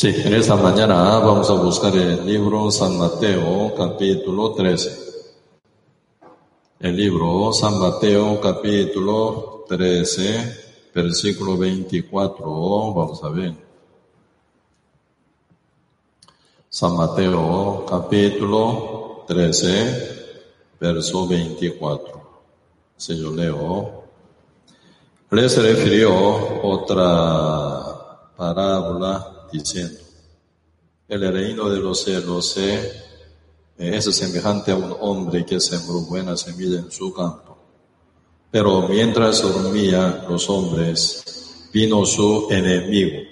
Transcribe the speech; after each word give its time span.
Sí, 0.00 0.08
en 0.08 0.32
esta 0.32 0.56
mañana 0.56 1.18
vamos 1.18 1.50
a 1.50 1.52
buscar 1.52 1.94
el 1.94 2.24
libro 2.24 2.70
San 2.70 2.96
Mateo, 2.96 3.74
capítulo 3.76 4.54
13. 4.54 4.98
El 6.78 6.96
libro 6.96 7.52
San 7.52 7.78
Mateo, 7.78 8.40
capítulo 8.40 9.66
13, 9.68 10.90
versículo 10.94 11.58
24. 11.58 12.94
Vamos 12.94 13.22
a 13.22 13.28
ver. 13.28 13.54
San 16.70 16.96
Mateo, 16.96 17.84
capítulo 17.86 19.24
13, 19.28 20.76
verso 20.80 21.28
24. 21.28 22.22
Si 22.96 23.20
yo 23.20 23.32
leo, 23.32 24.04
les 25.30 25.62
refirió 25.62 26.62
otra 26.62 28.30
parábola 28.34 29.36
diciendo, 29.52 29.98
el 31.08 31.32
reino 31.32 31.68
de 31.68 31.80
los 31.80 32.04
cielos 32.04 32.56
es 33.76 34.04
semejante 34.16 34.70
a 34.70 34.76
un 34.76 34.94
hombre 35.00 35.44
que 35.44 35.58
sembró 35.60 36.00
buena 36.00 36.36
semilla 36.36 36.78
en 36.78 36.90
su 36.90 37.12
campo. 37.12 37.58
Pero 38.50 38.88
mientras 38.88 39.42
dormía 39.42 40.24
los 40.28 40.48
hombres, 40.50 41.68
vino 41.72 42.04
su 42.04 42.48
enemigo 42.50 43.22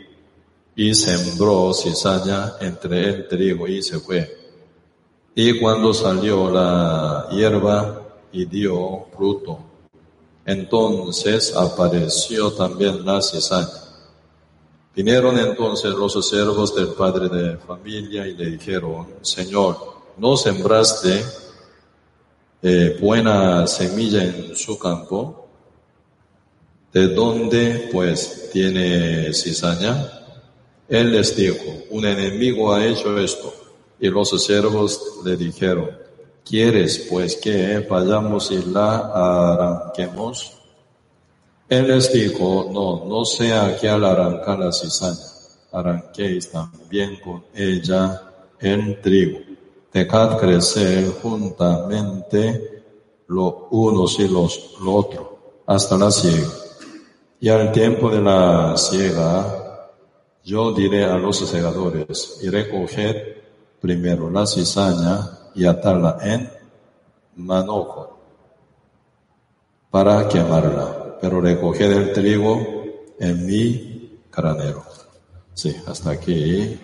y 0.74 0.94
sembró 0.94 1.72
cizaña 1.74 2.54
entre 2.60 3.08
el 3.08 3.28
trigo 3.28 3.66
y 3.66 3.82
se 3.82 3.98
fue. 3.98 4.38
Y 5.34 5.58
cuando 5.58 5.92
salió 5.92 6.50
la 6.50 7.28
hierba 7.30 8.02
y 8.32 8.44
dio 8.44 9.06
fruto, 9.16 9.58
entonces 10.44 11.54
apareció 11.54 12.52
también 12.52 13.04
la 13.04 13.20
cizaña. 13.20 13.87
Vinieron 14.98 15.38
entonces 15.38 15.94
los 15.94 16.28
siervos 16.28 16.74
del 16.74 16.88
padre 16.88 17.28
de 17.28 17.56
familia 17.56 18.26
y 18.26 18.34
le 18.34 18.46
dijeron, 18.46 19.06
Señor, 19.22 19.76
¿no 20.16 20.36
sembraste 20.36 21.24
eh, 22.60 22.98
buena 23.00 23.64
semilla 23.68 24.24
en 24.24 24.56
su 24.56 24.76
campo? 24.76 25.46
¿De 26.92 27.14
dónde 27.14 27.88
pues 27.92 28.50
tiene 28.52 29.32
cizaña? 29.32 30.04
Él 30.88 31.12
les 31.12 31.36
dijo, 31.36 31.62
un 31.90 32.04
enemigo 32.04 32.74
ha 32.74 32.84
hecho 32.84 33.16
esto. 33.20 33.54
Y 34.00 34.08
los 34.08 34.30
siervos 34.44 35.20
le 35.24 35.36
dijeron, 35.36 35.90
¿quieres 36.44 37.06
pues 37.08 37.36
que 37.36 37.86
vayamos 37.88 38.50
y 38.50 38.64
la 38.64 39.12
arranquemos? 39.14 40.57
Él 41.68 41.86
les 41.86 42.10
dijo, 42.10 42.70
no, 42.72 43.04
no 43.04 43.26
sea 43.26 43.76
que 43.78 43.88
al 43.90 44.02
arrancar 44.02 44.58
la 44.58 44.72
cizaña, 44.72 45.26
arranquéis 45.70 46.50
también 46.50 47.20
con 47.20 47.44
ella 47.54 48.22
el 48.58 49.00
trigo. 49.02 49.40
Dejad 49.92 50.38
crecer 50.38 51.12
juntamente 51.22 52.84
los 53.26 53.54
unos 53.70 54.18
y 54.18 54.28
los 54.28 54.76
lo 54.80 54.94
otro 54.94 55.38
hasta 55.66 55.98
la 55.98 56.10
siega. 56.10 56.48
Y 57.38 57.50
al 57.50 57.70
tiempo 57.70 58.08
de 58.08 58.22
la 58.22 58.74
siega, 58.78 59.90
yo 60.44 60.72
diré 60.72 61.04
a 61.04 61.18
los 61.18 61.36
segadores, 61.36 62.40
y 62.42 62.48
recoged 62.48 63.16
primero 63.78 64.30
la 64.30 64.46
cizaña 64.46 65.50
y 65.54 65.66
atarla 65.66 66.16
en 66.22 66.50
manojo 67.36 68.18
para 69.90 70.26
quemarla 70.28 71.07
pero 71.20 71.40
recoged 71.40 71.90
el 71.92 72.12
trigo 72.12 72.84
en 73.18 73.46
mi 73.46 74.18
granero. 74.32 74.84
Sí, 75.54 75.74
hasta 75.86 76.10
aquí 76.10 76.78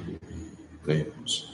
leímos. 0.85 1.51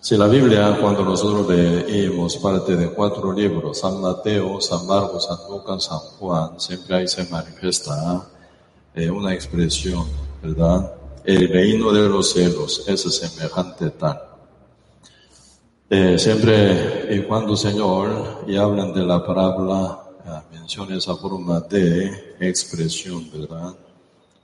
Si 0.00 0.16
la 0.16 0.26
Biblia, 0.26 0.78
cuando 0.80 1.04
nosotros 1.04 1.46
leímos 1.48 2.38
parte 2.38 2.76
de 2.76 2.90
cuatro 2.92 3.30
libros, 3.30 3.80
San 3.80 4.00
Mateo, 4.00 4.58
San 4.58 4.86
Marcos, 4.86 5.26
San 5.26 5.36
Lucas, 5.50 5.84
San 5.84 5.98
Juan, 5.98 6.58
siempre 6.58 6.96
ahí 6.96 7.08
se 7.08 7.28
manifiesta 7.28 8.26
eh, 8.94 9.10
una 9.10 9.34
expresión, 9.34 10.06
¿verdad? 10.42 10.94
El 11.24 11.48
reino 11.48 11.92
de 11.92 12.08
los 12.08 12.32
cielos 12.32 12.84
es 12.88 13.02
semejante 13.02 13.90
tal. 13.90 14.18
Eh, 15.90 16.18
siempre 16.18 17.14
y 17.14 17.22
cuando 17.24 17.54
Señor, 17.54 18.44
y 18.46 18.56
hablan 18.56 18.94
de 18.94 19.04
la 19.04 19.22
parábola 19.22 20.07
menciona 20.50 20.96
esa 20.96 21.14
forma 21.16 21.60
de 21.60 22.36
expresión, 22.40 23.30
¿verdad? 23.32 23.74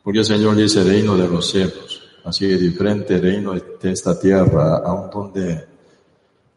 Porque 0.02 0.20
el 0.20 0.24
Señor 0.24 0.56
dice 0.56 0.84
reino 0.84 1.16
de 1.16 1.28
los 1.28 1.50
cielos, 1.50 2.02
así 2.24 2.48
que 2.48 2.56
diferente 2.56 3.18
reino 3.18 3.52
de 3.54 3.90
esta 3.90 4.18
tierra, 4.18 4.78
aun 4.78 5.10
donde 5.10 5.66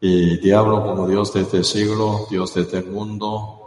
el 0.00 0.40
diablo 0.40 0.84
como 0.84 1.08
Dios 1.08 1.32
de 1.32 1.40
este 1.42 1.64
siglo, 1.64 2.26
Dios 2.30 2.54
de 2.54 2.62
este 2.62 2.82
mundo, 2.82 3.58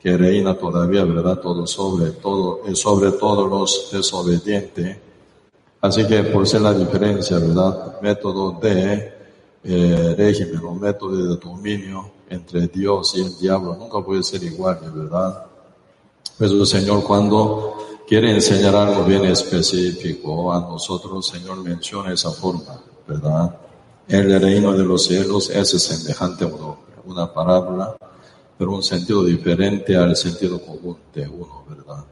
que 0.00 0.16
reina 0.16 0.56
todavía, 0.56 1.04
¿verdad? 1.04 1.40
Todo 1.40 1.66
sobre 1.66 2.10
todo, 2.12 2.60
sobre 2.74 3.12
todos 3.12 3.48
los 3.48 3.88
desobedientes. 3.92 4.98
Así 5.80 6.06
que 6.06 6.22
por 6.24 6.46
ser 6.46 6.62
la 6.62 6.72
diferencia, 6.72 7.38
¿verdad? 7.38 8.00
Método 8.00 8.52
de 8.60 9.12
eh, 9.64 10.14
régimen 10.16 10.64
o 10.64 10.74
método 10.74 11.16
de 11.16 11.36
dominio, 11.36 12.10
entre 12.28 12.68
Dios 12.68 13.14
y 13.16 13.22
el 13.22 13.38
diablo 13.38 13.76
nunca 13.76 14.04
puede 14.04 14.22
ser 14.22 14.42
igual, 14.42 14.78
¿verdad? 14.94 15.46
Pues 16.38 16.50
el 16.50 16.66
Señor 16.66 17.02
cuando 17.04 17.76
quiere 18.06 18.30
enseñar 18.30 18.74
algo 18.74 19.04
bien 19.04 19.24
específico 19.24 20.52
a 20.52 20.60
nosotros, 20.60 21.26
Señor 21.26 21.58
menciona 21.62 22.12
esa 22.12 22.30
forma, 22.30 22.80
¿verdad? 23.06 23.56
El 24.08 24.40
reino 24.40 24.72
de 24.72 24.84
los 24.84 25.04
cielos 25.04 25.50
es 25.50 25.70
semejante 25.70 26.44
a 26.44 26.50
una 27.04 27.32
parábola, 27.32 27.96
pero 28.58 28.72
un 28.72 28.82
sentido 28.82 29.24
diferente 29.24 29.96
al 29.96 30.16
sentido 30.16 30.60
común 30.60 30.96
de 31.14 31.26
uno, 31.28 31.64
¿verdad? 31.68 32.04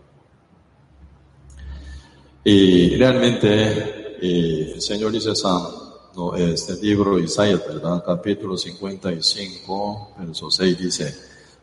Y 2.42 2.96
realmente 2.96 4.16
eh, 4.20 4.72
el 4.74 4.80
Señor 4.82 5.12
dice 5.12 5.34
San 5.34 5.83
no, 6.16 6.34
este 6.36 6.74
libro 6.76 7.18
Isaías, 7.18 7.60
¿verdad? 7.66 8.02
Capítulo 8.04 8.56
55, 8.56 10.14
verso 10.18 10.50
6 10.50 10.78
dice, 10.78 11.14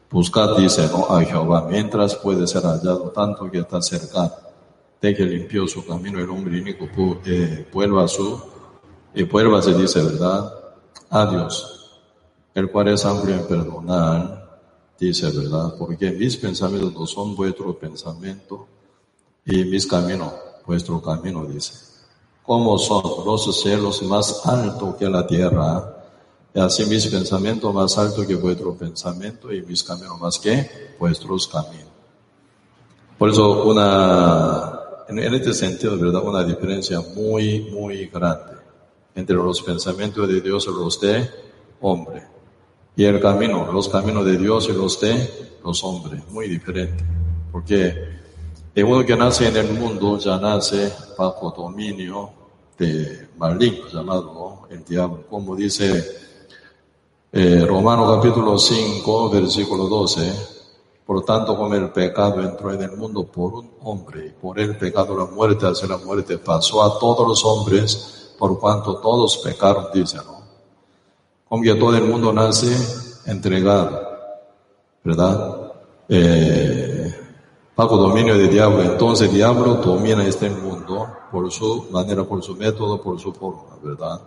buscad, 0.09 0.57
dice, 0.57 0.88
¿no? 0.88 1.06
A 1.06 1.23
Jehová, 1.23 1.67
mientras 1.69 2.16
puede 2.16 2.45
ser 2.47 2.63
hallado 2.63 3.11
tanto 3.11 3.50
que 3.50 3.59
está 3.59 3.81
cerca 3.81 4.31
de 5.01 5.16
que 5.16 5.23
limpió 5.23 5.67
su 5.67 5.85
camino 5.85 6.19
el 6.19 6.29
hombre 6.29 6.57
inico, 6.57 6.85
eh, 7.25 7.67
vuelva 7.72 8.07
su, 8.07 8.41
y 9.13 9.23
vuelva 9.23 9.61
se 9.61 9.73
dice, 9.73 10.01
¿verdad? 10.01 10.53
A 11.09 11.25
Dios, 11.25 12.01
el 12.53 12.69
cual 12.69 12.90
es 12.90 13.06
amplio 13.06 13.35
en 13.35 13.47
perdonar, 13.47 14.59
dice, 15.00 15.31
¿verdad? 15.31 15.75
Porque 15.78 16.11
mis 16.11 16.35
pensamientos 16.38 16.94
no 16.94 17.07
son 17.07 17.35
vuestros 17.35 17.75
pensamientos 17.78 18.61
y 19.45 19.63
mis 19.63 19.88
caminos, 19.88 20.34
vuestro 20.66 21.01
camino, 21.01 21.45
dice 21.45 21.91
como 22.46 22.78
son 22.78 23.25
los 23.25 23.62
cielos 23.62 24.02
más 24.03 24.46
altos 24.46 24.96
que 24.96 25.09
la 25.09 25.25
tierra, 25.25 25.97
y 26.53 26.59
así 26.59 26.85
mis 26.85 27.07
pensamientos 27.07 27.74
más 27.74 27.97
altos 27.97 28.25
que 28.25 28.35
vuestro 28.35 28.75
pensamiento 28.75 29.53
y 29.53 29.62
mis 29.62 29.84
caminos 29.84 30.19
más 30.19 30.38
que 30.38 30.96
vuestros 31.00 31.47
caminos. 31.47 31.91
Por 33.18 33.29
eso 33.29 33.63
una, 33.66 34.79
en, 35.07 35.34
este 35.34 35.53
sentido, 35.53 35.97
¿verdad? 35.97 36.24
Una 36.24 36.44
diferencia 36.44 37.00
muy, 37.16 37.69
muy 37.72 38.07
grande 38.07 38.56
entre 39.16 39.35
los 39.35 39.62
pensamientos 39.62 40.28
de 40.28 40.41
Dios 40.41 40.68
y 40.68 40.72
los 40.72 41.00
de 41.00 41.29
hombre. 41.81 42.23
Y 42.96 43.06
el 43.06 43.22
camino, 43.22 43.72
los 43.72 43.88
caminos 43.88 44.25
de 44.25 44.38
Dios 44.38 44.68
y 44.69 44.73
los 44.73 45.00
de 45.00 45.58
los 45.63 45.84
hombres, 45.84 46.22
muy 46.29 46.50
diferente. 46.50 47.03
Porque 47.52 48.20
el 48.73 48.83
uno 48.85 49.05
que 49.05 49.15
nace 49.15 49.47
en 49.47 49.57
el 49.57 49.73
mundo 49.73 50.17
ya 50.17 50.37
nace 50.37 50.93
bajo 51.17 51.51
dominio 51.51 52.31
de 52.77 53.28
maligno 53.37 53.87
llamado 53.90 54.67
el 54.69 54.84
diablo, 54.85 55.23
como 55.29 55.55
dice 55.55 56.03
eh, 57.34 57.66
Romano 57.67 58.16
capítulo 58.16 58.57
5, 58.57 59.29
versículo 59.29 59.87
12. 59.87 60.61
Por 61.05 61.25
tanto, 61.25 61.57
como 61.57 61.73
el 61.75 61.90
pecado 61.90 62.41
entró 62.41 62.73
en 62.73 62.84
el 62.84 62.91
mundo 62.91 63.23
por 63.25 63.53
un 63.53 63.72
hombre, 63.84 64.28
y 64.28 64.29
por 64.29 64.59
el 64.59 64.78
pecado 64.78 65.17
la 65.17 65.25
muerte, 65.25 65.66
hacia 65.66 65.87
la 65.87 65.97
muerte 65.97 66.37
pasó 66.37 66.84
a 66.84 66.97
todos 66.97 67.28
los 67.28 67.43
hombres, 67.43 68.34
por 68.37 68.59
cuanto 68.59 68.97
todos 68.97 69.37
pecaron, 69.40 69.87
dice, 69.93 70.17
¿no? 70.17 70.41
Como 71.47 71.63
que 71.63 71.75
todo 71.75 71.96
el 71.96 72.05
mundo 72.05 72.31
nace 72.31 72.73
entregado, 73.25 74.01
¿verdad? 75.03 75.73
Eh, 76.07 77.21
bajo 77.76 77.97
dominio 77.97 78.38
del 78.38 78.50
diablo. 78.50 78.82
Entonces 78.82 79.32
diablo 79.34 79.76
domina 79.76 80.26
este 80.26 80.50
mundo 80.50 81.08
por 81.32 81.52
su 81.52 81.88
manera, 81.91 82.23
por 82.23 82.44
su 82.44 82.56
método, 82.56 83.02
por 83.02 83.20
su 83.20 83.32
forma, 83.34 83.78
¿verdad? 83.82 84.22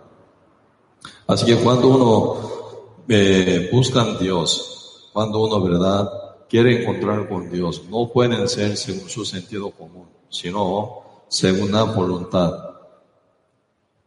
Así 1.27 1.45
que 1.45 1.57
cuando 1.57 1.87
uno 1.87 2.35
eh, 3.07 3.69
busca 3.71 4.01
a 4.01 4.17
Dios, 4.17 5.09
cuando 5.13 5.43
uno, 5.43 5.61
¿verdad?, 5.61 6.09
quiere 6.47 6.81
encontrar 6.81 7.27
con 7.27 7.49
Dios, 7.49 7.83
no 7.89 8.09
pueden 8.11 8.47
ser 8.47 8.77
según 8.77 9.09
su 9.09 9.25
sentido 9.25 9.71
común, 9.71 10.07
sino 10.29 11.01
según 11.27 11.71
la 11.71 11.83
voluntad 11.83 12.53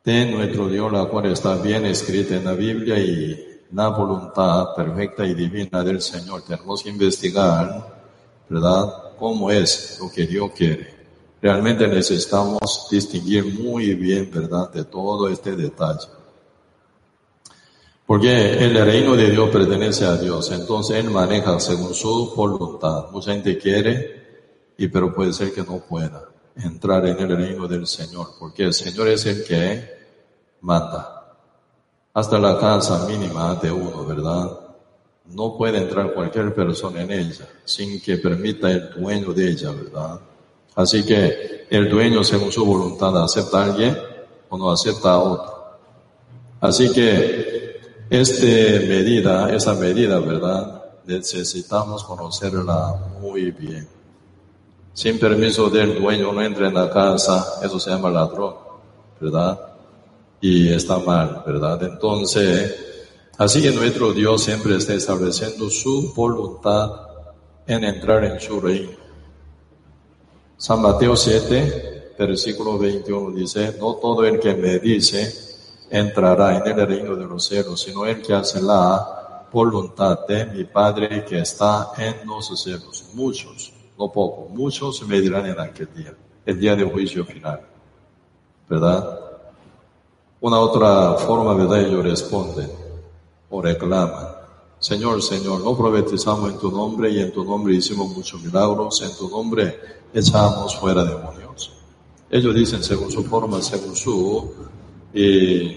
de 0.04 0.26
nuestro 0.26 0.68
Dios, 0.68 0.90
la 0.92 1.06
cual 1.06 1.26
está 1.26 1.56
bien 1.56 1.84
escrita 1.86 2.36
en 2.36 2.44
la 2.44 2.52
Biblia 2.52 2.98
y 2.98 3.62
la 3.72 3.88
voluntad 3.88 4.74
perfecta 4.74 5.26
y 5.26 5.34
divina 5.34 5.82
del 5.82 6.00
Señor. 6.00 6.42
Tenemos 6.42 6.82
que 6.82 6.90
investigar, 6.90 8.00
¿verdad?, 8.48 9.07
cómo 9.18 9.50
es 9.50 9.98
lo 10.00 10.10
que 10.10 10.26
Dios 10.26 10.50
quiere. 10.56 10.94
Realmente 11.40 11.86
necesitamos 11.86 12.88
distinguir 12.90 13.44
muy 13.44 13.94
bien, 13.94 14.30
¿verdad?, 14.32 14.72
de 14.72 14.84
todo 14.84 15.28
este 15.28 15.54
detalle. 15.54 16.08
Porque 18.06 18.64
el 18.64 18.74
reino 18.84 19.14
de 19.14 19.30
Dios 19.30 19.50
pertenece 19.50 20.06
a 20.06 20.16
Dios, 20.16 20.50
entonces 20.50 20.96
Él 20.96 21.10
maneja 21.10 21.60
según 21.60 21.94
su 21.94 22.32
voluntad. 22.34 23.10
Mucha 23.10 23.32
gente 23.32 23.58
quiere, 23.58 24.72
y 24.78 24.88
pero 24.88 25.14
puede 25.14 25.32
ser 25.32 25.52
que 25.52 25.62
no 25.62 25.78
pueda 25.78 26.28
entrar 26.56 27.06
en 27.06 27.18
el 27.18 27.36
reino 27.36 27.68
del 27.68 27.86
Señor, 27.86 28.28
porque 28.38 28.64
el 28.64 28.72
Señor 28.72 29.08
es 29.08 29.26
el 29.26 29.44
que 29.44 29.98
manda. 30.62 31.36
Hasta 32.14 32.38
la 32.38 32.58
casa 32.58 33.06
mínima 33.06 33.54
de 33.56 33.70
uno, 33.70 34.04
¿verdad? 34.04 34.67
No 35.34 35.56
puede 35.56 35.78
entrar 35.78 36.14
cualquier 36.14 36.54
persona 36.54 37.02
en 37.02 37.10
ella 37.10 37.46
sin 37.64 38.00
que 38.00 38.16
permita 38.16 38.70
el 38.70 38.90
dueño 38.90 39.32
de 39.32 39.50
ella, 39.50 39.70
¿verdad? 39.72 40.20
Así 40.74 41.04
que 41.04 41.66
el 41.70 41.88
dueño, 41.88 42.24
según 42.24 42.50
su 42.50 42.64
voluntad, 42.64 43.22
acepta 43.22 43.60
a 43.60 43.64
alguien 43.64 43.98
o 44.48 44.56
no 44.56 44.70
acepta 44.70 45.12
a 45.12 45.18
otro. 45.18 45.58
Así 46.60 46.90
que 46.92 47.78
este 48.10 48.80
medida, 48.88 49.54
esa 49.54 49.74
medida, 49.74 50.18
¿verdad? 50.18 50.82
Necesitamos 51.04 52.04
conocerla 52.04 52.94
muy 53.20 53.50
bien. 53.50 53.86
Sin 54.94 55.18
permiso 55.18 55.68
del 55.68 56.00
dueño 56.00 56.32
no 56.32 56.42
entra 56.42 56.68
en 56.68 56.74
la 56.74 56.90
casa, 56.90 57.60
eso 57.62 57.78
se 57.78 57.90
llama 57.90 58.10
ladrón, 58.10 58.54
¿verdad? 59.20 59.60
Y 60.40 60.72
está 60.72 60.98
mal, 60.98 61.42
¿verdad? 61.46 61.82
Entonces, 61.82 62.87
así 63.38 63.62
que 63.62 63.70
nuestro 63.70 64.12
Dios 64.12 64.42
siempre 64.42 64.76
está 64.76 64.94
estableciendo 64.94 65.70
su 65.70 66.12
voluntad 66.12 66.90
en 67.66 67.84
entrar 67.84 68.24
en 68.24 68.40
su 68.40 68.60
reino. 68.60 68.90
San 70.56 70.82
Mateo 70.82 71.16
7, 71.16 72.14
versículo 72.18 72.78
21 72.78 73.30
dice, 73.36 73.76
no 73.78 73.94
todo 73.94 74.24
el 74.24 74.40
que 74.40 74.54
me 74.54 74.80
dice, 74.80 75.32
entrará 75.88 76.58
en 76.58 76.66
el 76.78 76.86
reino 76.86 77.14
de 77.14 77.26
los 77.26 77.46
cielos, 77.46 77.80
sino 77.80 78.04
el 78.06 78.20
que 78.20 78.34
hace 78.34 78.60
la 78.60 79.46
voluntad 79.52 80.26
de 80.26 80.46
mi 80.46 80.64
Padre 80.64 81.24
que 81.24 81.38
está 81.38 81.92
en 81.96 82.26
los 82.26 82.60
cielos. 82.60 83.04
Muchos, 83.14 83.72
no 83.96 84.10
pocos, 84.10 84.50
muchos 84.50 85.06
me 85.06 85.20
dirán 85.20 85.46
en 85.46 85.60
aquel 85.60 85.88
día, 85.94 86.14
el 86.44 86.58
día 86.58 86.74
de 86.74 86.84
juicio 86.84 87.24
final. 87.24 87.60
¿Verdad? 88.68 89.20
Una 90.40 90.58
otra 90.58 91.14
forma, 91.14 91.54
¿verdad? 91.54 91.80
Ellos 91.80 92.04
responden 92.04 92.87
o 93.50 93.62
reclaman. 93.62 94.28
Señor, 94.78 95.22
Señor, 95.22 95.60
no 95.60 95.76
profetizamos 95.76 96.52
en 96.52 96.58
tu 96.58 96.70
nombre 96.70 97.10
y 97.10 97.18
en 97.18 97.32
tu 97.32 97.44
nombre 97.44 97.74
hicimos 97.74 98.08
muchos 98.14 98.40
milagros, 98.42 99.02
en 99.02 99.16
tu 99.16 99.28
nombre 99.28 99.80
echamos 100.14 100.76
fuera 100.76 101.04
demonios. 101.04 101.72
Ellos 102.30 102.54
dicen 102.54 102.82
según 102.82 103.10
su 103.10 103.24
forma, 103.24 103.60
según 103.60 103.96
su 103.96 104.54
y 105.12 105.76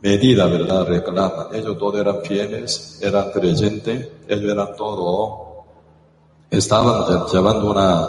medida, 0.00 0.46
¿verdad? 0.46 0.86
Reclaman. 0.86 1.54
Ellos 1.54 1.78
todos 1.78 2.00
eran 2.00 2.22
fieles, 2.22 2.98
eran 3.00 3.30
creyentes, 3.30 4.08
ellos 4.26 4.50
eran 4.50 4.74
todos, 4.76 5.64
estaban 6.50 7.26
llevando 7.32 7.70
una, 7.70 8.08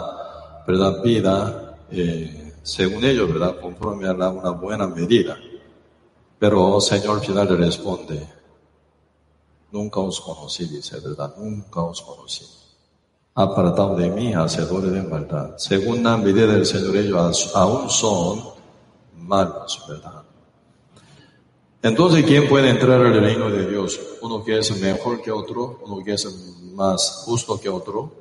¿verdad? 0.66 1.02
Vida, 1.02 1.76
eh, 1.90 2.54
según 2.62 3.04
ellos, 3.04 3.32
¿verdad? 3.32 3.60
Conforme 3.60 4.08
a 4.08 4.12
una 4.12 4.50
buena 4.50 4.88
medida. 4.88 5.36
Pero 6.44 6.78
Señor 6.78 7.20
final 7.20 7.48
le 7.48 7.56
responde, 7.56 8.28
nunca 9.72 10.00
os 10.00 10.20
conocí, 10.20 10.66
dice, 10.66 11.00
¿verdad? 11.00 11.34
Nunca 11.38 11.80
os 11.80 12.02
conocí. 12.02 12.44
Apartado 13.34 13.96
de 13.96 14.10
mí, 14.10 14.34
hacedores 14.34 14.92
de 14.92 15.02
maldad. 15.04 15.56
Según 15.56 16.02
la 16.02 16.18
medida 16.18 16.48
del 16.48 16.66
Señor, 16.66 16.98
ellos 16.98 17.50
aún 17.54 17.88
son 17.88 18.42
malos, 19.16 19.86
¿verdad? 19.88 20.22
Entonces, 21.80 22.26
¿quién 22.26 22.46
puede 22.46 22.68
entrar 22.68 23.00
al 23.00 23.18
reino 23.18 23.48
de 23.48 23.66
Dios? 23.66 23.98
Uno 24.20 24.44
que 24.44 24.58
es 24.58 24.78
mejor 24.78 25.22
que 25.22 25.32
otro, 25.32 25.80
uno 25.86 26.04
que 26.04 26.12
es 26.12 26.26
más 26.74 27.22
justo 27.24 27.58
que 27.58 27.70
otro. 27.70 28.12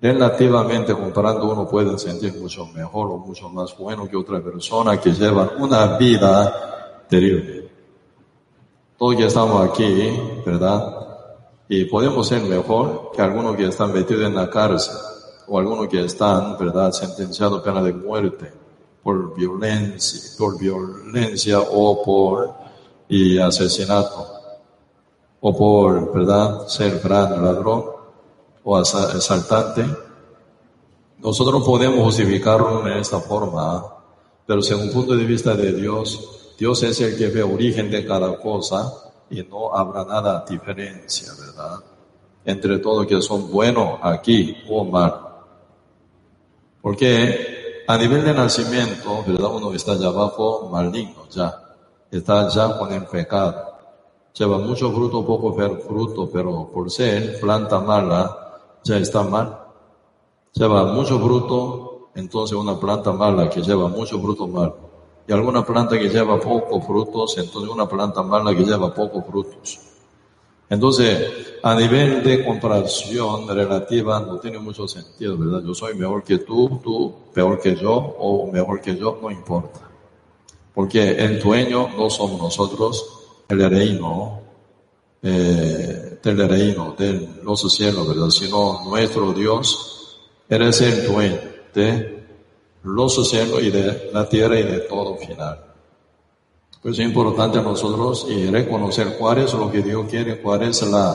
Relativamente 0.00 0.94
comparando, 0.94 1.44
uno 1.44 1.68
puede 1.68 1.98
sentir 1.98 2.40
mucho 2.40 2.64
mejor 2.68 3.10
o 3.10 3.18
mucho 3.18 3.50
más 3.50 3.76
bueno 3.76 4.08
que 4.08 4.16
otra 4.16 4.42
persona 4.42 4.98
que 4.98 5.12
lleva 5.12 5.52
una 5.58 5.98
vida 5.98 6.68
terrible. 7.08 7.70
Todos 8.98 9.16
que 9.16 9.26
estamos 9.26 9.68
aquí, 9.68 10.12
¿verdad? 10.44 10.94
Y 11.68 11.84
podemos 11.84 12.26
ser 12.26 12.42
mejor 12.42 13.12
que 13.14 13.22
algunos 13.22 13.56
que 13.56 13.66
están 13.66 13.92
metidos 13.92 14.26
en 14.26 14.34
la 14.34 14.50
cárcel 14.50 14.96
o 15.46 15.58
algunos 15.58 15.88
que 15.88 16.04
están, 16.04 16.58
¿verdad?, 16.58 16.92
sentenciados 16.92 17.60
a 17.60 17.62
pena 17.62 17.82
de 17.82 17.92
muerte 17.92 18.52
por 19.02 19.34
violencia, 19.34 20.20
por 20.38 20.58
violencia 20.58 21.60
o 21.60 22.02
por 22.02 22.54
asesinato 23.42 24.26
o 25.40 25.56
por, 25.56 26.12
¿verdad?, 26.12 26.66
ser 26.66 26.98
gran 27.00 27.42
ladrón 27.42 27.84
o 28.64 28.76
asaltante. 28.76 29.86
Nosotros 31.18 31.64
podemos 31.64 32.00
justificarlo 32.04 32.86
en 32.86 32.98
esta 32.98 33.20
forma, 33.20 33.84
pero 34.46 34.60
según 34.62 34.88
un 34.88 34.92
punto 34.92 35.16
de 35.16 35.24
vista 35.24 35.54
de 35.54 35.72
Dios, 35.72 36.37
Dios 36.58 36.82
es 36.82 37.00
el 37.00 37.16
que 37.16 37.28
ve 37.28 37.40
origen 37.40 37.88
de 37.88 38.04
cada 38.04 38.36
cosa 38.36 38.92
y 39.30 39.42
no 39.44 39.72
habrá 39.72 40.04
nada 40.04 40.44
diferencia, 40.48 41.32
¿verdad? 41.38 41.78
Entre 42.44 42.78
todos 42.80 43.06
que 43.06 43.22
son 43.22 43.48
buenos 43.48 44.00
aquí 44.02 44.56
o 44.68 44.84
mal. 44.84 45.14
Porque 46.82 47.84
a 47.86 47.96
nivel 47.96 48.24
de 48.24 48.34
nacimiento, 48.34 49.22
¿verdad? 49.24 49.54
Uno 49.54 49.72
está 49.72 49.96
ya 49.96 50.08
abajo 50.08 50.68
maligno, 50.72 51.28
ya. 51.30 51.54
Está 52.10 52.48
ya 52.48 52.76
con 52.76 52.92
el 52.92 53.06
pecado. 53.06 53.64
Lleva 54.34 54.58
mucho 54.58 54.90
fruto, 54.90 55.24
poco 55.24 55.54
fruto, 55.54 56.28
pero 56.28 56.70
por 56.72 56.90
ser 56.90 57.38
planta 57.38 57.78
mala, 57.78 58.58
ya 58.82 58.96
está 58.96 59.22
mal. 59.22 59.60
Lleva 60.54 60.86
mucho 60.86 61.20
fruto, 61.20 62.10
entonces 62.16 62.56
una 62.56 62.80
planta 62.80 63.12
mala 63.12 63.48
que 63.48 63.62
lleva 63.62 63.86
mucho 63.86 64.20
fruto 64.20 64.48
mal. 64.48 64.87
Y 65.28 65.32
alguna 65.32 65.62
planta 65.62 65.98
que 65.98 66.08
lleva 66.08 66.40
pocos 66.40 66.86
frutos, 66.86 67.36
entonces 67.36 67.70
una 67.70 67.86
planta 67.86 68.22
mala 68.22 68.56
que 68.56 68.64
lleva 68.64 68.94
pocos 68.94 69.22
frutos. 69.26 69.78
Entonces, 70.70 71.58
a 71.62 71.74
nivel 71.74 72.22
de 72.22 72.42
comparación 72.46 73.46
relativa 73.46 74.20
no 74.20 74.38
tiene 74.38 74.58
mucho 74.58 74.88
sentido, 74.88 75.36
¿verdad? 75.36 75.62
Yo 75.66 75.74
soy 75.74 75.94
mejor 75.94 76.24
que 76.24 76.38
tú, 76.38 76.80
tú 76.82 77.14
peor 77.34 77.60
que 77.60 77.76
yo 77.76 77.92
o 77.92 78.50
mejor 78.50 78.80
que 78.80 78.96
yo, 78.96 79.18
no 79.20 79.30
importa. 79.30 79.80
Porque 80.74 81.10
el 81.10 81.40
dueño 81.40 81.88
no 81.94 82.08
somos 82.08 82.40
nosotros, 82.40 83.04
el 83.48 83.68
reino, 83.68 84.40
eh, 85.22 86.18
del 86.22 86.48
reino, 86.48 86.94
de 86.96 87.28
los 87.42 87.60
cielos, 87.70 88.08
¿verdad? 88.08 88.30
Sino 88.30 88.82
nuestro 88.84 89.34
Dios, 89.34 90.18
eres 90.48 90.80
el 90.80 91.06
dueño 91.06 91.38
de 91.74 92.17
los 92.94 93.28
cielos 93.28 93.62
y 93.62 93.70
de 93.70 94.10
la 94.12 94.28
tierra 94.28 94.58
y 94.58 94.62
de 94.62 94.78
todo 94.80 95.16
final. 95.16 95.64
Pues 96.82 96.98
es 96.98 97.04
importante 97.04 97.58
a 97.58 97.62
nosotros 97.62 98.26
y 98.28 98.46
reconocer 98.46 99.16
cuál 99.18 99.38
es 99.38 99.52
lo 99.52 99.70
que 99.70 99.82
Dios 99.82 100.06
quiere, 100.08 100.40
cuál 100.40 100.62
es 100.62 100.82
la 100.82 101.14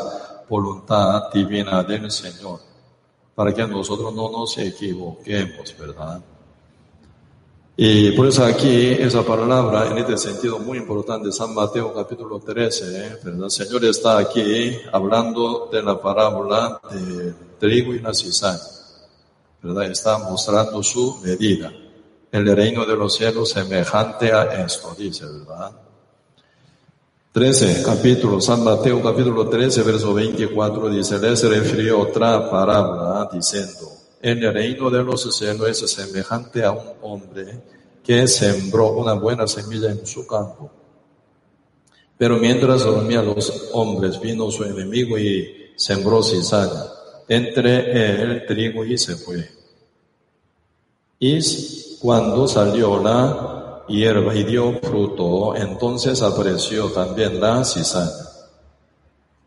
voluntad 0.50 1.32
divina 1.34 1.84
del 1.84 2.12
Señor, 2.12 2.60
para 3.34 3.54
que 3.54 3.66
nosotros 3.66 4.14
no 4.14 4.30
nos 4.30 4.58
equivoquemos, 4.58 5.76
¿verdad? 5.80 6.22
Y 7.76 8.12
por 8.12 8.28
eso 8.28 8.46
aquí 8.46 8.92
esa 8.92 9.24
palabra, 9.24 9.90
en 9.90 9.98
este 9.98 10.16
sentido 10.18 10.60
muy 10.60 10.78
importante, 10.78 11.32
San 11.32 11.56
Mateo 11.56 11.92
capítulo 11.92 12.40
13, 12.40 12.86
¿eh? 12.86 13.18
¿verdad? 13.24 13.46
El 13.46 13.52
Señor 13.52 13.86
está 13.86 14.20
aquí 14.20 14.78
hablando 14.92 15.70
de 15.72 15.82
la 15.82 16.00
parábola 16.00 16.80
de 16.92 17.34
trigo 17.60 17.96
y 17.96 18.00
la 18.00 18.14
cizaña, 18.14 18.62
¿verdad? 19.64 19.90
Está 19.90 20.18
mostrando 20.18 20.84
su 20.84 21.20
medida 21.24 21.72
el 22.32 22.56
reino 22.56 22.86
de 22.86 22.96
los 22.96 23.16
cielos 23.16 23.52
semejante 23.52 24.32
a 24.34 24.66
esto, 24.66 24.94
dice, 24.98 25.24
¿verdad? 25.26 25.72
13, 27.32 27.84
capítulo, 27.84 28.42
San 28.42 28.64
Mateo 28.64 29.02
capítulo 29.02 29.48
13, 29.48 29.84
verso 29.84 30.14
24, 30.14 30.90
dice, 30.90 31.20
les 31.20 31.44
refirió 31.44 32.02
otra 32.02 32.50
parábola 32.50 33.30
diciendo, 33.32 33.92
el 34.22 34.54
reino 34.54 34.90
de 34.90 35.04
los 35.04 35.36
cielos 35.36 35.82
es 35.82 35.92
semejante 35.92 36.64
a 36.64 36.72
un 36.72 36.90
hombre 37.02 37.62
que 38.04 38.28
sembró 38.28 38.94
una 38.94 39.14
buena 39.14 39.48
semilla 39.48 39.92
en 39.92 40.06
su 40.06 40.26
campo. 40.28 40.72
Pero 42.18 42.38
mientras 42.38 42.84
dormían 42.84 43.28
los 43.28 43.70
hombres, 43.74 44.20
vino 44.20 44.50
su 44.52 44.64
enemigo 44.64 45.18
y 45.18 45.72
sembró 45.76 46.22
cizaña 46.22 46.93
entre 47.28 48.22
el 48.22 48.46
trigo 48.46 48.86
y 48.86 48.98
se 48.98 49.16
fue. 49.16 49.50
Y 51.20 51.40
cuando 52.00 52.48
salió 52.48 53.02
la 53.02 53.84
hierba 53.88 54.36
y 54.36 54.44
dio 54.44 54.80
fruto, 54.80 55.56
entonces 55.56 56.22
apareció 56.22 56.90
también 56.90 57.40
la 57.40 57.64
cizaña. 57.64 58.12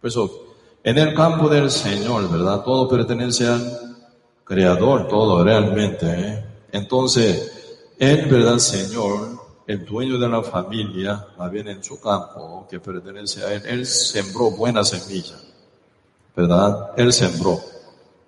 Por 0.01 0.09
eso, 0.09 0.47
en 0.83 0.99
el 0.99 1.15
campo 1.15 1.49
del 1.49 1.71
Señor, 1.71 2.31
¿verdad? 2.31 2.63
Todo 2.63 2.89
pertenece 2.89 3.47
al 3.47 3.97
Creador, 4.45 5.09
todo 5.09 5.43
realmente. 5.43 6.07
¿eh? 6.07 6.45
Entonces, 6.71 7.91
Él, 7.99 8.27
¿verdad, 8.27 8.59
Señor? 8.59 9.37
El 9.67 9.85
dueño 9.85 10.17
de 10.17 10.29
la 10.29 10.45
familia, 10.45 11.27
más 11.37 11.51
bien 11.51 11.67
en 11.67 11.83
su 11.83 12.01
campo, 12.01 12.69
que 12.71 12.79
pertenece 12.79 13.45
a 13.45 13.53
Él, 13.53 13.63
Él 13.67 13.87
sembró 13.87 14.53
buena 14.53 14.85
semilla, 14.85 15.35
¿verdad? 16.37 16.91
Él 16.97 17.13
sembró. 17.13 17.59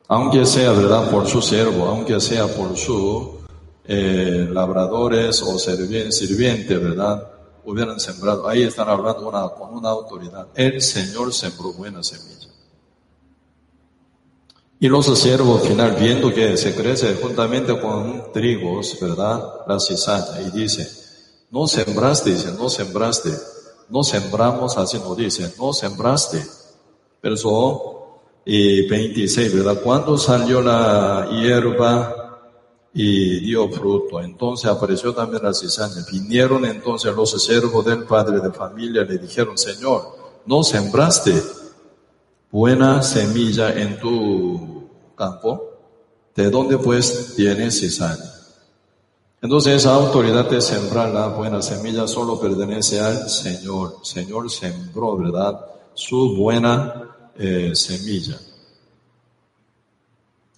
Aunque 0.08 0.46
sea, 0.46 0.72
¿verdad? 0.72 1.10
Por 1.10 1.28
su 1.28 1.42
siervo, 1.42 1.84
aunque 1.84 2.18
sea 2.18 2.46
por 2.48 2.76
su 2.76 3.38
eh, 3.84 4.48
labradores 4.50 5.42
o 5.42 5.58
sirviente, 5.58 6.78
¿verdad? 6.78 7.30
Hubieran 7.64 8.00
sembrado. 8.00 8.48
Ahí 8.48 8.62
están 8.62 8.88
hablando 8.88 9.30
con 9.58 9.74
una 9.74 9.90
autoridad. 9.90 10.48
El 10.54 10.80
Señor 10.80 11.34
sembró 11.34 11.74
buena 11.74 12.02
semilla. 12.02 12.48
Y 14.80 14.88
los 14.88 15.06
siervos 15.18 15.62
final, 15.62 15.96
viendo 15.98 16.32
que 16.32 16.56
se 16.56 16.74
crece 16.74 17.16
juntamente 17.20 17.78
con 17.80 18.32
trigos, 18.32 18.96
¿verdad? 19.00 19.42
La 19.66 19.80
cizaña, 19.80 20.40
y 20.40 20.50
dice, 20.56 20.88
no 21.50 21.66
sembraste, 21.66 22.30
dice, 22.30 22.52
no 22.52 22.70
sembraste, 22.70 23.30
no 23.88 24.04
sembramos, 24.04 24.78
así 24.78 24.98
no 24.98 25.16
dice, 25.16 25.52
no 25.58 25.72
sembraste. 25.72 26.46
Verso 27.20 27.97
y 28.50 28.88
26, 28.88 29.56
¿verdad? 29.56 29.82
Cuando 29.82 30.16
salió 30.16 30.62
la 30.62 31.28
hierba 31.30 32.40
y 32.94 33.40
dio 33.40 33.68
fruto. 33.68 34.22
Entonces 34.22 34.70
apareció 34.70 35.12
también 35.12 35.42
la 35.42 35.52
cizaña. 35.52 36.02
Vinieron 36.10 36.64
entonces 36.64 37.14
los 37.14 37.30
siervos 37.44 37.84
del 37.84 38.04
padre 38.04 38.40
de 38.40 38.50
familia, 38.50 39.04
le 39.04 39.18
dijeron, 39.18 39.58
Señor, 39.58 40.40
¿no 40.46 40.62
sembraste 40.62 41.34
buena 42.50 43.02
semilla 43.02 43.70
en 43.78 44.00
tu 44.00 44.88
campo? 45.14 45.64
¿De 46.34 46.48
dónde 46.48 46.78
pues 46.78 47.34
tienes 47.36 47.78
cizaña? 47.78 48.32
Entonces 49.42 49.74
esa 49.74 49.94
autoridad 49.94 50.48
de 50.48 50.62
sembrar 50.62 51.10
la 51.10 51.28
buena 51.28 51.60
semilla 51.60 52.08
solo 52.08 52.40
pertenece 52.40 52.98
al 52.98 53.28
Señor. 53.28 53.96
Señor 54.04 54.50
sembró, 54.50 55.18
¿verdad? 55.18 55.66
Su 55.92 56.34
buena 56.34 57.07
eh, 57.38 57.70
semilla 57.74 58.38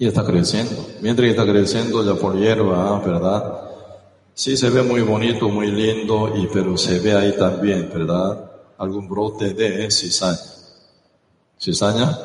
y 0.01 0.07
está 0.07 0.25
creciendo. 0.25 0.87
Mientras 1.03 1.29
está 1.29 1.45
creciendo 1.45 2.03
ya 2.03 2.19
por 2.19 2.35
hierba, 2.35 2.99
¿verdad? 3.01 3.61
Sí 4.33 4.57
se 4.57 4.71
ve 4.71 4.83
muy 4.83 5.03
bonito, 5.03 5.51
muy 5.51 5.71
lindo, 5.71 6.33
y, 6.35 6.47
pero 6.47 6.79
se 6.79 6.99
ve 7.01 7.13
ahí 7.13 7.37
también, 7.37 7.91
¿verdad? 7.93 8.51
Algún 8.79 9.07
brote 9.07 9.53
de 9.53 9.91
cizaña. 9.91 10.39
Cizaña 11.61 12.19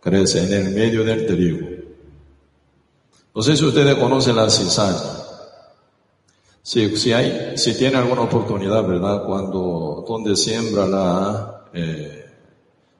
crece 0.00 0.42
en 0.42 0.66
el 0.66 0.74
medio 0.74 1.04
del 1.04 1.24
trigo. 1.24 1.68
No 3.32 3.42
sé 3.42 3.56
si 3.56 3.64
ustedes 3.64 3.94
conocen 3.94 4.34
la 4.34 4.50
cizaña. 4.50 4.98
Si, 6.60 6.96
si 6.96 7.12
hay, 7.12 7.56
si 7.56 7.74
tiene 7.74 7.98
alguna 7.98 8.22
oportunidad, 8.22 8.84
¿verdad? 8.84 9.24
Cuando, 9.24 10.04
donde 10.06 10.34
siembra 10.34 10.88
la 10.88 11.64
eh, 11.72 12.27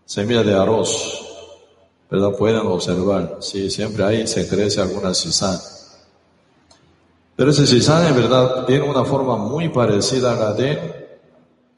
semilla 0.08 0.42
de 0.42 0.54
arroz, 0.54 1.22
¿verdad? 2.10 2.32
Pueden 2.32 2.66
observar, 2.66 3.36
si 3.40 3.68
siempre 3.68 4.02
ahí 4.04 4.26
se 4.26 4.48
crece 4.48 4.80
alguna 4.80 5.12
cizaña. 5.12 5.60
Pero 7.36 7.50
esa 7.50 7.66
cizaña, 7.66 8.08
en 8.08 8.16
verdad, 8.16 8.64
tiene 8.64 8.88
una 8.88 9.04
forma 9.04 9.36
muy 9.36 9.68
parecida 9.68 10.32
a 10.32 10.36
la 10.36 10.52
de 10.54 11.20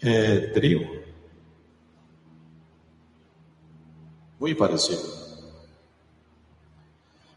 eh, 0.01 0.53
trigo. 0.55 0.87
Muy 4.39 4.55
parecida. 4.55 5.01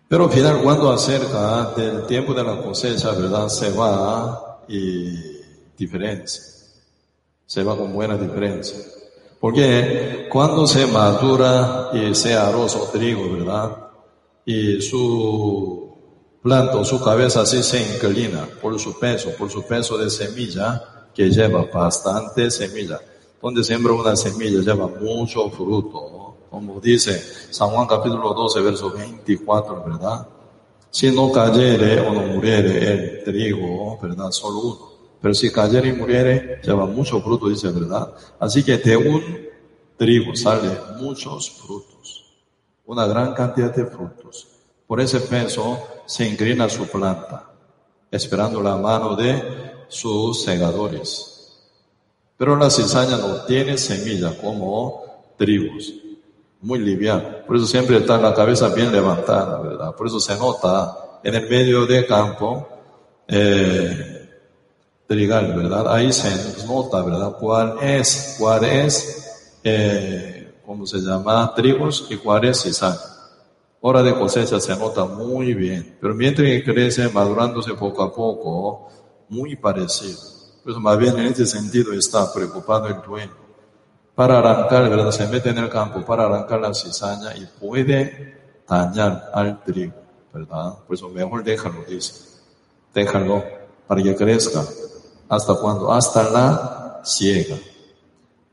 Pero 0.07 0.25
al 0.25 0.31
final, 0.31 0.61
cuando 0.61 0.91
acerca 0.91 1.73
del 1.75 2.05
tiempo 2.05 2.35
de 2.35 2.43
la 2.43 2.61
cosecha, 2.61 3.13
¿verdad? 3.13 3.49
Se 3.49 3.71
va 3.71 4.63
y 4.67 5.41
diferencia. 5.75 6.43
Se 7.47 7.63
va 7.63 7.75
con 7.75 7.91
buena 7.91 8.15
diferencia. 8.15 9.02
Porque 9.43 10.29
cuando 10.31 10.65
se 10.65 10.87
madura 10.87 11.89
y 11.93 12.15
sea 12.15 12.47
arroz 12.47 12.77
o 12.77 12.87
trigo, 12.87 13.29
¿verdad? 13.29 13.75
Y 14.45 14.81
su 14.81 15.97
planta 16.41 16.77
o 16.77 16.85
su 16.85 17.03
cabeza 17.03 17.41
así 17.41 17.61
se 17.61 17.93
inclina 17.93 18.47
por 18.61 18.79
su 18.79 18.97
peso, 18.97 19.31
por 19.37 19.51
su 19.51 19.63
peso 19.63 19.97
de 19.97 20.09
semilla, 20.09 21.09
que 21.13 21.29
lleva 21.29 21.65
bastante 21.65 22.49
semilla. 22.49 23.01
Donde 23.41 23.65
siembra 23.65 23.91
una 23.91 24.15
semilla 24.15 24.61
lleva 24.61 24.87
mucho 24.87 25.49
fruto, 25.49 26.37
como 26.49 26.79
dice 26.79 27.21
San 27.49 27.67
Juan 27.67 27.85
capítulo 27.85 28.33
12, 28.33 28.61
verso 28.61 28.91
24, 28.91 29.83
¿verdad? 29.83 30.25
Si 30.89 31.11
no 31.11 31.29
cayere 31.33 31.99
o 31.99 32.13
no 32.13 32.21
muriere 32.21 32.93
el 32.93 33.23
trigo, 33.25 33.99
¿verdad? 34.01 34.31
Solo 34.31 34.59
uno 34.59 34.92
pero 35.23 35.33
si 35.33 35.53
cayera 35.53 35.87
y 35.87 35.93
muriere, 35.93 36.59
lleva 36.61 36.85
mucho 36.85 37.21
fruto, 37.21 37.47
dice 37.47 37.69
verdad. 37.69 38.11
Así 38.41 38.61
que 38.61 38.77
de 38.77 38.97
un 38.97 39.23
trigo 39.95 40.35
sale 40.35 40.69
muchos 40.99 41.49
frutos, 41.49 42.25
una 42.85 43.07
gran 43.07 43.33
cantidad 43.33 43.73
de 43.73 43.85
frutos. 43.85 44.49
Por 44.85 44.99
ese 44.99 45.21
peso 45.21 45.79
se 46.05 46.27
inclina 46.27 46.67
su 46.67 46.87
planta, 46.87 47.49
esperando 48.11 48.61
la 48.61 48.75
mano 48.75 49.15
de 49.15 49.85
sus 49.87 50.43
segadores. 50.43 51.63
Pero 52.35 52.57
la 52.57 52.69
cizaña 52.69 53.15
no 53.15 53.45
tiene 53.45 53.77
semilla 53.77 54.35
como 54.37 55.05
trigos, 55.37 55.93
muy 56.59 56.79
liviana. 56.79 57.45
Por 57.47 57.55
eso 57.55 57.65
siempre 57.65 57.95
está 57.95 58.17
la 58.17 58.33
cabeza 58.33 58.67
bien 58.75 58.91
levantada, 58.91 59.61
¿verdad? 59.61 59.95
Por 59.95 60.05
eso 60.05 60.19
se 60.19 60.35
nota 60.35 61.21
en 61.23 61.33
el 61.33 61.49
medio 61.49 61.85
del 61.85 62.05
campo, 62.05 62.67
eh, 63.25 64.12
trigal, 65.07 65.53
¿verdad? 65.55 65.93
Ahí 65.93 66.11
se 66.11 66.65
nota, 66.65 67.01
¿verdad? 67.01 67.35
¿Cuál 67.39 67.77
es, 67.81 68.35
cuál 68.39 68.63
es, 68.65 69.59
eh, 69.63 70.53
¿cómo 70.65 70.85
se 70.85 70.99
llama? 70.99 71.53
Trigos 71.55 72.07
y 72.09 72.17
cuál 72.17 72.45
es 72.45 72.63
cizaña. 72.63 72.99
Hora 73.81 74.01
de 74.01 74.13
cosecha 74.17 74.59
se 74.59 74.75
nota 74.77 75.03
muy 75.05 75.53
bien, 75.53 75.97
pero 75.99 76.15
mientras 76.15 76.47
que 76.47 76.63
crece, 76.63 77.09
madurándose 77.09 77.73
poco 77.73 78.03
a 78.03 78.13
poco, 78.13 78.87
muy 79.27 79.57
parecido. 79.57 80.19
Pues 80.63 80.77
más 80.77 80.97
bien 80.97 81.17
en 81.19 81.25
este 81.25 81.45
sentido 81.45 81.91
está 81.91 82.31
preocupado 82.33 82.87
el 82.87 83.01
dueño. 83.01 83.33
Para 84.15 84.39
arrancar, 84.39 84.89
¿verdad? 84.89 85.11
Se 85.11 85.27
mete 85.27 85.49
en 85.49 85.57
el 85.57 85.69
campo 85.69 86.05
para 86.05 86.25
arrancar 86.25 86.61
la 86.61 86.73
cizaña 86.73 87.35
y 87.35 87.45
puede 87.59 88.61
dañar 88.67 89.31
al 89.33 89.61
trigo, 89.63 89.93
¿verdad? 90.31 90.77
Por 90.87 90.95
eso 90.95 91.09
mejor 91.09 91.43
déjalo, 91.43 91.83
dice. 91.85 92.13
Déjalo 92.93 93.43
para 93.87 94.01
que 94.01 94.15
crezca. 94.15 94.63
¿Hasta 95.33 95.55
cuándo? 95.55 95.91
Hasta 95.91 96.29
la 96.29 97.01
ciega. 97.03 97.57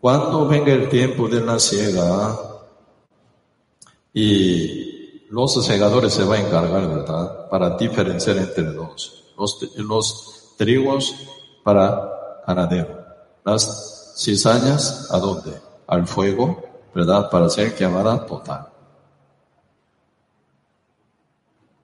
Cuando 0.00 0.48
venga 0.48 0.72
el 0.72 0.88
tiempo 0.88 1.28
de 1.28 1.42
la 1.42 1.58
ciega 1.58 2.38
y 4.14 5.28
los 5.28 5.62
segadores 5.62 6.14
se 6.14 6.24
va 6.24 6.36
a 6.36 6.40
encargar, 6.40 6.88
¿verdad? 6.88 7.50
Para 7.50 7.76
diferenciar 7.76 8.38
entre 8.38 8.64
dos. 8.72 9.24
Los, 9.36 9.76
los 9.76 10.54
trigos 10.56 11.14
para 11.62 12.42
ganadero. 12.46 12.98
Las 13.44 14.14
cizañas, 14.16 15.08
¿a 15.10 15.18
dónde? 15.18 15.60
Al 15.86 16.06
fuego, 16.06 16.62
¿verdad? 16.94 17.28
Para 17.28 17.50
ser 17.50 17.74
quemada 17.74 18.24
total. 18.24 18.68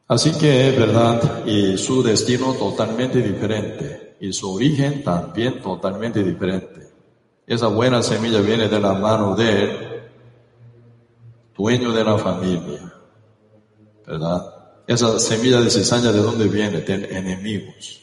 Así 0.09 0.33
que, 0.39 0.71
¿verdad? 0.71 1.45
Y 1.45 1.77
su 1.77 2.03
destino 2.03 2.55
totalmente 2.55 3.21
diferente 3.21 4.06
y 4.21 4.33
su 4.33 4.55
origen 4.55 5.03
también 5.03 5.61
totalmente 5.61 6.23
diferente. 6.23 6.89
Esa 7.47 7.69
buena 7.69 8.03
semilla 8.03 8.41
viene 8.41 8.69
de 8.69 8.81
la 8.81 8.95
mano 8.95 9.37
del 9.37 10.11
dueño 11.57 11.93
de 11.93 12.05
la 12.05 12.19
familia, 12.19 12.93
¿verdad? 14.07 14.55
Esa 14.87 15.19
semilla 15.19 15.61
de 15.61 15.71
cizaña 15.71 16.13
de 16.13 16.21
dónde 16.21 16.47
viene? 16.49 16.81
De 16.81 17.17
enemigos. 17.17 18.01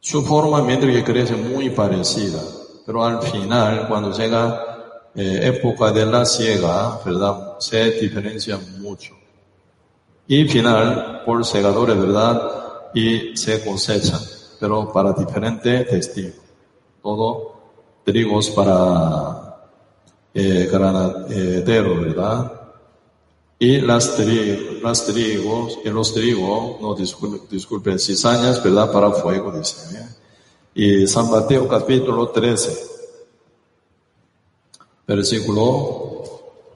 Su 0.00 0.24
forma 0.24 0.62
mientras 0.62 0.92
que 0.92 1.04
crece 1.04 1.34
muy 1.34 1.70
parecida, 1.70 2.40
pero 2.84 3.04
al 3.04 3.20
final, 3.22 3.88
cuando 3.88 4.12
llega 4.12 5.10
eh, 5.14 5.40
época 5.42 5.90
de 5.90 6.06
la 6.06 6.24
ciega, 6.24 7.00
¿verdad? 7.04 7.58
Se 7.58 7.90
diferencia 7.92 8.58
mucho. 8.78 9.14
Y 10.28 10.44
final, 10.44 11.22
por 11.24 11.44
segadores, 11.44 11.98
¿verdad? 11.98 12.90
Y 12.94 13.36
se 13.36 13.64
cosechan 13.64 14.20
pero 14.58 14.92
para 14.92 15.12
diferente 15.12 15.84
testigos. 15.84 16.44
Todo 17.02 17.54
trigos 18.04 18.50
para 18.50 19.70
eh, 20.32 20.68
granadero, 20.70 22.00
¿verdad? 22.00 22.52
Y 23.58 23.80
las, 23.80 24.18
las 24.82 25.06
trigos, 25.06 25.78
y 25.84 25.88
los 25.88 26.12
trigos, 26.12 26.80
no 26.80 26.94
disculpen, 26.94 27.98
cizañas, 27.98 28.62
¿verdad? 28.62 28.92
Para 28.92 29.10
fuego, 29.12 29.50
dice. 29.50 29.98
Y 30.74 31.06
San 31.06 31.30
Mateo 31.30 31.66
capítulo 31.66 32.28
13, 32.28 32.76
versículo 35.06 36.22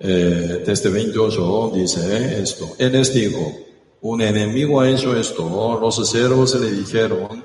eh, 0.00 0.62
desde 0.64 0.88
28 0.88 1.72
dice 1.75 2.42
esto. 2.42 2.70
Él 2.78 2.92
les 2.92 3.12
dijo, 3.12 3.52
un 4.00 4.22
enemigo 4.22 4.80
ha 4.80 4.88
hecho 4.88 5.14
esto. 5.14 5.78
Los 5.78 6.10
cerdos 6.10 6.54
le 6.54 6.72
dijeron, 6.72 7.39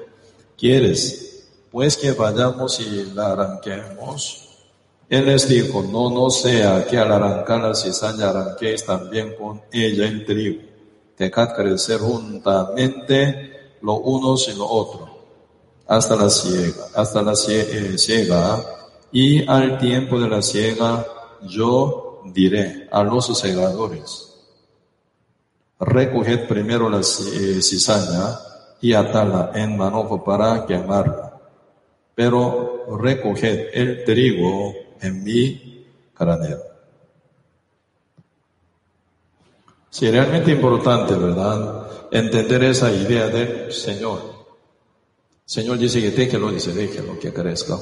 ¿quieres? 0.57 1.47
Pues 1.71 1.97
que 1.97 2.11
vayamos 2.11 2.79
y 2.79 3.11
la 3.13 3.33
arranquemos. 3.33 4.45
Él 5.09 5.25
les 5.25 5.47
dijo, 5.47 5.83
no, 5.83 6.09
no 6.09 6.29
sea 6.29 6.85
que 6.85 6.97
al 6.97 7.11
arrancar 7.11 7.61
la 7.61 7.75
cizaña 7.75 8.29
arranquéis 8.29 8.85
también 8.85 9.35
con 9.35 9.61
ella 9.71 10.07
el 10.07 10.25
trigo. 10.25 10.61
Dejad 11.17 11.55
crecer 11.55 11.99
juntamente 11.99 13.77
lo 13.81 13.99
unos 13.99 14.47
y 14.47 14.57
lo 14.57 14.67
otro, 14.67 15.07
hasta 15.87 16.15
la 16.15 16.29
siega, 16.29 16.87
hasta 16.95 17.21
la 17.21 17.33
eh, 17.47 17.97
siega, 17.97 18.63
y 19.11 19.47
al 19.47 19.77
tiempo 19.77 20.19
de 20.19 20.27
la 20.27 20.41
siega 20.41 21.05
yo 21.43 22.23
diré 22.25 22.89
a 22.91 23.03
los 23.03 23.37
segadores, 23.37 24.33
recoged 25.79 26.47
primero 26.47 26.89
la 26.89 26.99
eh, 26.99 27.61
cizaña 27.61 28.39
y 28.85 28.93
atala 28.93 29.49
en 29.55 29.75
manojo 29.75 30.23
para 30.23 30.63
quemarla, 30.67 31.41
pero 32.13 32.85
recoged 33.01 33.69
el 33.73 34.03
trigo 34.03 34.75
en 35.01 35.23
mi 35.23 35.87
granero. 36.15 36.61
Sí, 39.89 40.11
realmente 40.11 40.51
importante, 40.51 41.15
¿verdad? 41.15 41.87
Entender 42.11 42.65
esa 42.65 42.91
idea 42.91 43.27
del 43.27 43.73
Señor. 43.73 44.21
Señor 45.43 45.79
dice 45.79 45.99
que 45.99 46.11
déjelo, 46.11 46.51
dice 46.51 46.71
déjelo 46.71 47.17
que 47.17 47.33
crezca. 47.33 47.79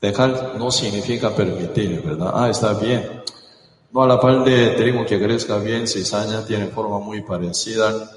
Dejar 0.00 0.56
no 0.58 0.72
significa 0.72 1.36
permitir, 1.36 2.02
¿verdad? 2.02 2.32
Ah, 2.34 2.50
está 2.50 2.72
bien. 2.74 3.22
No 3.92 4.02
a 4.02 4.08
la 4.08 4.18
par 4.18 4.42
de 4.42 4.70
trigo 4.70 5.06
que 5.06 5.22
crezca 5.22 5.58
bien, 5.58 5.86
cizaña 5.86 6.44
tiene 6.44 6.66
forma 6.66 6.98
muy 6.98 7.22
parecida 7.22 8.10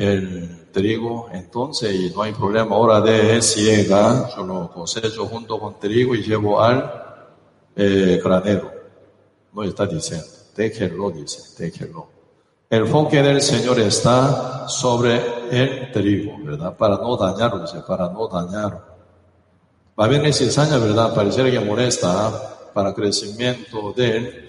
el 0.00 0.70
trigo, 0.72 1.28
entonces, 1.30 1.94
y 1.94 2.10
no 2.14 2.22
hay 2.22 2.32
problema. 2.32 2.74
Ahora 2.74 3.02
de 3.02 3.42
ciega, 3.42 4.30
yo 4.34 4.44
lo 4.44 4.70
cosecho 4.70 5.26
junto 5.26 5.60
con 5.60 5.78
trigo 5.78 6.14
y 6.14 6.22
llevo 6.22 6.58
al 6.62 6.90
eh, 7.76 8.18
granero. 8.24 8.72
No 9.52 9.62
está 9.62 9.84
diciendo, 9.86 10.24
déjelo, 10.56 11.10
dice, 11.10 11.62
déjelo. 11.62 12.08
El 12.70 12.86
enfoque 12.86 13.20
del 13.20 13.42
Señor 13.42 13.78
está 13.80 14.66
sobre 14.68 15.20
el 15.50 15.92
trigo, 15.92 16.38
¿verdad? 16.44 16.74
Para 16.74 16.96
no 16.96 17.14
dañarlo, 17.18 17.60
dice, 17.60 17.80
para 17.86 18.08
no 18.08 18.26
dañarlo. 18.26 18.80
Va 20.00 20.08
bien 20.08 20.24
esa 20.24 20.44
cizaña, 20.44 20.78
¿verdad? 20.78 21.14
Pareciera 21.14 21.50
que 21.50 21.60
molesta 21.60 22.70
para 22.72 22.94
crecimiento 22.94 23.92
del 23.92 24.48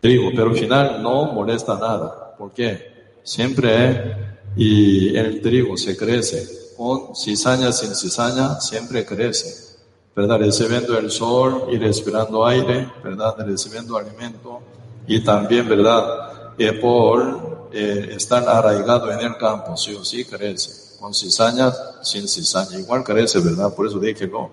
trigo, 0.00 0.28
pero 0.32 0.50
al 0.50 0.56
final 0.56 1.02
no 1.02 1.32
molesta 1.32 1.78
nada. 1.78 2.34
¿Por 2.36 2.52
qué? 2.52 3.16
Siempre 3.22 4.31
y 4.56 5.16
el 5.16 5.40
trigo 5.40 5.76
se 5.76 5.96
crece. 5.96 6.74
Con 6.76 7.14
cizaña, 7.14 7.72
sin 7.72 7.94
cizaña, 7.94 8.60
siempre 8.60 9.04
crece. 9.04 9.72
¿verdad? 10.14 10.38
Recibiendo 10.38 10.98
el 10.98 11.10
sol 11.10 11.68
y 11.70 11.78
respirando 11.78 12.44
aire, 12.44 12.90
¿verdad? 13.02 13.34
Recibiendo 13.38 13.96
alimento 13.96 14.60
y 15.06 15.20
también, 15.24 15.68
¿verdad? 15.68 16.52
Eh, 16.58 16.72
por 16.74 17.68
eh, 17.72 18.10
estar 18.16 18.46
arraigado 18.46 19.10
en 19.10 19.20
el 19.20 19.36
campo, 19.38 19.76
sí 19.76 19.94
o 19.94 20.04
sí 20.04 20.24
crece. 20.24 20.98
Con 21.00 21.14
cizaña, 21.14 21.72
sin 22.02 22.28
cizaña, 22.28 22.78
igual 22.78 23.02
crece, 23.02 23.40
¿verdad? 23.40 23.74
Por 23.74 23.86
eso 23.86 23.98
dije 23.98 24.26
no. 24.26 24.50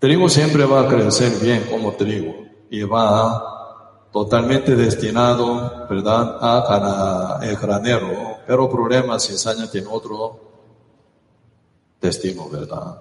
Trigo 0.00 0.28
siempre 0.28 0.66
va 0.66 0.82
a 0.82 0.88
crecer 0.88 1.32
bien 1.40 1.66
como 1.70 1.92
trigo 1.92 2.34
y 2.68 2.82
va 2.82 4.08
totalmente 4.12 4.74
destinado, 4.74 5.86
¿verdad? 5.88 6.36
A 6.40 7.38
el 7.42 7.56
granero, 7.56 8.33
pero 8.46 8.70
problema 8.70 9.18
cizaña 9.18 9.70
tiene 9.70 9.88
otro 9.90 10.40
destino, 12.00 12.48
¿verdad? 12.48 13.00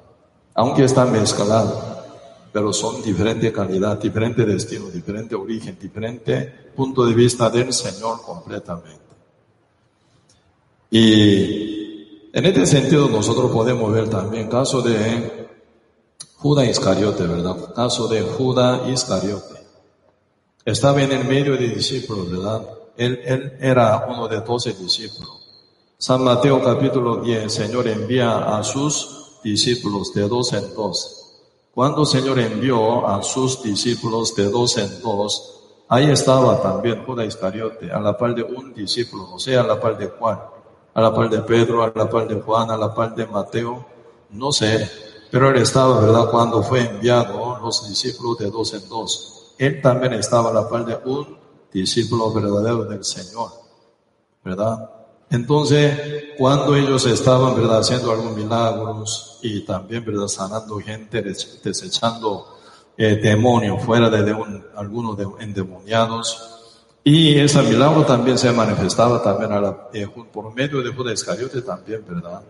aunque 0.55 0.83
están 0.83 1.11
mezclados, 1.11 1.83
pero 2.51 2.71
son 2.71 3.01
diferente 3.01 3.51
calidad, 3.51 3.97
diferente 3.97 4.45
destino, 4.45 4.89
diferente 4.89 5.35
origen, 5.35 5.77
diferente 5.79 6.71
punto 6.75 7.05
de 7.05 7.13
vista 7.13 7.49
del 7.49 7.73
Señor 7.73 8.21
completamente. 8.21 9.01
Y 10.91 12.29
en 12.31 12.45
este 12.45 12.65
sentido 12.65 13.09
nosotros 13.09 13.51
podemos 13.51 13.91
ver 13.91 14.09
también 14.09 14.47
caso 14.47 14.81
de 14.81 15.47
Judá 16.37 16.65
Iscariote, 16.65 17.25
¿verdad? 17.25 17.73
Caso 17.73 18.07
de 18.07 18.21
Judá 18.21 18.87
Iscariote. 18.87 19.63
Estaba 20.65 21.01
en 21.01 21.11
el 21.11 21.25
medio 21.25 21.53
de 21.53 21.69
discípulos, 21.69 22.29
¿verdad? 22.29 22.61
Él, 22.97 23.19
él 23.25 23.57
era 23.59 24.05
uno 24.07 24.27
de 24.27 24.41
doce 24.41 24.73
discípulos. 24.73 25.43
San 25.97 26.23
Mateo 26.23 26.61
capítulo 26.61 27.17
10, 27.17 27.51
Señor 27.51 27.87
envía 27.87 28.57
a 28.57 28.63
sus 28.63 29.39
discípulos 29.43 30.13
de 30.13 30.27
dos 30.27 30.53
en 30.53 30.73
dos. 30.75 31.19
Cuando 31.73 32.01
el 32.01 32.07
Señor 32.07 32.39
envió 32.39 33.07
a 33.07 33.23
sus 33.23 33.63
discípulos 33.63 34.35
de 34.35 34.49
dos 34.49 34.77
en 34.77 35.01
dos, 35.01 35.61
ahí 35.89 36.09
estaba 36.09 36.61
también 36.61 37.03
Judas 37.05 37.27
Iscariote, 37.27 37.91
a 37.91 37.99
la 37.99 38.17
par 38.17 38.35
de 38.35 38.43
un 38.43 38.73
discípulo, 38.73 39.33
o 39.33 39.39
sea, 39.39 39.61
a 39.61 39.63
la 39.63 39.79
par 39.79 39.97
de 39.97 40.07
Juan, 40.07 40.39
a 40.93 41.01
la 41.01 41.13
par 41.15 41.29
de 41.29 41.41
Pedro, 41.41 41.83
a 41.83 41.91
la 41.95 42.09
par 42.09 42.27
de 42.27 42.35
Juan, 42.41 42.69
a 42.69 42.77
la 42.77 42.93
par 42.93 43.15
de 43.15 43.25
Mateo, 43.25 43.85
no 44.31 44.51
sé, 44.51 44.89
pero 45.31 45.49
él 45.49 45.57
estaba, 45.57 45.99
¿verdad? 45.99 46.29
Cuando 46.29 46.61
fue 46.61 46.81
enviado 46.81 47.57
los 47.59 47.87
discípulos 47.87 48.37
de 48.37 48.51
dos 48.51 48.73
en 48.75 48.87
dos. 48.87 49.53
Él 49.57 49.81
también 49.81 50.13
estaba 50.13 50.51
a 50.51 50.53
la 50.53 50.69
par 50.69 50.85
de 50.85 50.95
un 51.05 51.42
discípulo 51.73 52.31
verdadero 52.31 52.85
del 52.85 53.03
Señor, 53.03 53.51
¿verdad? 54.43 54.89
Entonces, 55.29 56.35
cuando 56.37 56.75
ellos 56.75 57.05
estaban, 57.07 57.55
¿verdad?, 57.55 57.79
haciendo 57.79 58.11
algunos 58.11 58.35
milagros 58.35 59.39
y 59.41 59.61
también, 59.61 60.05
¿verdad?, 60.05 60.27
sanando 60.27 60.77
gente, 60.79 61.21
desechando 61.21 62.59
eh, 62.95 63.15
demonios 63.15 63.81
fuera 63.83 64.09
de, 64.09 64.35
algunos 64.75 65.17
de, 65.17 65.25
endemoniados. 65.39 66.49
Y 67.03 67.37
ese 67.37 67.61
milagro 67.63 68.05
también 68.05 68.37
se 68.37 68.51
manifestaba 68.51 69.21
también 69.21 69.51
eh, 69.93 70.07
por 70.31 70.53
medio 70.53 70.81
de 70.81 70.93
Judas 70.93 71.15
Iscariote 71.15 71.61
también, 71.63 72.05
¿verdad? 72.07 72.41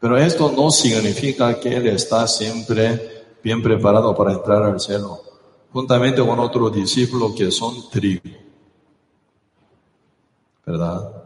Pero 0.00 0.16
esto 0.16 0.50
no 0.50 0.70
significa 0.70 1.60
que 1.60 1.76
él 1.76 1.86
está 1.88 2.26
siempre 2.26 3.36
bien 3.44 3.62
preparado 3.62 4.16
para 4.16 4.32
entrar 4.32 4.62
al 4.62 4.80
cielo, 4.80 5.20
juntamente 5.72 6.24
con 6.24 6.38
otros 6.38 6.72
discípulos 6.72 7.32
que 7.36 7.50
son 7.50 7.88
trigo, 7.90 8.22
¿verdad? 10.66 11.20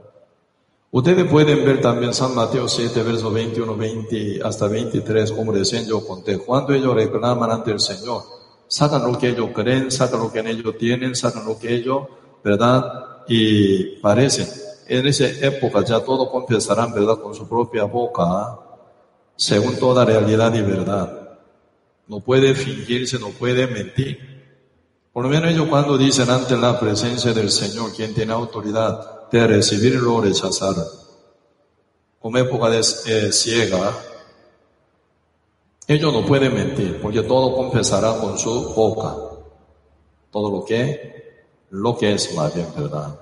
Ustedes 0.90 1.28
pueden 1.28 1.64
ver 1.64 1.80
también 1.80 2.14
San 2.14 2.36
Mateo 2.36 2.68
7, 2.68 3.02
verso 3.02 3.30
21, 3.32 3.76
20 3.76 4.40
hasta 4.44 4.68
23, 4.68 5.32
como 5.32 5.50
recién 5.50 5.86
yo 5.86 6.06
conté. 6.06 6.38
Cuando 6.38 6.72
ellos 6.72 6.94
reclaman 6.94 7.50
ante 7.50 7.72
el 7.72 7.80
Señor, 7.80 8.22
sacan 8.68 9.02
lo 9.02 9.18
que 9.18 9.30
ellos 9.30 9.50
creen, 9.52 9.90
sacan 9.90 10.20
lo 10.20 10.30
que 10.30 10.38
ellos 10.38 10.78
tienen, 10.78 11.16
sacan 11.16 11.46
lo 11.46 11.58
que 11.58 11.74
ellos, 11.74 12.06
¿verdad? 12.44 13.24
Y 13.26 13.96
parecen. 13.96 14.46
En 14.86 15.06
esa 15.08 15.26
época 15.26 15.82
ya 15.84 15.98
todos 15.98 16.30
confesarán, 16.30 16.94
¿verdad? 16.94 17.18
Con 17.18 17.34
su 17.34 17.48
propia 17.48 17.84
boca, 17.84 18.60
según 19.34 19.76
toda 19.76 20.04
realidad 20.04 20.54
y 20.54 20.62
verdad. 20.62 21.38
No 22.06 22.20
puede 22.20 22.54
fingirse, 22.54 23.18
no 23.18 23.30
puede 23.30 23.66
mentir. 23.66 24.33
Por 25.14 25.22
lo 25.22 25.30
menos 25.30 25.48
ellos 25.48 25.68
cuando 25.68 25.96
dicen 25.96 26.28
ante 26.28 26.56
la 26.56 26.78
presencia 26.78 27.32
del 27.32 27.48
Señor, 27.48 27.92
quien 27.92 28.12
tiene 28.12 28.32
autoridad, 28.32 29.30
de 29.30 29.46
recibirlo 29.46 30.16
o 30.16 30.20
rechazar. 30.20 30.74
Como 32.20 32.36
época 32.36 32.68
de 32.68 32.80
eh, 32.80 33.32
ciega, 33.32 33.96
ellos 35.86 36.12
no 36.12 36.26
pueden 36.26 36.52
mentir, 36.52 37.00
porque 37.00 37.22
todo 37.22 37.54
confesará 37.54 38.18
con 38.18 38.36
su 38.36 38.74
boca. 38.74 39.14
Todo 40.32 40.50
lo 40.50 40.64
que, 40.64 41.44
lo 41.70 41.96
que 41.96 42.12
es 42.14 42.34
más 42.34 42.52
bien 42.52 42.66
verdad. 42.76 43.16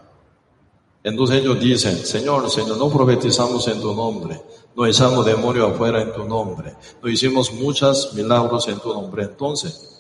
Entonces 1.05 1.43
ellos 1.43 1.61
dicen, 1.61 1.99
Señor, 1.99 2.49
Señor, 2.49 2.79
no 2.79 2.89
profetizamos 2.89 3.69
en 3.69 3.83
tu 3.83 3.93
nombre, 3.93 4.41
no 4.75 4.87
echamos 4.87 5.27
demonio 5.27 5.67
afuera 5.67 6.01
en 6.01 6.15
tu 6.15 6.25
nombre, 6.25 6.75
no 7.03 7.11
hicimos 7.11 7.53
muchos 7.53 8.15
milagros 8.15 8.67
en 8.69 8.79
tu 8.79 8.95
nombre. 8.95 9.25
Entonces, 9.25 9.92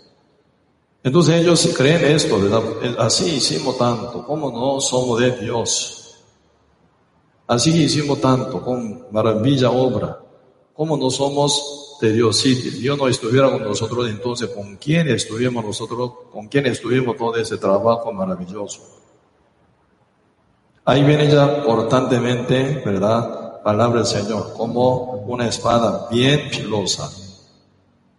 entonces 1.03 1.41
ellos 1.41 1.69
creen 1.77 2.05
esto, 2.15 2.41
¿verdad? 2.41 2.62
Así 2.99 3.37
hicimos 3.37 3.77
tanto, 3.79 4.25
¿cómo 4.25 4.51
no 4.51 4.81
somos 4.81 5.21
de 5.21 5.33
Dios? 5.33 6.17
Así 7.47 7.71
hicimos 7.83 8.21
tanto, 8.21 8.62
con 8.62 9.07
maravilla 9.11 9.71
obra. 9.71 10.21
¿Cómo 10.75 10.97
no 10.97 11.11
somos 11.11 11.99
de 12.01 12.12
Dios? 12.12 12.38
Si 12.38 12.55
Dios 12.55 12.97
no 12.97 13.09
estuviera 13.09 13.51
con 13.51 13.62
nosotros, 13.62 14.09
entonces, 14.09 14.49
¿con 14.51 14.77
quién 14.77 15.09
estuvimos 15.09 15.65
nosotros? 15.65 16.12
¿Con 16.33 16.49
quién 16.49 16.67
estuvimos 16.67 17.17
todo 17.17 17.37
ese 17.37 17.59
trabajo 17.59 18.12
maravilloso? 18.12 18.81
Ahí 20.85 21.03
viene 21.05 21.31
ya 21.31 21.62
constantemente, 21.62 22.83
¿verdad? 22.85 23.43
palabra 23.62 23.99
del 23.99 24.07
Señor, 24.07 24.55
como 24.55 25.25
una 25.27 25.47
espada 25.49 26.09
bien 26.11 26.51
filosa. 26.51 27.11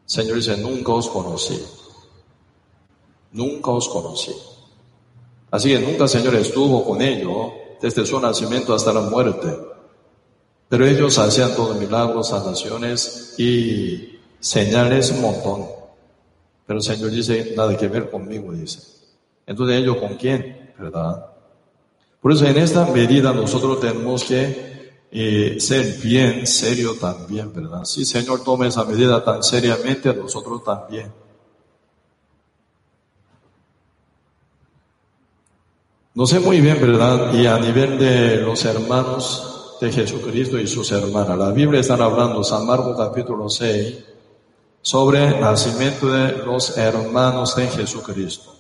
Señor 0.06 0.38
dice, 0.38 0.58
nunca 0.58 0.94
os 0.94 1.10
conocí. 1.10 1.62
Nunca 3.34 3.72
os 3.72 3.90
conocí. 3.90 4.32
Así 5.52 5.70
que 5.70 5.80
nunca 5.80 6.08
Señor 6.08 6.36
estuvo 6.36 6.84
con 6.84 7.02
ellos 7.02 7.52
desde 7.82 8.06
su 8.06 8.20
nacimiento 8.20 8.74
hasta 8.74 8.94
la 8.94 9.02
muerte. 9.02 9.56
Pero 10.70 10.88
ellos 10.88 11.18
hacían 11.20 11.56
todos 11.56 11.78
milagros, 11.78 12.30
sanaciones 12.30 13.36
y 13.38 14.20
señales 14.40 15.12
un 15.12 15.22
montón. 15.22 15.66
Pero 16.66 16.82
Señor 16.82 17.12
dice, 17.12 17.54
nada 17.56 17.78
que 17.78 17.88
ver 17.88 18.10
conmigo, 18.10 18.52
dice. 18.54 18.80
Entonces 19.46 19.78
ellos 19.78 19.98
con 19.98 20.16
quién, 20.16 20.74
¿verdad? 20.80 21.28
Por 22.22 22.32
eso 22.32 22.46
en 22.46 22.58
esta 22.58 22.86
medida 22.86 23.34
nosotros 23.34 23.80
tenemos 23.82 24.24
que 24.24 24.74
eh, 25.12 25.60
ser 25.60 25.98
bien 26.02 26.48
serio 26.48 26.96
también, 26.96 27.54
¿verdad? 27.54 27.84
Si 27.84 28.06
Señor 28.06 28.44
toma 28.44 28.68
esa 28.68 28.86
medida 28.86 29.24
tan 29.24 29.44
seriamente, 29.44 30.14
nosotros 30.14 30.64
también. 30.64 31.12
No 36.16 36.28
sé 36.28 36.40
muy 36.40 36.62
bien, 36.62 36.80
¿verdad? 36.80 37.34
Y 37.34 37.48
a 37.48 37.58
nivel 37.58 37.98
de 37.98 38.38
los 38.38 38.64
hermanos 38.66 39.78
de 39.82 39.92
Jesucristo 39.92 40.60
y 40.60 40.68
sus 40.68 40.92
hermanas, 40.92 41.36
la 41.36 41.50
Biblia 41.50 41.82
está 41.82 41.96
hablando, 41.96 42.44
San 42.44 42.68
Marcos 42.68 42.96
capítulo 42.96 43.50
6, 43.50 43.98
sobre 44.80 45.26
el 45.26 45.42
nacimiento 45.42 46.12
de 46.12 46.34
los 46.46 46.78
hermanos 46.78 47.56
de 47.56 47.68
Jesucristo. 47.68 48.54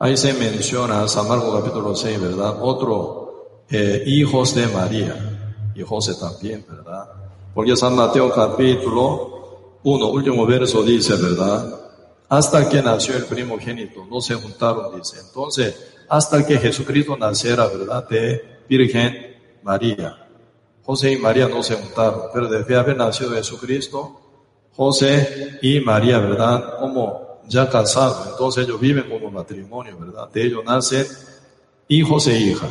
Ahí 0.00 0.16
se 0.16 0.32
menciona, 0.34 1.06
San 1.06 1.28
Marcos 1.28 1.62
capítulo 1.62 1.94
6, 1.94 2.20
¿verdad? 2.20 2.56
Otro, 2.60 3.64
eh, 3.70 4.02
hijos 4.06 4.56
de 4.56 4.66
María, 4.66 5.70
y 5.72 5.82
José 5.82 6.14
también, 6.14 6.66
¿verdad? 6.68 7.08
Porque 7.54 7.76
San 7.76 7.94
Mateo 7.94 8.32
capítulo 8.32 9.78
1, 9.84 10.08
último 10.08 10.46
verso 10.46 10.82
dice, 10.82 11.14
¿verdad? 11.14 11.83
Hasta 12.34 12.68
que 12.68 12.82
nació 12.82 13.16
el 13.16 13.26
primogénito, 13.26 14.04
no 14.10 14.20
se 14.20 14.34
juntaron, 14.34 14.96
dice. 14.98 15.20
Entonces, 15.20 15.72
hasta 16.08 16.44
que 16.44 16.58
Jesucristo 16.58 17.16
naciera, 17.16 17.68
¿verdad? 17.68 18.08
De 18.08 18.58
Virgen 18.68 19.36
María. 19.62 20.26
José 20.82 21.12
y 21.12 21.18
María 21.18 21.46
no 21.46 21.62
se 21.62 21.76
juntaron, 21.76 22.22
pero 22.32 22.48
desde 22.48 22.74
haber 22.74 22.96
nacido 22.96 23.30
Jesucristo, 23.34 24.20
José 24.74 25.60
y 25.62 25.78
María, 25.78 26.18
¿verdad? 26.18 26.80
Como 26.80 27.40
ya 27.46 27.70
casados, 27.70 28.26
entonces 28.32 28.64
ellos 28.66 28.80
viven 28.80 29.08
como 29.08 29.30
matrimonio, 29.30 29.96
¿verdad? 29.96 30.28
De 30.32 30.42
ellos 30.44 30.64
nacen 30.64 31.06
hijos 31.86 32.26
e 32.26 32.36
hijas. 32.36 32.70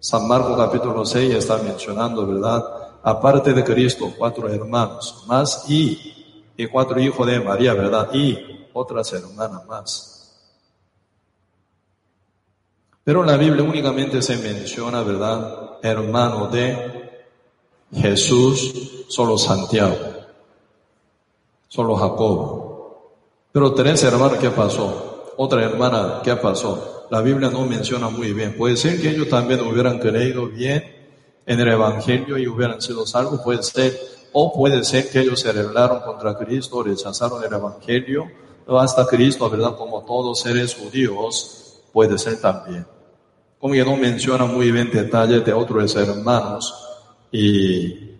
San 0.00 0.26
Marcos 0.26 0.56
capítulo 0.56 1.06
6 1.06 1.36
está 1.36 1.58
mencionando, 1.58 2.26
¿verdad? 2.26 2.64
Aparte 3.04 3.52
de 3.52 3.62
Cristo, 3.62 4.12
cuatro 4.18 4.48
hermanos 4.48 5.24
más 5.28 5.70
y, 5.70 6.42
y 6.56 6.66
cuatro 6.66 6.98
hijos 6.98 7.24
de 7.28 7.38
María, 7.38 7.74
¿verdad? 7.74 8.08
Y 8.12 8.58
otras 8.72 9.12
hermanas 9.12 9.66
más. 9.66 10.18
Pero 13.04 13.22
en 13.22 13.26
la 13.28 13.36
Biblia 13.36 13.62
únicamente 13.62 14.20
se 14.20 14.36
menciona, 14.36 15.02
¿verdad? 15.02 15.78
Hermano 15.82 16.48
de 16.48 17.10
Jesús, 17.94 19.06
solo 19.08 19.38
Santiago, 19.38 19.96
solo 21.68 21.96
Jacobo. 21.96 23.14
Pero 23.50 23.72
tres 23.72 24.02
hermanos, 24.04 24.38
¿qué 24.38 24.50
pasó? 24.50 25.32
Otra 25.38 25.64
hermana, 25.64 26.20
¿qué 26.22 26.36
pasó? 26.36 27.06
La 27.10 27.22
Biblia 27.22 27.48
no 27.48 27.64
menciona 27.64 28.10
muy 28.10 28.32
bien. 28.34 28.56
Puede 28.56 28.76
ser 28.76 29.00
que 29.00 29.10
ellos 29.10 29.28
también 29.28 29.60
hubieran 29.60 29.98
creído 29.98 30.46
bien 30.46 30.84
en 31.46 31.60
el 31.60 31.68
Evangelio 31.68 32.36
y 32.36 32.46
hubieran 32.46 32.82
sido 32.82 33.06
salvos, 33.06 33.40
puede 33.40 33.62
ser. 33.62 33.98
O 34.32 34.52
puede 34.52 34.84
ser 34.84 35.08
que 35.08 35.20
ellos 35.20 35.40
se 35.40 35.50
rebelaron 35.50 36.00
contra 36.00 36.36
Cristo, 36.36 36.82
rechazaron 36.82 37.42
el 37.42 37.52
Evangelio, 37.52 38.30
hasta 38.76 39.06
Cristo, 39.06 39.48
¿verdad? 39.48 39.76
Como 39.76 40.02
todos 40.02 40.40
seres 40.40 40.74
judíos, 40.74 41.80
puede 41.92 42.18
ser 42.18 42.40
también. 42.40 42.84
Como 43.58 43.72
que 43.72 43.84
no 43.84 43.96
menciona 43.96 44.44
muy 44.44 44.70
bien 44.70 44.90
detalles 44.90 45.44
de 45.44 45.52
otros 45.52 45.96
hermanos 45.96 46.74
y, 47.32 48.10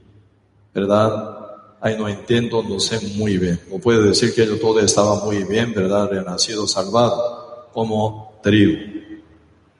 ¿verdad? 0.72 1.36
Ahí 1.80 1.96
no 1.96 2.08
entiendo, 2.08 2.62
no 2.62 2.80
sé 2.80 2.98
muy 3.16 3.36
bien. 3.36 3.60
No 3.70 3.78
puede 3.78 4.08
decir 4.08 4.34
que 4.34 4.42
ellos 4.44 4.58
todo 4.58 4.80
estaba 4.80 5.16
muy 5.24 5.44
bien, 5.44 5.74
¿verdad? 5.74 6.08
Renacido, 6.10 6.66
salvado, 6.66 7.68
como 7.72 8.38
trigo. 8.42 8.80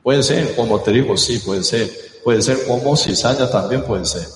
Puede 0.02 0.22
ser 0.22 0.54
como 0.54 0.80
trigo, 0.80 1.16
sí, 1.16 1.38
puede 1.38 1.64
ser. 1.64 1.90
Puede 2.22 2.42
ser 2.42 2.66
como 2.66 2.96
cizaña, 2.96 3.50
también 3.50 3.82
puede 3.82 4.04
ser. 4.04 4.26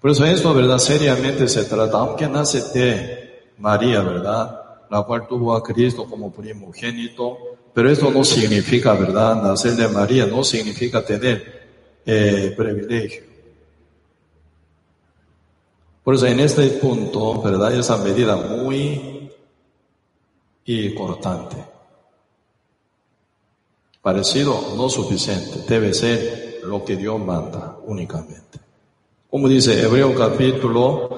Por 0.00 0.10
eso 0.10 0.24
esto, 0.24 0.52
¿verdad? 0.52 0.78
Seriamente 0.78 1.48
se 1.48 1.64
trata, 1.64 1.98
aunque 1.98 2.26
nace 2.26 2.60
de 2.78 3.52
María, 3.58 4.02
¿verdad? 4.02 4.63
La 4.94 5.02
cual 5.02 5.26
tuvo 5.26 5.52
a 5.56 5.60
Cristo 5.60 6.04
como 6.04 6.30
primogénito, 6.30 7.36
pero 7.74 7.90
esto 7.90 8.12
no 8.12 8.22
significa, 8.22 8.92
¿verdad? 8.92 9.42
Nacer 9.42 9.72
de 9.72 9.88
María 9.88 10.24
no 10.24 10.44
significa 10.44 11.04
tener 11.04 11.66
eh, 12.06 12.54
privilegio. 12.56 13.24
Por 16.04 16.14
eso 16.14 16.26
en 16.26 16.38
este 16.38 16.68
punto, 16.68 17.42
¿verdad? 17.42 17.74
Esa 17.74 17.96
medida 17.96 18.36
muy 18.36 19.32
importante. 20.64 21.56
Parecido, 24.00 24.74
no 24.76 24.88
suficiente. 24.88 25.64
Debe 25.68 25.92
ser 25.92 26.60
lo 26.62 26.84
que 26.84 26.94
Dios 26.94 27.18
manda 27.18 27.78
únicamente. 27.84 28.60
Como 29.28 29.48
dice 29.48 29.82
Hebreo 29.82 30.14
capítulo 30.14 31.13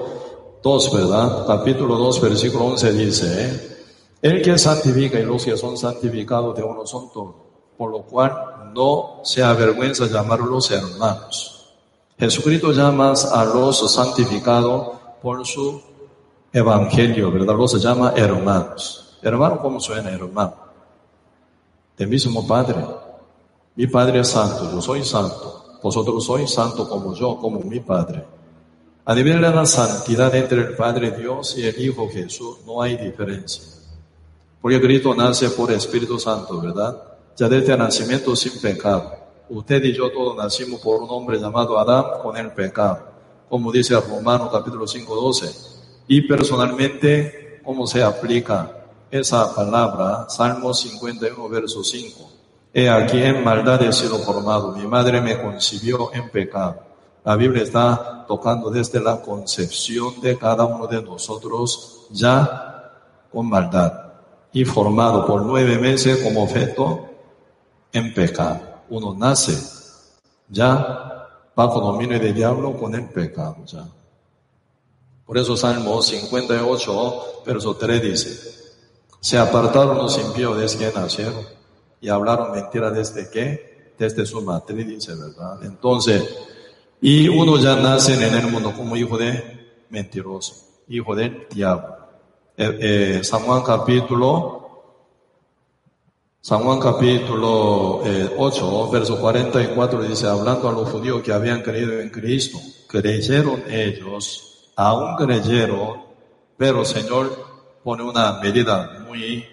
2, 0.61 0.93
¿verdad? 0.93 1.47
Capítulo 1.47 1.95
2, 1.97 2.21
versículo 2.21 2.65
11 2.65 2.93
dice, 2.93 3.45
¿eh? 3.45 3.77
El 4.21 4.41
que 4.41 4.57
santifica 4.57 5.19
y 5.19 5.23
los 5.23 5.45
que 5.45 5.55
son 5.55 5.77
santificados 5.77 6.55
de 6.55 6.63
uno 6.63 6.85
son 6.85 7.11
todos, 7.11 7.35
por 7.77 7.91
lo 7.91 8.01
cual 8.01 8.71
no 8.73 9.21
se 9.23 9.43
avergüenza 9.43 10.07
llamarlos 10.07 10.71
hermanos 10.71 11.57
Jesucristo 12.19 12.71
llama 12.71 13.13
a 13.31 13.45
los 13.45 13.93
santificados 13.93 14.97
por 15.21 15.45
su 15.45 15.79
evangelio, 16.51 17.31
¿verdad? 17.31 17.55
Los 17.55 17.79
llama 17.79 18.13
hermanos. 18.15 19.19
Hermano, 19.21 19.59
¿cómo 19.61 19.79
suena 19.79 20.09
hermano? 20.09 20.55
Del 21.95 22.07
mismo 22.07 22.47
Padre. 22.47 22.83
Mi 23.75 23.85
Padre 23.85 24.21
es 24.21 24.29
santo, 24.29 24.71
yo 24.71 24.81
soy 24.81 25.03
santo. 25.03 25.77
Vosotros 25.83 26.25
sois 26.25 26.51
santo 26.51 26.89
como 26.89 27.13
yo, 27.13 27.37
como 27.37 27.59
mi 27.59 27.79
Padre. 27.79 28.25
A 29.09 29.15
nivel 29.15 29.39
de 29.39 29.49
la 29.49 29.65
santidad 29.65 30.35
entre 30.35 30.57
el 30.59 30.75
Padre 30.75 31.11
Dios 31.11 31.57
y 31.57 31.65
el 31.65 31.81
Hijo 31.81 32.09
Jesús 32.09 32.57
no 32.65 32.81
hay 32.81 32.97
diferencia. 32.97 33.63
Porque 34.61 34.81
Cristo 34.81 35.15
nace 35.15 35.49
por 35.51 35.71
Espíritu 35.71 36.19
Santo, 36.19 36.59
¿verdad? 36.59 37.01
Ya 37.37 37.47
desde 37.47 37.71
el 37.71 37.79
nacimiento 37.79 38.35
sin 38.35 38.59
pecado. 38.59 39.15
Usted 39.47 39.81
y 39.85 39.93
yo 39.93 40.11
todos 40.11 40.35
nacimos 40.35 40.81
por 40.81 41.01
un 41.01 41.09
hombre 41.09 41.39
llamado 41.39 41.79
Adán 41.79 42.21
con 42.21 42.35
el 42.35 42.51
pecado, 42.51 42.99
como 43.47 43.71
dice 43.71 43.97
Romanos 43.97 44.49
capítulo 44.51 44.85
5, 44.85 45.15
12. 45.15 45.55
Y 46.09 46.27
personalmente, 46.27 47.61
¿cómo 47.63 47.87
se 47.87 48.03
aplica 48.03 48.89
esa 49.09 49.55
palabra? 49.55 50.27
Salmo 50.27 50.73
51, 50.73 51.47
verso 51.47 51.81
5. 51.81 52.29
He 52.73 52.89
aquí 52.89 53.23
en 53.23 53.41
maldad 53.41 53.81
he 53.83 53.93
sido 53.93 54.19
formado, 54.19 54.73
mi 54.73 54.85
madre 54.85 55.21
me 55.21 55.41
concibió 55.41 56.13
en 56.13 56.29
pecado. 56.29 56.86
La 57.23 57.35
Biblia 57.35 57.63
está 57.63 58.25
tocando 58.27 58.69
desde 58.69 58.99
la 58.99 59.21
concepción 59.21 60.21
de 60.21 60.37
cada 60.37 60.65
uno 60.65 60.87
de 60.87 61.01
nosotros 61.01 62.07
ya 62.11 62.91
con 63.31 63.49
maldad 63.49 63.93
y 64.53 64.63
formado 64.65 65.25
por 65.25 65.45
nueve 65.45 65.77
meses 65.77 66.23
como 66.23 66.47
feto 66.47 67.05
en 67.91 68.13
pecado 68.13 68.77
uno 68.89 69.13
nace 69.13 69.57
ya 70.49 71.27
bajo 71.55 71.81
dominio 71.81 72.19
del 72.19 72.33
diablo 72.33 72.77
con 72.77 72.95
el 72.95 73.09
pecado 73.09 73.57
ya. 73.65 73.85
Por 75.25 75.37
eso 75.37 75.57
Salmo 75.57 76.01
58, 76.01 77.43
verso 77.45 77.75
3 77.75 78.01
dice, 78.01 78.57
se 79.19 79.37
apartaron 79.37 79.97
los 79.97 80.17
impíos 80.17 80.57
desde 80.57 80.77
que 80.89 80.97
nacieron 80.97 81.45
y 81.99 82.07
hablaron 82.07 82.51
mentira 82.51 82.91
desde 82.91 83.29
que, 83.29 83.93
desde 83.97 84.25
su 84.25 84.41
matriz, 84.41 84.87
dice 84.87 85.15
verdad. 85.15 85.61
Entonces, 85.63 86.23
y 87.01 87.27
uno 87.27 87.57
ya 87.57 87.75
nace 87.75 88.13
en 88.13 88.33
el 88.33 88.47
mundo 88.51 88.73
como 88.73 88.95
hijo 88.95 89.17
de 89.17 89.85
mentiroso, 89.89 90.55
hijo 90.87 91.15
del 91.15 91.47
diablo. 91.49 91.95
San 93.21 93.41
Juan 93.41 93.61
capítulo 93.63 94.57
San 96.47 96.63
Juan 96.63 96.79
capítulo 96.79 97.97
8, 97.97 98.05
eh, 98.05 98.89
verso 98.89 99.19
44 99.19 100.01
dice, 100.03 100.27
hablando 100.27 100.69
a 100.69 100.71
los 100.71 100.89
judíos 100.89 101.21
que 101.21 101.33
habían 101.33 101.61
creído 101.61 101.99
en 101.99 102.09
Cristo, 102.09 102.57
creyeron 102.87 103.63
ellos, 103.69 104.71
aún 104.77 105.17
creyeron, 105.17 106.03
pero 106.55 106.85
Señor 106.85 107.37
pone 107.83 108.01
una 108.01 108.39
medida 108.39 109.03
muy, 109.05 109.45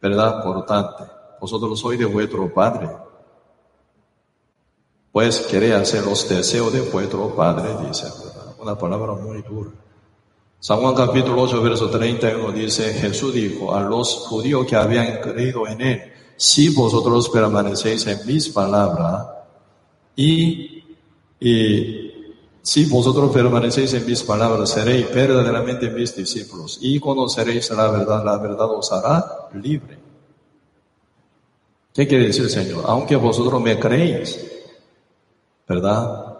¿verdad?, 0.00 0.36
importante. 0.36 1.02
Vosotros 1.40 1.80
sois 1.80 1.98
de 1.98 2.04
vuestro 2.04 2.54
Padre. 2.54 2.88
Pues 5.12 5.40
quería 5.40 5.78
hacer 5.78 6.04
los 6.04 6.26
deseos 6.26 6.72
de 6.72 6.80
vuestro 6.80 7.34
Padre, 7.36 7.68
dice, 7.86 8.06
una 8.58 8.76
palabra 8.76 9.12
muy 9.12 9.42
dura. 9.42 9.70
San 10.58 10.80
Juan 10.80 10.94
capítulo 10.94 11.42
8, 11.42 11.60
verso 11.60 11.90
31 11.90 12.52
dice, 12.52 12.94
Jesús 12.94 13.34
dijo 13.34 13.74
a 13.74 13.82
los 13.82 14.26
judíos 14.28 14.64
que 14.66 14.76
habían 14.76 15.20
creído 15.20 15.66
en 15.66 15.80
él, 15.82 16.02
si 16.36 16.70
vosotros 16.70 17.28
permanecéis 17.28 18.06
en 18.06 18.26
mis 18.26 18.48
palabras 18.48 19.26
y, 20.16 20.84
y 21.38 22.12
si 22.62 22.84
vosotros 22.86 23.32
permanecéis 23.32 23.92
en 23.94 24.06
mis 24.06 24.22
palabras, 24.22 24.70
seréis 24.70 25.12
verdaderamente 25.12 25.90
mis 25.90 26.16
discípulos 26.16 26.78
y 26.80 26.98
conoceréis 27.00 27.70
la 27.72 27.90
verdad, 27.90 28.24
la 28.24 28.38
verdad 28.38 28.70
os 28.70 28.90
hará 28.92 29.48
libre. 29.60 29.98
¿Qué 31.92 32.06
quiere 32.06 32.28
decir, 32.28 32.48
Señor? 32.48 32.84
Aunque 32.86 33.16
vosotros 33.16 33.60
me 33.60 33.78
creéis, 33.78 34.51
¿verdad? 35.74 36.32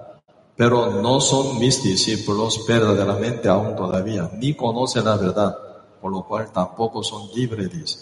pero 0.57 1.01
no 1.01 1.21
son 1.21 1.59
mis 1.59 1.83
discípulos 1.83 2.64
verdaderamente 2.66 3.49
aún 3.49 3.75
todavía, 3.75 4.31
ni 4.35 4.55
conocen 4.55 5.05
la 5.05 5.16
verdad, 5.16 5.57
por 6.01 6.12
lo 6.12 6.25
cual 6.25 6.53
tampoco 6.53 7.03
son 7.03 7.31
libres, 7.35 7.71
dice. 7.71 7.99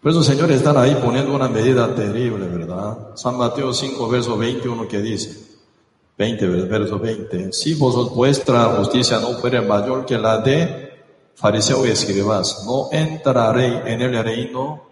Por 0.00 0.12
eso, 0.12 0.22
Señor, 0.22 0.50
están 0.52 0.76
ahí 0.76 0.96
poniendo 1.02 1.34
una 1.34 1.48
medida 1.48 1.94
terrible, 1.94 2.46
¿verdad? 2.46 3.16
San 3.16 3.36
Mateo 3.36 3.74
5, 3.74 4.08
verso 4.08 4.36
21, 4.36 4.88
que 4.88 4.98
dice, 5.00 5.58
20, 6.16 6.46
verso 6.46 6.98
20, 6.98 7.52
si 7.52 7.74
vosotros 7.74 8.16
vuestra 8.16 8.64
justicia 8.76 9.18
no 9.18 9.38
fuere 9.38 9.60
mayor 9.60 10.06
que 10.06 10.16
la 10.16 10.38
de 10.38 11.04
fariseo 11.34 11.84
y 11.86 11.90
escribas, 11.90 12.64
no 12.64 12.88
entraréis 12.90 13.86
en 13.86 14.02
el 14.02 14.24
reino 14.24 14.82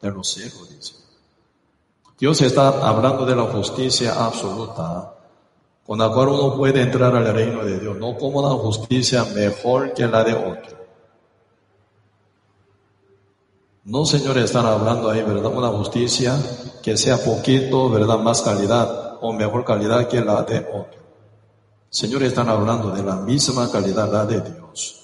de 0.00 0.10
los 0.10 0.28
cielos, 0.28 0.68
dice. 0.68 1.03
Dios 2.16 2.40
está 2.42 2.68
hablando 2.88 3.26
de 3.26 3.34
la 3.34 3.42
justicia 3.42 4.24
absoluta, 4.24 5.14
con 5.84 5.98
la 5.98 6.08
cual 6.10 6.28
uno 6.28 6.56
puede 6.56 6.80
entrar 6.80 7.14
al 7.14 7.34
reino 7.34 7.64
de 7.64 7.80
Dios, 7.80 7.96
no 7.98 8.16
como 8.16 8.38
una 8.38 8.50
justicia 8.50 9.24
mejor 9.34 9.92
que 9.94 10.06
la 10.06 10.22
de 10.22 10.32
otro. 10.32 10.84
No, 13.84 14.06
señores, 14.06 14.44
están 14.44 14.64
hablando 14.64 15.10
ahí, 15.10 15.22
¿verdad? 15.22 15.52
Una 15.52 15.68
justicia 15.68 16.38
que 16.82 16.96
sea 16.96 17.18
poquito, 17.18 17.90
¿verdad? 17.90 18.18
Más 18.18 18.42
calidad 18.42 19.18
o 19.20 19.32
mejor 19.32 19.64
calidad 19.64 20.06
que 20.06 20.20
la 20.20 20.42
de 20.42 20.58
otro. 20.58 21.02
Señores, 21.90 22.28
están 22.28 22.48
hablando 22.48 22.90
de 22.90 23.02
la 23.02 23.16
misma 23.16 23.70
calidad, 23.70 24.10
la 24.10 24.24
de 24.24 24.40
Dios. 24.40 25.02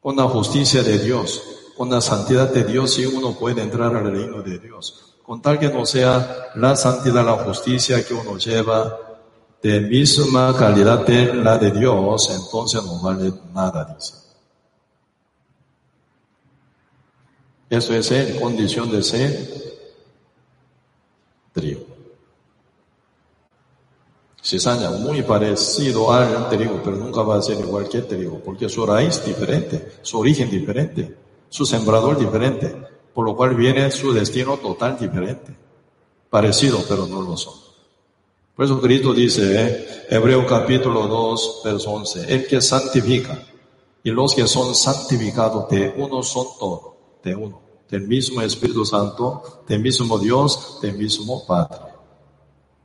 Con 0.00 0.16
la 0.16 0.24
justicia 0.24 0.82
de 0.82 0.98
Dios, 0.98 1.42
con 1.76 1.90
la 1.90 2.00
santidad 2.00 2.48
de 2.50 2.64
Dios, 2.64 2.94
si 2.94 3.04
uno 3.04 3.32
puede 3.32 3.62
entrar 3.62 3.94
al 3.94 4.10
reino 4.10 4.42
de 4.42 4.58
Dios 4.58 5.13
con 5.24 5.40
tal 5.40 5.58
que 5.58 5.70
no 5.70 5.86
sea 5.86 6.50
la 6.54 6.76
santidad, 6.76 7.24
la 7.24 7.32
justicia 7.44 8.04
que 8.04 8.12
uno 8.12 8.36
lleva 8.36 9.00
de 9.62 9.80
misma 9.80 10.54
calidad 10.56 11.06
de 11.06 11.32
la 11.34 11.56
de 11.56 11.70
Dios, 11.70 12.30
entonces 12.30 12.84
no 12.84 13.00
vale 13.00 13.32
nada, 13.54 13.94
dice. 13.94 14.12
Eso 17.70 17.94
es 17.94 18.10
en 18.10 18.38
condición 18.38 18.90
de 18.90 19.02
ser 19.02 19.80
trigo. 21.54 21.86
Cizaña 24.42 24.90
muy 24.90 25.22
parecido 25.22 26.12
al 26.12 26.50
trigo, 26.50 26.82
pero 26.84 26.98
nunca 26.98 27.22
va 27.22 27.38
a 27.38 27.42
ser 27.42 27.58
igual 27.60 27.88
que 27.88 27.96
el 27.96 28.06
trigo, 28.06 28.40
porque 28.44 28.68
su 28.68 28.84
raíz 28.84 29.24
diferente, 29.24 29.94
su 30.02 30.18
origen 30.18 30.50
diferente, 30.50 31.16
su 31.48 31.64
sembrador 31.64 32.18
diferente 32.18 32.93
por 33.14 33.24
lo 33.24 33.36
cual 33.36 33.54
viene 33.54 33.90
su 33.90 34.12
destino 34.12 34.56
total 34.58 34.98
diferente. 34.98 35.56
Parecido, 36.28 36.84
pero 36.88 37.06
no 37.06 37.22
lo 37.22 37.36
son. 37.36 37.54
Por 38.56 38.64
eso 38.64 38.80
Cristo 38.80 39.14
dice, 39.14 39.62
eh, 39.62 39.86
Hebreo 40.10 40.46
capítulo 40.46 41.06
2, 41.06 41.62
verso 41.64 41.90
11, 41.92 42.32
el 42.32 42.46
que 42.46 42.60
santifica 42.60 43.38
y 44.02 44.10
los 44.10 44.34
que 44.34 44.46
son 44.46 44.74
santificados 44.74 45.68
de 45.70 45.94
uno 45.96 46.22
son 46.22 46.46
todos, 46.58 46.92
de 47.22 47.34
uno, 47.34 47.60
del 47.88 48.06
mismo 48.06 48.42
Espíritu 48.42 48.84
Santo, 48.84 49.62
del 49.66 49.80
mismo 49.80 50.18
Dios, 50.18 50.78
del 50.82 50.96
mismo 50.96 51.44
Padre. 51.46 51.94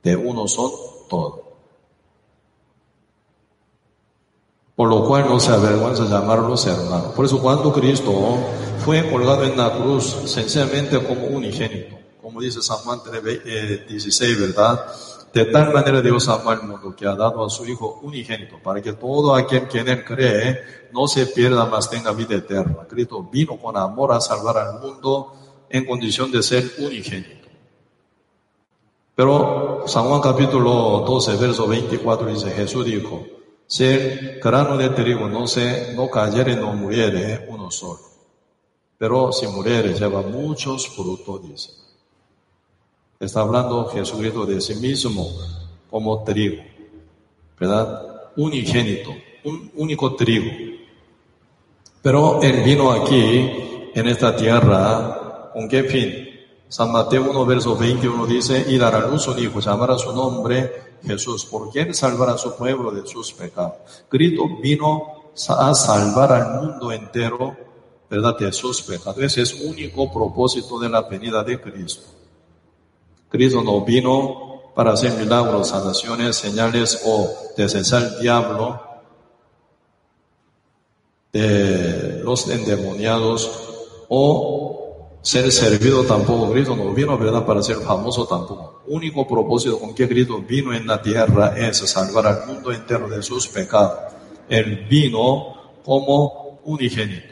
De 0.02 0.16
uno 0.16 0.48
son 0.48 0.70
todos. 1.08 1.39
Por 4.80 4.88
lo 4.88 5.04
cual 5.04 5.26
no 5.28 5.38
se 5.38 5.52
avergüenza 5.52 6.06
llamarlos 6.06 6.66
hermanos. 6.66 7.12
Por 7.14 7.26
eso 7.26 7.38
cuando 7.38 7.70
Cristo 7.70 8.38
fue 8.82 9.06
colgado 9.10 9.44
en 9.44 9.54
la 9.54 9.74
cruz 9.74 10.06
sencillamente 10.24 10.98
como 11.04 11.26
unigénito, 11.26 11.98
como 12.22 12.40
dice 12.40 12.62
San 12.62 12.78
Juan 12.78 12.98
16, 13.04 14.20
eh, 14.22 14.40
¿verdad? 14.40 14.86
De 15.34 15.44
tal 15.44 15.74
manera 15.74 16.00
Dios 16.00 16.26
amó 16.30 16.48
al 16.48 16.62
mundo 16.62 16.96
que 16.96 17.06
ha 17.06 17.14
dado 17.14 17.44
a 17.44 17.50
su 17.50 17.66
Hijo 17.66 18.00
unigénito, 18.00 18.56
para 18.64 18.80
que 18.80 18.94
todo 18.94 19.34
aquel 19.34 19.68
que 19.68 19.80
en 19.80 19.88
él 19.88 20.02
cree 20.02 20.62
no 20.94 21.06
se 21.06 21.26
pierda, 21.26 21.66
más 21.66 21.90
tenga 21.90 22.12
vida 22.12 22.36
eterna. 22.36 22.86
Cristo 22.88 23.28
vino 23.30 23.58
con 23.58 23.76
amor 23.76 24.12
a 24.12 24.20
salvar 24.22 24.56
al 24.56 24.80
mundo 24.80 25.34
en 25.68 25.84
condición 25.84 26.32
de 26.32 26.42
ser 26.42 26.64
unigénito. 26.78 27.48
Pero 29.14 29.84
San 29.86 30.06
Juan 30.06 30.22
capítulo 30.22 31.04
12, 31.06 31.36
verso 31.36 31.66
24 31.66 32.28
dice, 32.28 32.50
Jesús 32.52 32.86
dijo, 32.86 33.26
si 33.70 33.84
el 33.84 34.40
grano 34.40 34.76
de 34.76 34.88
trigo 34.88 35.28
no 35.28 35.46
se, 35.46 35.94
no 35.94 36.10
cayere, 36.10 36.56
no 36.56 36.72
muriere 36.72 37.46
uno 37.48 37.70
solo. 37.70 38.00
Pero 38.98 39.30
si 39.30 39.46
muriere, 39.46 39.94
lleva 39.94 40.22
muchos 40.22 40.88
frutos, 40.88 41.48
dice. 41.48 41.70
Está 43.20 43.42
hablando 43.42 43.86
Jesucristo 43.86 44.44
de 44.44 44.60
sí 44.60 44.74
mismo 44.74 45.30
como 45.88 46.24
trigo, 46.24 46.60
¿verdad? 47.60 48.32
Unigénito, 48.36 49.14
un 49.44 49.70
único 49.76 50.16
trigo. 50.16 50.50
Pero 52.02 52.42
Él 52.42 52.64
vino 52.64 52.90
aquí, 52.90 53.92
en 53.94 54.08
esta 54.08 54.34
tierra, 54.34 55.52
¿con 55.52 55.68
qué 55.68 55.84
fin? 55.84 56.28
San 56.66 56.90
Mateo 56.90 57.30
1, 57.30 57.46
verso 57.46 57.76
21 57.76 58.26
dice, 58.26 58.64
y 58.68 58.78
dará 58.78 59.06
luz 59.06 59.28
un 59.28 59.38
hijo, 59.38 59.60
llamará 59.60 59.96
su 59.96 60.12
nombre 60.12 60.89
Jesús, 61.04 61.44
por 61.44 61.70
quien 61.70 61.94
salvará 61.94 62.32
a 62.32 62.38
su 62.38 62.56
pueblo 62.56 62.90
de 62.90 63.06
sus 63.06 63.32
pecados. 63.32 64.04
Cristo 64.08 64.44
vino 64.62 65.32
a 65.48 65.74
salvar 65.74 66.32
al 66.32 66.62
mundo 66.62 66.92
entero 66.92 67.56
¿verdad? 68.10 68.36
De 68.36 68.52
sus 68.52 68.82
pecados. 68.82 69.22
Ese 69.22 69.42
es 69.42 69.54
único 69.54 70.12
propósito 70.12 70.80
de 70.80 70.88
la 70.88 71.02
venida 71.02 71.44
de 71.44 71.60
Cristo. 71.60 72.02
Cristo 73.28 73.62
no 73.62 73.84
vino 73.84 74.72
para 74.74 74.92
hacer 74.92 75.12
milagros, 75.12 75.68
sanaciones, 75.68 76.36
señales 76.36 77.02
o 77.06 77.30
descensar 77.56 78.02
al 78.02 78.20
diablo 78.20 78.82
de 81.32 82.20
los 82.24 82.48
endemoniados 82.48 83.48
o 84.08 84.59
ser 85.22 85.50
servido 85.52 86.04
tampoco. 86.04 86.52
Cristo 86.52 86.76
no 86.76 86.92
vino, 86.92 87.16
¿verdad?, 87.18 87.44
para 87.44 87.62
ser 87.62 87.76
famoso 87.76 88.26
tampoco. 88.26 88.82
Único 88.86 89.26
propósito 89.26 89.78
con 89.78 89.94
que 89.94 90.08
Cristo 90.08 90.42
vino 90.46 90.72
en 90.72 90.86
la 90.86 91.00
tierra 91.00 91.56
es 91.56 91.78
salvar 91.78 92.26
al 92.26 92.46
mundo 92.46 92.72
entero 92.72 93.08
de 93.08 93.22
sus 93.22 93.48
pecados. 93.48 93.98
Él 94.48 94.86
vino 94.88 95.80
como 95.84 96.60
unigénito 96.64 97.30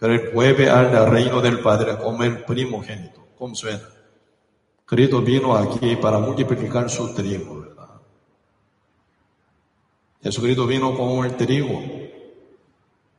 pero 0.00 0.14
él 0.14 0.30
vuelve 0.32 0.70
al 0.70 1.10
reino 1.10 1.42
del 1.42 1.60
Padre 1.60 1.98
como 1.98 2.24
el 2.24 2.42
primogénito. 2.42 3.20
¿Cómo 3.38 3.54
suena? 3.54 3.82
Cristo 4.86 5.20
vino 5.20 5.54
aquí 5.54 5.94
para 5.96 6.18
multiplicar 6.18 6.88
su 6.88 7.14
trigo, 7.14 7.60
¿verdad? 7.60 8.00
Jesucristo 10.22 10.66
vino 10.66 10.96
como 10.96 11.22
el 11.22 11.36
trigo. 11.36 11.82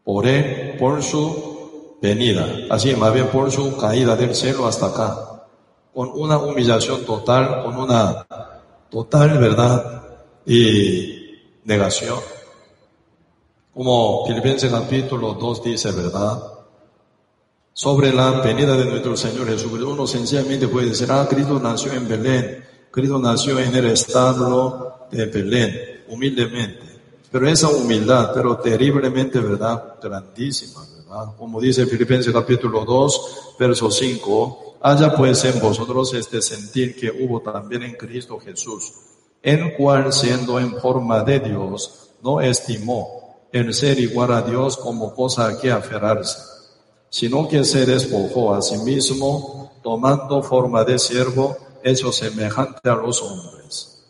Por 0.03 0.25
él, 0.25 0.75
por 0.79 1.03
su 1.03 1.50
venida. 2.01 2.47
Así, 2.69 2.95
más 2.95 3.13
bien 3.13 3.27
por 3.27 3.51
su 3.51 3.77
caída 3.77 4.15
del 4.15 4.35
cielo 4.35 4.67
hasta 4.67 4.87
acá. 4.87 5.43
Con 5.93 6.09
una 6.13 6.37
humillación 6.37 7.05
total, 7.05 7.63
con 7.63 7.77
una 7.77 8.25
total 8.89 9.37
verdad 9.37 10.03
y 10.45 11.39
negación. 11.65 12.19
Como 13.73 14.25
Filipenses 14.25 14.71
capítulo 14.71 15.33
2 15.33 15.63
dice, 15.63 15.91
¿verdad? 15.91 16.51
sobre 17.73 18.13
la 18.13 18.31
venida 18.41 18.75
de 18.75 18.85
nuestro 18.85 19.15
Señor 19.15 19.47
Jesucristo. 19.47 19.89
Uno 19.89 20.07
sencillamente 20.07 20.67
puede 20.67 20.89
decir, 20.89 21.07
ah, 21.11 21.27
Cristo 21.29 21.59
nació 21.59 21.93
en 21.93 22.07
Belén, 22.07 22.63
Cristo 22.91 23.19
nació 23.19 23.59
en 23.59 23.73
el 23.73 23.85
establo 23.87 25.07
de 25.11 25.25
Belén, 25.25 26.03
humildemente. 26.09 26.99
Pero 27.31 27.47
esa 27.47 27.69
humildad, 27.69 28.31
pero 28.33 28.57
terriblemente, 28.57 29.39
¿verdad? 29.39 29.95
Grandísima, 30.01 30.85
Como 31.37 31.59
dice 31.59 31.85
Filipenses 31.85 32.33
capítulo 32.33 32.85
2, 32.85 33.55
verso 33.59 33.91
5, 33.91 34.77
haya 34.81 35.15
pues 35.15 35.43
en 35.45 35.59
vosotros 35.59 36.13
este 36.13 36.41
sentir 36.41 36.95
que 36.95 37.11
hubo 37.11 37.41
también 37.41 37.83
en 37.83 37.95
Cristo 37.95 38.39
Jesús, 38.39 38.93
el 39.41 39.75
cual 39.75 40.13
siendo 40.13 40.59
en 40.59 40.79
forma 40.79 41.23
de 41.23 41.39
Dios, 41.39 42.11
no 42.23 42.39
estimó 42.39 43.39
el 43.51 43.73
ser 43.73 43.99
igual 43.99 44.31
a 44.31 44.41
Dios 44.41 44.77
como 44.77 45.13
cosa 45.13 45.47
a 45.47 45.59
que 45.59 45.71
aferrarse 45.71 46.51
sino 47.11 47.47
que 47.47 47.63
se 47.65 47.85
despojó 47.85 48.55
a 48.55 48.61
sí 48.61 48.77
mismo, 48.77 49.73
tomando 49.83 50.41
forma 50.41 50.85
de 50.85 50.97
siervo, 50.97 51.57
hecho 51.83 52.11
semejante 52.11 52.89
a 52.89 52.95
los 52.95 53.21
hombres. 53.21 54.05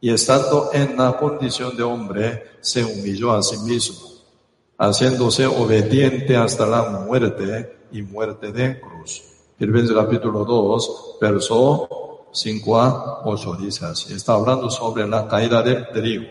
Y 0.00 0.10
estando 0.10 0.70
en 0.72 0.96
la 0.96 1.16
condición 1.18 1.76
de 1.76 1.82
hombre, 1.82 2.42
se 2.62 2.82
humilló 2.82 3.32
a 3.32 3.42
sí 3.42 3.58
mismo, 3.58 3.98
haciéndose 4.78 5.46
obediente 5.46 6.36
hasta 6.36 6.64
la 6.64 6.84
muerte 6.84 7.88
y 7.90 8.02
muerte 8.02 8.52
de 8.52 8.80
cruz. 8.80 9.22
Filipenses 9.58 9.96
capítulo 9.96 10.44
2, 10.44 11.16
verso 11.20 12.28
5 12.32 12.80
a 12.80 13.22
8 13.24 13.56
dice 13.60 13.86
así. 13.86 14.14
Está 14.14 14.34
hablando 14.34 14.70
sobre 14.70 15.06
la 15.08 15.26
caída 15.26 15.62
del 15.62 15.88
trigo. 15.88 16.26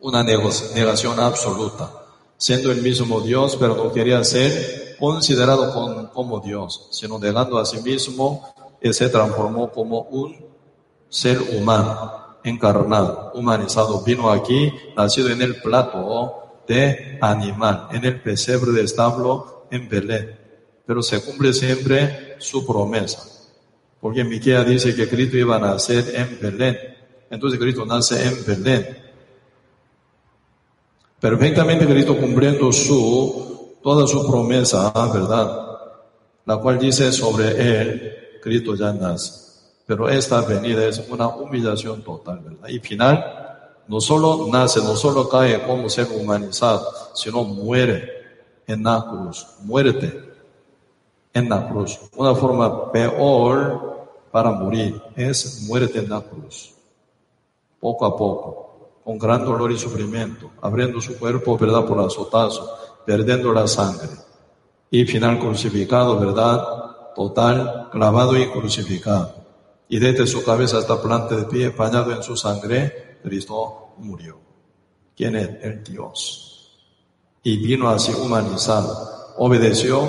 Una 0.00 0.24
negación 0.24 1.20
absoluta. 1.20 1.88
Siendo 2.36 2.72
el 2.72 2.82
mismo 2.82 3.20
Dios, 3.20 3.56
pero 3.58 3.76
no 3.76 3.92
quería 3.92 4.22
ser 4.24 4.96
considerado 4.98 6.10
como 6.12 6.40
Dios, 6.40 6.88
sino 6.90 7.18
negando 7.18 7.58
a 7.58 7.64
sí 7.64 7.80
mismo, 7.80 8.52
y 8.82 8.92
se 8.92 9.08
transformó 9.08 9.70
como 9.70 10.02
un 10.02 10.36
ser 11.08 11.40
humano, 11.56 12.36
encarnado, 12.42 13.30
humanizado. 13.34 14.02
Vino 14.02 14.30
aquí, 14.30 14.72
nacido 14.96 15.30
en 15.30 15.42
el 15.42 15.62
plato 15.62 16.43
de 16.66 17.18
animal, 17.20 17.88
en 17.92 18.04
el 18.04 18.20
pesebre 18.20 18.72
de 18.72 18.82
establo 18.82 19.66
en 19.70 19.88
Belén 19.88 20.44
pero 20.86 21.02
se 21.02 21.22
cumple 21.22 21.52
siempre 21.52 22.36
su 22.38 22.66
promesa. 22.66 23.22
Porque 24.00 24.22
Miquea 24.22 24.64
dice 24.64 24.94
que 24.94 25.08
Cristo 25.08 25.36
iba 25.36 25.56
a 25.56 25.58
nacer 25.58 26.12
en 26.14 26.38
Belén. 26.40 26.76
Entonces 27.30 27.58
Cristo 27.58 27.86
nace 27.86 28.22
en 28.22 28.44
Belén. 28.46 28.98
Perfectamente 31.18 31.86
Cristo 31.86 32.18
cumpliendo 32.18 32.70
su, 32.70 33.78
toda 33.82 34.06
su 34.06 34.26
promesa, 34.30 34.92
¿verdad? 35.12 35.68
La 36.44 36.58
cual 36.58 36.78
dice 36.78 37.10
sobre 37.12 37.80
él, 37.80 38.12
Cristo 38.42 38.74
ya 38.74 38.92
nace. 38.92 39.42
Pero 39.86 40.08
esta 40.10 40.42
venida 40.42 40.86
es 40.86 41.02
una 41.08 41.28
humillación 41.28 42.02
total, 42.02 42.40
¿verdad? 42.40 42.68
Y 42.68 42.78
final, 42.78 43.43
no 43.86 44.00
solo 44.00 44.46
nace, 44.50 44.80
no 44.80 44.96
solo 44.96 45.28
cae 45.28 45.62
como 45.66 45.88
ser 45.88 46.08
humanizado, 46.10 46.88
sino 47.14 47.44
muere 47.44 48.08
en 48.66 48.82
la 48.82 49.04
cruz, 49.08 49.46
muerte 49.62 50.32
en 51.32 51.48
la 51.48 51.68
cruz. 51.68 51.98
Una 52.16 52.34
forma 52.34 52.90
peor 52.90 54.08
para 54.30 54.50
morir 54.52 55.00
es 55.14 55.62
muerte 55.68 55.98
en 55.98 56.08
la 56.08 56.20
cruz. 56.20 56.74
Poco 57.78 58.06
a 58.06 58.16
poco, 58.16 59.00
con 59.04 59.18
gran 59.18 59.44
dolor 59.44 59.70
y 59.70 59.78
sufrimiento, 59.78 60.50
abriendo 60.62 61.00
su 61.00 61.18
cuerpo, 61.18 61.58
¿verdad? 61.58 61.84
Por 61.84 62.00
azotazo, 62.00 62.68
perdiendo 63.04 63.52
la 63.52 63.66
sangre. 63.66 64.08
Y 64.90 65.04
final 65.04 65.38
crucificado, 65.38 66.18
¿verdad? 66.18 66.64
Total, 67.14 67.88
clavado 67.90 68.36
y 68.36 68.48
crucificado. 68.48 69.34
Y 69.88 69.98
desde 69.98 70.26
su 70.26 70.42
cabeza 70.42 70.78
hasta 70.78 71.02
planta 71.02 71.36
de 71.36 71.44
pie, 71.44 71.68
bañado 71.70 72.12
en 72.12 72.22
su 72.22 72.36
sangre, 72.36 73.03
Cristo 73.24 73.94
murió. 73.98 74.38
¿Quién 75.16 75.34
es? 75.36 75.48
El 75.62 75.82
Dios. 75.82 76.76
Y 77.42 77.56
vino 77.56 77.88
así 77.88 78.12
humanizado. 78.12 79.34
Obedeció 79.38 80.06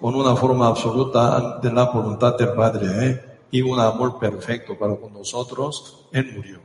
con 0.00 0.14
una 0.14 0.36
forma 0.36 0.68
absoluta 0.68 1.58
de 1.60 1.72
la 1.72 1.84
voluntad 1.86 2.36
del 2.38 2.52
Padre 2.52 3.06
¿eh? 3.06 3.38
y 3.50 3.62
un 3.62 3.80
amor 3.80 4.18
perfecto 4.18 4.78
para 4.78 4.96
con 4.96 5.12
nosotros, 5.12 6.06
Él 6.12 6.32
murió. 6.34 6.60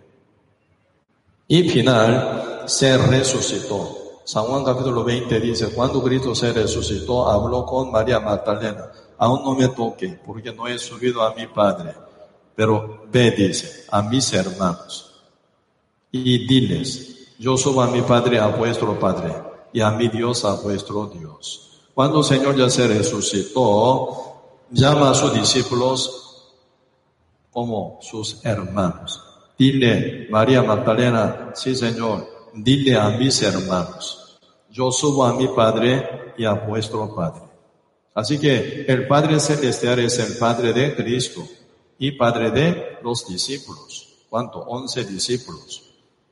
Y 1.48 1.68
final, 1.70 2.64
se 2.68 2.98
resucitó. 2.98 4.22
San 4.24 4.44
Juan 4.44 4.64
capítulo 4.64 5.04
20 5.04 5.40
dice, 5.40 5.70
cuando 5.70 6.04
Cristo 6.04 6.36
se 6.36 6.52
resucitó, 6.52 7.30
habló 7.30 7.66
con 7.66 7.92
María 7.92 8.20
Magdalena, 8.20 8.92
aún 9.18 9.44
no 9.44 9.56
me 9.56 9.70
toque, 9.70 10.20
porque 10.26 10.52
no 10.52 10.68
he 10.68 10.78
subido 10.78 11.24
a 11.24 11.34
mi 11.34 11.48
Padre, 11.48 11.94
pero 12.54 13.04
ve, 13.10 13.32
dice, 13.32 13.86
a 13.90 14.02
mis 14.02 14.34
hermanos, 14.34 15.07
y 16.26 16.48
diles, 16.48 17.36
yo 17.40 17.58
subo 17.58 17.82
a 17.82 17.88
mi 17.88 18.02
Padre, 18.02 18.40
a 18.40 18.48
vuestro 18.48 19.00
Padre, 19.00 19.34
y 19.74 19.82
a 19.82 19.92
mi 19.92 20.08
Dios, 20.08 20.46
a 20.46 20.56
vuestro 20.56 21.08
Dios. 21.08 21.82
Cuando 21.94 22.20
el 22.20 22.26
Señor 22.26 22.56
ya 22.56 22.70
se 22.70 22.88
resucitó, 22.88 24.66
llama 24.72 25.12
a 25.12 25.14
sus 25.14 25.34
discípulos 25.34 26.54
como 27.52 28.00
sus 28.02 28.44
hermanos. 28.46 29.24
Dile, 29.58 30.28
María 30.30 30.62
Magdalena, 30.62 31.52
sí 31.56 31.76
Señor, 31.76 32.28
dile 32.54 32.96
a 32.96 33.10
mis 33.10 33.42
hermanos, 33.42 34.40
yo 34.70 34.92
subo 34.92 35.26
a 35.26 35.34
mi 35.34 35.48
Padre 35.48 36.34
y 36.38 36.46
a 36.46 36.54
vuestro 36.54 37.14
Padre. 37.16 37.42
Así 38.14 38.40
que 38.40 38.86
el 38.88 39.08
Padre 39.08 39.40
Celestial 39.40 40.00
es 40.00 40.20
el 40.20 40.38
Padre 40.38 40.74
de 40.74 40.96
Cristo 40.96 41.48
y 42.00 42.12
Padre 42.12 42.52
de 42.52 42.98
los 43.04 43.28
discípulos. 43.28 44.26
¿Cuánto? 44.30 44.60
Once 44.60 45.04
discípulos. 45.06 45.87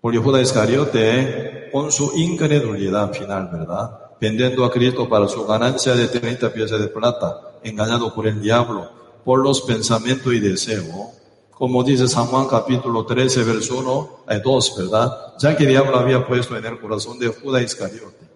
Porque 0.06 0.20
Judas 0.20 0.44
Iscariote, 0.44 1.70
con 1.72 1.92
su 1.92 2.12
incredulidad 2.16 3.12
final, 3.12 3.50
¿verdad? 3.52 4.12
vendiendo 4.22 4.64
a 4.64 4.70
Cristo 4.70 5.10
para 5.10 5.28
su 5.28 5.48
ganancia 5.48 5.96
de 5.96 6.08
30 6.08 6.54
piezas 6.54 6.80
de 6.80 6.90
plata, 6.90 7.58
engañado 7.64 8.14
por 8.14 8.28
el 8.28 8.40
diablo, 8.40 8.88
por 9.24 9.40
los 9.40 9.62
pensamientos 9.64 10.32
y 10.32 10.40
deseos. 10.40 11.10
Como 11.50 11.84
dice 11.84 12.08
San 12.08 12.28
Juan 12.28 12.46
capítulo 12.48 13.04
13, 13.04 13.46
verso 13.46 13.80
1, 13.80 14.10
hay 14.28 14.42
2, 14.42 14.78
¿verdad? 14.78 15.34
Ya 15.40 15.58
que 15.58 15.64
el 15.64 15.70
diablo 15.70 15.98
había 15.98 16.24
puesto 16.28 16.56
en 16.56 16.66
el 16.68 16.80
corazón 16.80 17.18
de 17.18 17.30
Judas 17.30 17.64
Iscariote, 17.64 18.30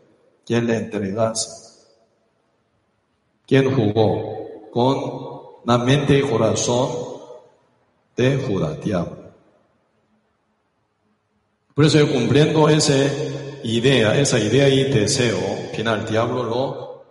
quien 0.44 0.66
le 0.66 0.76
entregase. 0.76 1.52
¿Quién 3.46 3.76
jugó? 3.76 4.72
Con 4.72 5.62
la 5.66 5.78
mente 5.78 6.18
y 6.18 6.24
corazón 6.24 6.90
de 8.16 8.38
Judas, 8.38 8.84
diablo. 8.84 9.19
Por 11.80 11.86
eso 11.86 12.06
cumpliendo 12.10 12.68
ese 12.68 13.62
idea, 13.64 14.20
esa 14.20 14.38
idea 14.38 14.68
y 14.68 14.92
deseo, 14.92 15.40
final, 15.74 16.02
el 16.02 16.08
diablo 16.08 16.44
lo 16.44 17.06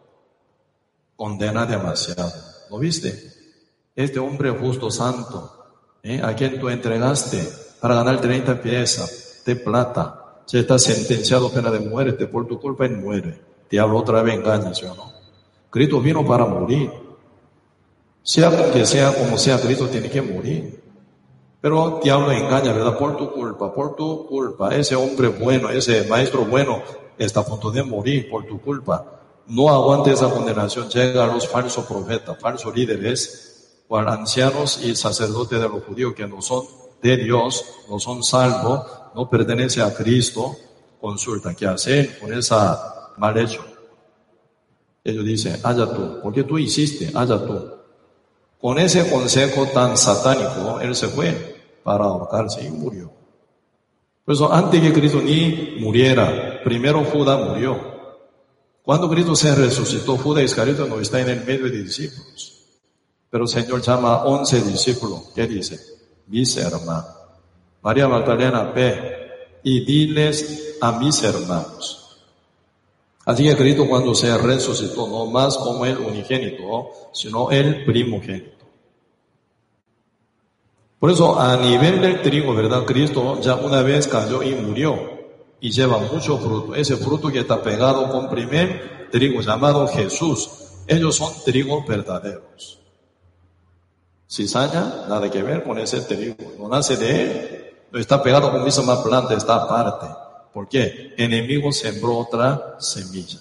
condena 1.17 1.65
demasiado. 1.65 2.31
¿Lo 2.69 2.79
viste? 2.79 3.19
Este 3.97 4.19
hombre 4.19 4.51
justo 4.51 4.91
santo, 4.91 5.71
¿eh? 6.03 6.21
a 6.23 6.35
quien 6.35 6.61
tú 6.61 6.69
entregaste 6.69 7.43
para 7.81 7.95
ganar 7.95 8.21
30 8.21 8.61
piezas 8.61 9.41
de 9.47 9.57
plata, 9.57 10.43
se 10.45 10.61
está 10.61 10.79
sentenciado 10.79 11.47
a 11.47 11.51
pena 11.51 11.71
de 11.71 11.81
muerte, 11.81 12.27
por 12.27 12.47
tu 12.47 12.61
culpa 12.61 12.85
y 12.85 12.91
muere. 12.91 13.41
Diablo 13.71 13.97
otra 13.97 14.21
vez 14.21 14.35
engaña, 14.35 14.75
¿sí 14.75 14.85
o 14.85 14.95
no? 14.95 15.11
Cristo 15.71 15.99
vino 16.03 16.27
para 16.27 16.45
morir. 16.45 16.91
Sea 18.23 18.71
que 18.71 18.85
sea 18.85 19.15
como 19.15 19.39
sea, 19.39 19.59
Cristo 19.63 19.89
tiene 19.89 20.11
que 20.11 20.21
morir. 20.21 20.88
Pero 21.61 22.01
diablo 22.03 22.31
engaña, 22.31 22.73
¿verdad? 22.73 22.97
Por 22.97 23.17
tu 23.17 23.33
culpa, 23.33 23.75
por 23.75 23.97
tu 23.97 24.27
culpa. 24.27 24.75
Ese 24.75 24.95
hombre 24.95 25.29
bueno, 25.29 25.71
ese 25.71 26.07
maestro 26.09 26.45
bueno 26.45 26.83
está 27.19 27.41
a 27.41 27.45
punto 27.45 27.71
de 27.71 27.83
morir 27.83 28.31
por 28.31 28.47
tu 28.47 28.61
culpa. 28.61 29.21
No 29.49 29.69
aguante 29.69 30.13
esa 30.13 30.31
condenación. 30.31 30.89
Llega 30.89 31.25
a 31.25 31.27
los 31.27 31.49
falsos 31.49 31.85
profetas, 31.85 32.39
falsos 32.39 32.75
líderes, 32.75 33.85
o 33.89 33.97
a 33.97 34.13
ancianos 34.13 34.85
y 34.85 34.95
sacerdotes 34.95 35.61
de 35.61 35.69
los 35.69 35.83
judíos 35.83 36.15
que 36.15 36.27
no 36.27 36.41
son 36.43 36.65
de 37.03 37.17
Dios, 37.17 37.65
no 37.89 37.99
son 37.99 38.23
salvos, 38.23 38.87
no 39.15 39.29
pertenecen 39.29 39.83
a 39.83 39.95
Cristo. 39.95 40.57
Consulta, 41.01 41.55
¿qué 41.55 41.67
hacer 41.67 42.19
con 42.19 42.33
esa 42.33 43.15
mal 43.17 43.37
hecho? 43.39 43.65
Ellos 45.03 45.25
dicen, 45.25 45.59
haya 45.63 45.87
tú, 45.87 46.21
porque 46.23 46.45
tú 46.45 46.59
hiciste, 46.59 47.11
haya 47.15 47.39
tú. 47.45 47.78
Con 48.61 48.79
ese 48.79 49.09
consejo 49.11 49.67
tan 49.67 49.97
satánico, 49.97 50.81
él 50.81 50.95
se 50.95 51.09
fue 51.09 51.57
para 51.85 52.05
ahorcarse 52.05 52.65
y 52.65 52.71
murió. 52.71 53.13
Por 54.25 54.35
eso, 54.35 54.53
antes 54.53 54.81
que 54.81 54.93
Cristo 54.93 55.21
ni 55.23 55.77
muriera, 55.81 56.61
primero 56.63 57.05
Judas 57.05 57.49
murió. 57.49 57.99
Cuando 58.83 59.09
Cristo 59.09 59.37
se 59.37 59.55
resucitó, 59.55 60.17
Judas 60.17 60.45
Iscariote 60.45 60.89
no 60.89 61.01
está 61.01 61.21
en 61.21 61.31
el 61.31 61.45
medio 61.45 61.65
de 61.65 61.83
discípulos. 61.83 62.65
Pero 63.31 63.45
el 63.45 63.49
Señor 63.49 63.81
llama 63.81 64.15
a 64.15 64.25
once 64.25 64.61
discípulos. 64.63 65.31
¿Qué 65.35 65.47
dice? 65.47 65.79
Mis 66.27 66.57
hermanos. 66.57 67.07
María 67.83 68.09
Magdalena, 68.09 68.65
ve 68.65 69.61
y 69.63 69.85
diles 69.85 70.77
a 70.81 70.93
mis 70.93 71.23
hermanos. 71.23 71.98
Así 73.29 73.45
que 73.45 73.55
Cristo 73.57 73.87
cuando 73.87 74.15
se 74.15 74.39
resucitó, 74.39 75.07
no 75.07 75.27
más 75.27 75.59
como 75.59 75.85
el 75.85 75.99
unigénito, 75.99 76.89
sino 77.13 77.51
el 77.51 77.85
primogénito. 77.85 78.65
Por 80.99 81.11
eso 81.11 81.39
a 81.39 81.59
nivel 81.59 82.01
del 82.01 82.23
trigo, 82.23 82.55
¿verdad? 82.55 82.87
Cristo 82.87 83.39
ya 83.43 83.57
una 83.57 83.83
vez 83.83 84.09
cayó 84.09 84.43
y 84.43 84.55
murió 84.55 84.97
y 85.61 85.71
lleva 85.71 85.99
mucho 85.99 86.39
fruto. 86.39 86.75
Ese 86.75 86.97
fruto 86.97 87.29
que 87.29 87.41
está 87.41 87.63
pegado 87.63 88.11
con 88.11 88.31
primer 88.31 89.11
trigo 89.11 89.43
llamado 89.43 89.87
Jesús. 89.89 90.49
Ellos 90.87 91.17
son 91.17 91.31
trigos 91.45 91.87
verdaderos. 91.87 92.81
Cizaña, 94.27 95.05
nada 95.07 95.31
que 95.31 95.43
ver 95.43 95.65
con 95.65 95.79
ese 95.79 96.01
trigo. 96.01 96.35
No 96.59 96.67
nace 96.67 96.97
de 96.97 97.23
él. 97.23 97.75
No 97.93 97.99
está 97.99 98.23
pegado 98.23 98.51
con 98.51 98.65
misma 98.65 99.05
planta, 99.05 99.35
está 99.35 99.57
aparte. 99.57 100.28
¿Por 100.59 100.69
qué? 100.69 101.15
Enemigo 101.17 101.71
sembró 101.71 102.19
otra 102.19 102.81
semilla. 102.81 103.39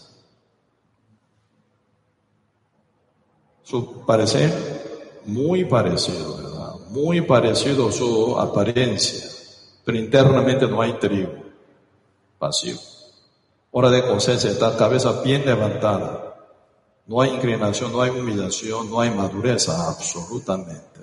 Su 3.64 4.06
parecer, 4.06 4.54
muy 5.26 5.66
parecido, 5.66 6.38
¿verdad? 6.38 6.76
muy 6.92 7.22
parecido 7.22 7.92
su 7.92 8.38
apariencia, 8.38 9.32
pero 9.84 9.98
internamente 9.98 10.68
no 10.68 10.80
hay 10.80 10.94
trigo, 11.00 11.34
vacío. 12.40 12.78
Hora 13.72 13.90
de 13.90 14.06
cosecha 14.06 14.50
está 14.50 14.78
cabeza 14.78 15.24
bien 15.24 15.44
levantada. 15.44 16.36
No 17.08 17.20
hay 17.20 17.32
inclinación, 17.32 17.94
no 17.94 18.04
hay 18.04 18.12
humillación, 18.12 18.92
no 18.92 19.00
hay 19.02 19.10
madurez 19.10 19.68
absolutamente. 19.70 20.97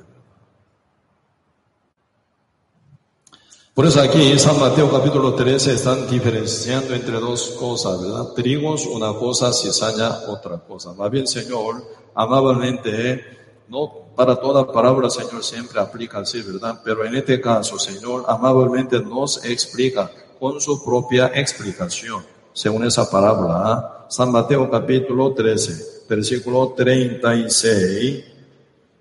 Por 3.74 3.86
eso 3.86 4.00
aquí 4.00 4.38
San 4.38 4.60
Mateo 4.60 4.88
capítulo 4.88 5.34
13 5.34 5.74
están 5.74 6.08
diferenciando 6.08 6.94
entre 6.94 7.18
dos 7.18 7.56
cosas, 7.58 8.00
¿verdad? 8.00 8.26
Trigos 8.32 8.86
una 8.86 9.12
cosa, 9.14 9.52
cizaña 9.52 10.10
otra 10.28 10.58
cosa. 10.58 10.92
Va 10.92 11.08
bien, 11.08 11.26
Señor, 11.26 11.82
amablemente, 12.14 13.24
no 13.66 14.12
para 14.14 14.36
toda 14.36 14.70
palabra, 14.70 15.10
Señor, 15.10 15.42
siempre 15.42 15.80
aplica 15.80 16.18
así, 16.18 16.40
¿verdad? 16.42 16.82
Pero 16.84 17.04
en 17.04 17.16
este 17.16 17.40
caso, 17.40 17.76
Señor, 17.76 18.24
amablemente 18.28 19.00
nos 19.00 19.44
explica 19.44 20.08
con 20.38 20.60
su 20.60 20.84
propia 20.84 21.32
explicación, 21.34 22.24
según 22.52 22.84
esa 22.84 23.10
palabra. 23.10 23.54
¿ah? 23.56 24.06
San 24.08 24.30
Mateo 24.30 24.70
capítulo 24.70 25.34
13, 25.34 26.04
versículo 26.08 26.74
36, 26.76 28.24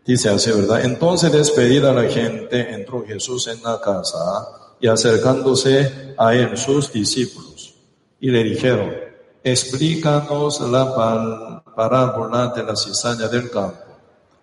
dice 0.03 0.29
así, 0.29 0.49
¿verdad? 0.49 0.83
Entonces 0.83 1.31
despedida 1.31 1.93
la 1.93 2.09
gente, 2.09 2.73
entró 2.73 3.05
Jesús 3.05 3.45
en 3.45 3.61
la 3.61 3.79
casa 3.79 4.61
y 4.83 4.87
acercándose 4.89 6.13
a 6.17 6.35
él 6.35 6.57
sus 6.57 6.91
discípulos 6.91 7.73
y 8.19 8.29
le 8.29 8.43
dijeron, 8.43 8.93
explícanos 9.41 10.59
la 10.59 11.63
parábola 11.73 12.49
de 12.53 12.63
la 12.63 12.75
cizaña 12.75 13.29
del 13.29 13.49
campo. 13.49 13.79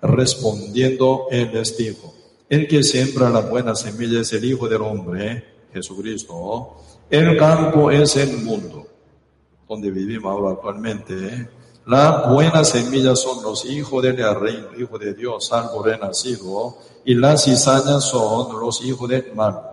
Respondiendo 0.01 1.27
él 1.31 1.51
les 1.53 1.77
dijo, 1.77 2.15
el 2.49 2.67
que 2.67 2.83
siembra 2.83 3.29
la 3.29 3.41
buena 3.41 3.75
semilla 3.75 4.23
es 4.23 4.33
el 4.33 4.47
Hijo 4.47 4.67
del 4.67 4.81
Hombre, 4.81 5.45
Jesucristo. 5.75 6.75
El 7.11 7.37
campo 7.37 7.91
es 7.91 8.17
el 8.17 8.39
mundo 8.39 8.87
donde 9.69 9.91
vivimos 9.91 10.33
ahora 10.33 10.53
actualmente. 10.53 11.51
La 11.85 12.31
buena 12.33 12.65
semilla 12.65 13.15
son 13.15 13.43
los 13.43 13.67
hijos 13.67 14.03
del 14.03 14.17
reino, 14.17 14.69
hijo 14.79 14.99
de 14.99 15.13
Dios, 15.13 15.49
salvo 15.49 15.83
renacido, 15.83 16.79
y 17.05 17.15
las 17.15 17.45
cizañas 17.45 18.05
son 18.05 18.59
los 18.59 18.83
hijos 18.83 19.07
del 19.07 19.35
mal 19.35 19.70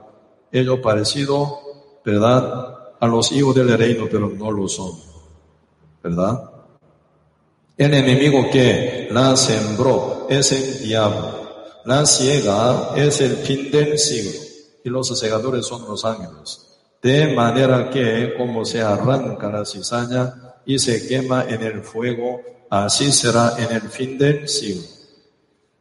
ellos 0.52 0.80
parecido, 0.80 1.60
¿verdad? 2.04 2.76
A 3.00 3.08
los 3.08 3.32
hijos 3.32 3.56
del 3.56 3.78
reino, 3.78 4.08
pero 4.10 4.30
no 4.30 4.52
lo 4.52 4.68
son, 4.68 4.92
¿verdad? 6.04 6.50
El 7.78 7.94
enemigo 7.94 8.50
que 8.50 9.08
la 9.12 9.36
sembró 9.36 10.26
es 10.30 10.52
el 10.52 10.88
diablo. 10.88 11.38
La 11.86 12.06
ciega 12.06 12.94
es 12.96 13.22
el 13.22 13.38
fin 13.38 13.72
del 13.72 13.98
siglo 14.00 14.42
y 14.84 14.90
los 14.90 15.08
segadores 15.20 15.66
son 15.66 15.86
los 15.88 16.04
ángeles. 16.04 16.80
De 17.02 17.34
manera 17.36 17.90
que 17.90 18.34
como 18.36 18.66
se 18.66 18.82
arranca 18.82 19.50
la 19.50 19.66
cizaña 19.66 20.56
y 20.66 20.80
se 20.80 21.08
quema 21.08 21.46
en 21.48 21.62
el 21.62 21.84
fuego, 21.84 22.42
así 22.70 23.12
será 23.12 23.56
en 23.58 23.76
el 23.76 23.90
fin 23.90 24.18
del 24.18 24.50
siglo. 24.50 24.97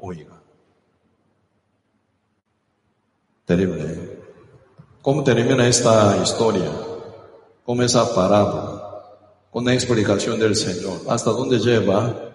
oiga. 0.00 0.40
Terrible. 3.44 4.13
¿Cómo 5.04 5.22
termina 5.22 5.68
esta 5.68 6.16
historia? 6.22 6.70
¿Cómo 7.62 7.82
esa 7.82 8.14
parábola? 8.14 9.02
Con 9.50 9.66
la 9.66 9.74
explicación 9.74 10.40
del 10.40 10.56
Señor. 10.56 10.98
¿Hasta 11.06 11.30
dónde 11.30 11.58
lleva? 11.58 12.32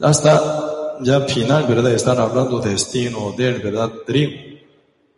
Hasta 0.00 0.96
ya 1.02 1.20
final, 1.20 1.66
¿verdad? 1.66 1.92
Están 1.92 2.18
hablando 2.18 2.58
destino 2.58 3.32
del, 3.36 3.60
¿verdad? 3.60 3.92
Trigo 4.06 4.32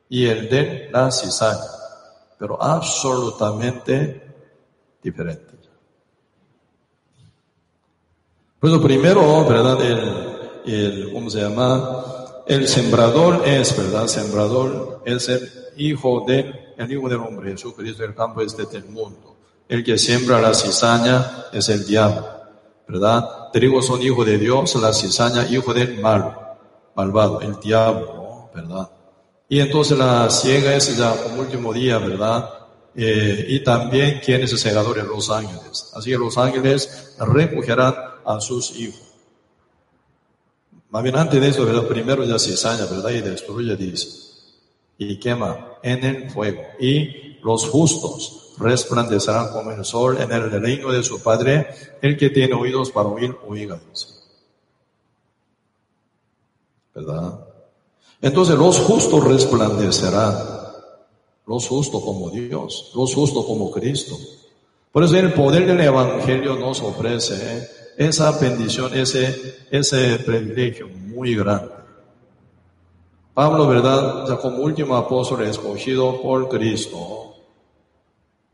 y 0.08 0.26
el 0.26 0.48
de 0.50 0.90
la 0.92 1.12
cizaña. 1.12 1.70
Pero 2.36 2.60
absolutamente 2.60 4.34
diferente. 5.00 5.56
Pues 8.58 8.72
lo 8.72 8.82
primero, 8.82 9.44
¿verdad? 9.44 9.80
El, 9.84 10.74
el, 10.74 11.12
¿cómo 11.12 11.30
se 11.30 11.42
llama? 11.42 12.42
El 12.44 12.66
sembrador 12.66 13.42
es, 13.46 13.76
¿verdad? 13.76 14.08
Sembrador 14.08 15.00
es 15.06 15.28
el 15.28 15.67
hijo 15.78 16.24
del 16.26 16.74
el 16.76 16.92
Hijo 16.92 17.08
del 17.08 17.18
Hombre, 17.18 17.50
Jesucristo, 17.52 18.04
el 18.04 18.14
campo 18.14 18.40
es 18.40 18.56
del 18.56 18.84
mundo. 18.84 19.36
El 19.68 19.82
que 19.82 19.98
siembra 19.98 20.40
la 20.40 20.54
cizaña 20.54 21.46
es 21.52 21.68
el 21.68 21.84
diablo, 21.86 22.26
¿verdad? 22.86 23.50
Trigo 23.52 23.82
son 23.82 24.00
hijo 24.00 24.24
de 24.24 24.38
Dios, 24.38 24.76
la 24.76 24.92
cizaña 24.92 25.46
hijo 25.48 25.74
del 25.74 26.00
mal, 26.00 26.36
malvado, 26.94 27.40
el 27.40 27.58
diablo, 27.58 28.50
¿verdad? 28.54 28.88
Y 29.48 29.60
entonces 29.60 29.98
la 29.98 30.30
ciega 30.30 30.74
es 30.74 30.96
ya 30.96 31.20
como 31.22 31.40
último 31.40 31.72
día, 31.72 31.98
¿verdad? 31.98 32.48
Eh, 32.94 33.46
y 33.48 33.60
también 33.60 34.20
quienes 34.24 34.52
es 34.52 34.60
segadores, 34.60 35.04
los 35.04 35.30
ángeles. 35.30 35.90
Así 35.94 36.10
que 36.10 36.18
los 36.18 36.38
ángeles 36.38 37.16
recogerán 37.18 37.94
a 38.24 38.40
sus 38.40 38.70
hijos. 38.76 39.02
Más 40.90 41.02
bien 41.02 41.16
antes 41.16 41.40
de 41.40 41.48
eso, 41.48 41.64
¿verdad? 41.64 41.86
Primero 41.86 42.24
ya 42.24 42.38
cizaña, 42.38 42.86
¿verdad? 42.86 43.10
Y 43.10 43.20
destruye, 43.20 43.76
dice 43.76 44.28
y 44.98 45.16
quema 45.18 45.67
en 45.82 46.04
el 46.04 46.30
fuego. 46.30 46.62
Y 46.78 47.38
los 47.42 47.68
justos 47.68 48.54
resplandecerán 48.58 49.50
como 49.52 49.70
el 49.70 49.84
sol 49.84 50.18
en 50.20 50.32
el 50.32 50.50
reino 50.50 50.90
de 50.92 51.02
su 51.02 51.22
Padre. 51.22 51.68
El 52.02 52.16
que 52.16 52.30
tiene 52.30 52.54
oídos 52.54 52.90
para 52.90 53.08
oír, 53.08 53.34
oiga. 53.46 53.80
¿Verdad? 56.94 57.40
Entonces 58.20 58.56
los 58.56 58.78
justos 58.78 59.24
resplandecerán. 59.24 60.36
Los 61.46 61.66
justos 61.66 62.02
como 62.02 62.28
Dios, 62.30 62.92
los 62.94 63.14
justos 63.14 63.46
como 63.46 63.70
Cristo. 63.70 64.18
Por 64.92 65.02
eso 65.02 65.16
el 65.16 65.32
poder 65.32 65.66
del 65.66 65.80
Evangelio 65.80 66.56
nos 66.56 66.82
ofrece 66.82 67.34
¿eh? 67.40 67.68
esa 67.96 68.32
bendición, 68.32 68.92
ese, 68.94 69.56
ese 69.70 70.18
privilegio 70.18 70.88
muy 70.88 71.34
grande. 71.34 71.77
Pablo, 73.38 73.68
¿verdad? 73.68 74.26
Ya 74.26 74.36
como 74.36 74.64
último 74.64 74.96
apóstol 74.96 75.44
escogido 75.44 76.20
por 76.20 76.48
Cristo, 76.48 77.36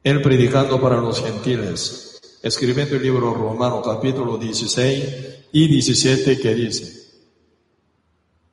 él 0.03 0.21
predicando 0.21 0.79
para 0.79 0.99
los 0.99 1.25
gentiles, 1.25 2.21
escribiendo 2.43 2.95
el 2.95 3.03
libro 3.03 3.33
romano 3.33 3.81
capítulo 3.81 4.37
16 4.37 5.47
y 5.53 5.69
17 5.69 6.39
que 6.39 6.55
dice, 6.55 7.15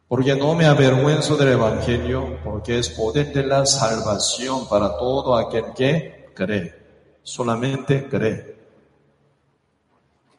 porque 0.08 0.34
no 0.34 0.56
me 0.56 0.68
avergüenzo 0.68 1.36
del 1.36 1.50
Evangelio, 1.50 2.38
porque 2.46 2.80
es 2.80 2.88
poder 2.88 3.34
de 3.34 3.46
la 3.46 3.66
salvación 3.66 4.70
para 4.70 4.98
todo 4.98 5.36
aquel 5.36 5.74
que 5.76 6.30
cree, 6.34 6.74
solamente 7.24 8.08
cree. 8.08 8.56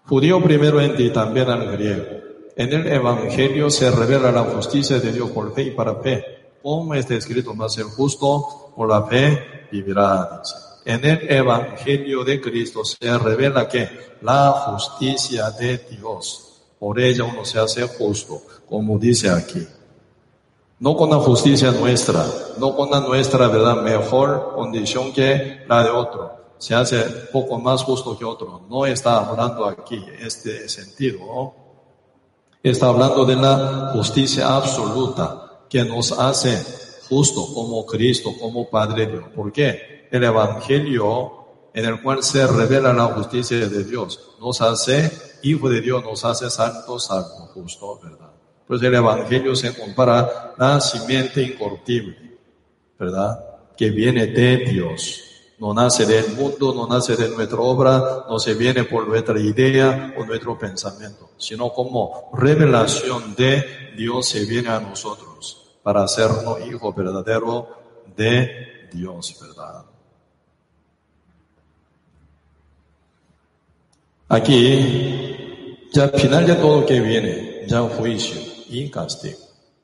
Judío 0.07 0.43
primero 0.43 0.81
en 0.81 0.97
ti, 0.97 1.11
también 1.11 1.51
al 1.51 1.71
griego. 1.71 2.22
En 2.55 2.71
el 2.73 2.87
Evangelio 2.87 3.71
se 3.71 3.91
revela 3.91 4.31
la 4.31 4.43
justicia 4.43 5.01
de 5.01 5.11
Dios 5.11 5.31
por 5.31 5.55
fe 5.55 5.63
y 5.63 5.71
para 5.71 5.95
fe. 5.97 6.25
Como 6.63 6.95
está 6.95 7.15
escrito, 7.15 7.55
más 7.55 7.79
el 7.79 7.85
justo 7.85 8.73
por 8.77 8.89
la 8.89 9.05
fe 9.05 9.67
vivirá. 9.73 10.43
En 10.85 11.05
el 11.05 11.33
Evangelio 11.33 12.25
de 12.25 12.41
Cristo 12.41 12.85
se 12.85 13.19
revela 13.19 13.67
que 13.69 13.89
la 14.21 14.51
justicia 14.51 15.51
de 15.51 15.79
Dios. 15.79 16.61
Por 16.79 17.01
ella 17.01 17.25
uno 17.25 17.45
se 17.45 17.59
hace 17.59 17.87
justo, 17.87 18.43
como 18.69 18.99
dice 18.99 19.31
aquí. 19.31 19.67
No 20.81 20.97
con 20.97 21.11
la 21.11 21.17
justicia 21.17 21.71
nuestra, 21.71 22.27
no 22.59 22.77
con 22.77 22.91
la 22.91 23.01
nuestra, 23.01 23.47
¿verdad? 23.49 23.83
Mejor 23.83 24.53
condición 24.55 25.13
que 25.13 25.65
la 25.69 25.85
de 25.85 25.91
otro. 25.91 26.33
Se 26.59 26.75
hace 26.75 27.01
poco 27.33 27.59
más 27.59 27.83
justo 27.83 28.19
que 28.19 28.25
otro. 28.25 28.63
No 28.69 28.85
está 28.85 29.27
hablando 29.27 29.65
aquí 29.65 30.05
este 30.21 30.69
sentido, 30.69 31.21
¿no? 31.21 31.62
Está 32.63 32.89
hablando 32.89 33.25
de 33.25 33.37
la 33.37 33.91
justicia 33.93 34.55
absoluta 34.55 35.65
que 35.69 35.85
nos 35.85 36.13
hace 36.13 36.63
justo 37.09 37.53
como 37.53 37.85
Cristo, 37.85 38.33
como 38.39 38.71
Padre 38.71 39.07
Dios. 39.07 39.25
¿Por 39.35 39.53
qué? 39.53 40.09
El 40.11 40.25
Evangelio 40.25 41.43
en 41.75 41.87
el 41.87 42.03
cual 42.03 42.23
se 42.23 42.47
revela 42.47 42.93
la 42.93 43.07
justicia 43.07 43.59
de 43.69 43.85
Dios 43.85 44.33
nos 44.43 44.61
hace 44.61 45.11
hijo 45.43 45.69
de 45.69 45.81
Dios, 45.81 46.03
nos 46.03 46.25
hace 46.25 46.51
santo, 46.51 46.99
salvo, 46.99 47.49
justo, 47.55 48.01
¿verdad? 48.03 48.33
Pues 48.67 48.83
el 48.83 48.95
Evangelio 48.95 49.55
se 49.55 49.73
compara 49.75 50.21
a 50.21 50.55
la 50.59 50.81
simiente 50.81 51.43
incorruptible, 51.43 52.39
¿verdad? 52.99 53.39
Que 53.77 53.91
viene 53.91 54.27
de 54.27 54.59
Dios, 54.59 55.32
no 55.63 55.73
nace 55.73 56.05
del 56.07 56.35
mundo, 56.35 56.75
no 56.75 56.89
nace 56.89 57.15
de 57.15 57.29
nuestra 57.29 57.61
obra, 57.61 58.25
no 58.29 58.37
se 58.41 58.55
viene 58.55 58.83
por 58.83 59.07
nuestra 59.07 59.39
idea 59.39 60.13
o 60.19 60.25
nuestro 60.25 60.59
pensamiento, 60.59 61.31
sino 61.39 61.73
como 61.73 62.31
revelación 62.35 63.37
de 63.37 63.93
Dios 63.97 64.27
se 64.27 64.45
viene 64.45 64.71
a 64.71 64.81
nosotros 64.81 65.79
para 65.85 66.03
hacernos 66.03 66.67
hijo 66.67 66.93
verdadero 66.93 67.69
de 68.17 68.89
Dios, 68.93 69.37
¿verdad? 69.41 69.85
Aquí, 74.31 75.87
ya 75.93 76.03
al 76.03 76.19
final 76.19 76.45
de 76.45 76.57
todo 76.57 76.81
lo 76.81 76.87
que 76.87 76.99
viene, 76.99 77.67
ya 77.69 77.83
juicio 77.83 78.41
y 78.69 78.91
castigo 78.91 79.39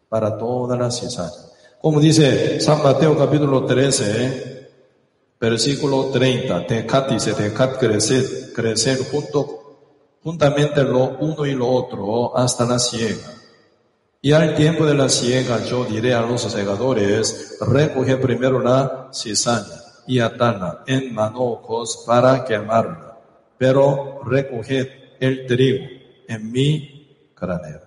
para 0.08 0.36
todas 0.36 0.76
las 0.76 0.98
cizañas. 0.98 1.52
Como 1.80 2.00
dice 2.00 2.60
San 2.60 2.82
Mateo 2.82 3.16
capítulo 3.16 3.64
13, 3.64 4.57
Versículo 5.41 6.11
30. 6.11 6.66
Tecat 6.66 7.11
dice, 7.11 7.32
Tecat 7.34 7.78
crecer, 7.78 8.53
crecer 8.55 8.99
junto, 9.11 10.18
juntamente 10.22 10.82
lo 10.82 11.16
uno 11.18 11.47
y 11.47 11.53
lo 11.53 11.68
otro 11.68 12.36
hasta 12.36 12.64
la 12.66 12.78
siega. 12.78 13.34
Y 14.20 14.32
al 14.32 14.57
tiempo 14.57 14.84
de 14.84 14.95
la 14.95 15.09
siega 15.09 15.64
yo 15.64 15.84
diré 15.84 16.12
a 16.12 16.22
los 16.22 16.43
segadores, 16.43 17.57
recoge 17.61 18.16
primero 18.16 18.61
la 18.61 19.11
cizaña 19.12 19.80
y 20.09 20.18
atala 20.18 20.82
en 20.86 21.14
manojos 21.14 22.03
para 22.05 22.45
quemarla, 22.45 23.16
pero 23.57 24.20
recoged 24.24 24.89
el 25.20 25.47
trigo 25.47 25.86
en 26.26 26.51
mi 26.51 27.30
granero. 27.41 27.86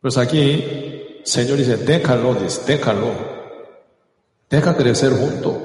Pues 0.00 0.18
aquí, 0.18 1.20
Señor 1.22 1.58
dice, 1.58 1.76
déjalo, 1.76 2.34
dice, 2.34 2.62
déjalo, 2.66 3.35
Deja 4.48 4.76
crecer 4.76 5.12
junto. 5.12 5.62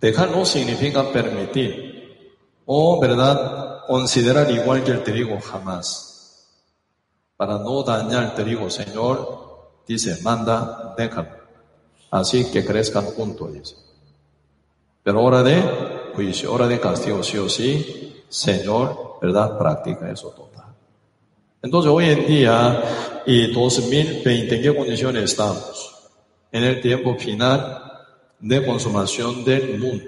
Deja 0.00 0.26
no 0.26 0.44
significa 0.44 1.10
permitir 1.10 1.86
o, 2.66 3.00
¿verdad?, 3.00 3.84
considerar 3.86 4.50
igual 4.50 4.82
que 4.82 4.90
el 4.90 5.02
trigo 5.02 5.40
jamás. 5.40 6.52
Para 7.36 7.58
no 7.58 7.82
dañar 7.82 8.24
el 8.24 8.34
trigo, 8.34 8.68
Señor, 8.68 9.80
dice, 9.86 10.18
manda, 10.22 10.94
déjalo. 10.96 11.28
Así 12.10 12.50
que 12.50 12.64
crezcan 12.64 13.04
juntos, 13.04 13.52
dice. 13.52 13.76
Pero 15.02 15.22
hora 15.22 15.42
de 15.42 16.10
juicio, 16.14 16.52
hora 16.52 16.66
de 16.66 16.80
castigo, 16.80 17.22
sí 17.22 17.38
o 17.38 17.48
sí, 17.48 18.24
Señor, 18.28 19.18
¿verdad?, 19.22 19.56
practica 19.56 20.10
eso 20.10 20.30
total. 20.30 20.74
Entonces, 21.62 21.90
hoy 21.90 22.06
en 22.06 22.26
día, 22.26 22.82
y 23.26 23.52
2020, 23.52 24.56
¿en 24.56 24.62
qué 24.62 24.76
condiciones 24.76 25.24
estamos? 25.24 25.95
En 26.52 26.64
el 26.64 26.80
tiempo 26.80 27.16
final 27.16 27.82
de 28.40 28.64
consumación 28.64 29.44
del 29.44 29.78
mundo. 29.78 30.04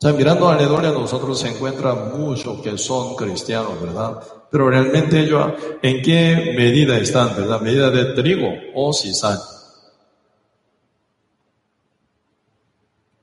sea, 0.00 0.12
mirando 0.12 0.48
alrededor 0.48 0.82
de 0.82 0.92
nosotros 0.92 1.40
se 1.40 1.48
encuentra 1.48 1.92
muchos 1.92 2.60
que 2.60 2.78
son 2.78 3.16
cristianos, 3.16 3.80
¿verdad? 3.82 4.22
Pero 4.50 4.70
realmente 4.70 5.20
ellos, 5.20 5.52
¿en 5.82 6.02
qué 6.02 6.54
medida 6.56 6.96
están, 6.98 7.34
verdad? 7.36 7.60
¿Medida 7.60 7.90
de 7.90 8.14
trigo 8.14 8.48
o 8.74 8.92
cizaña? 8.92 9.40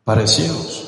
Parecidos. 0.03 0.83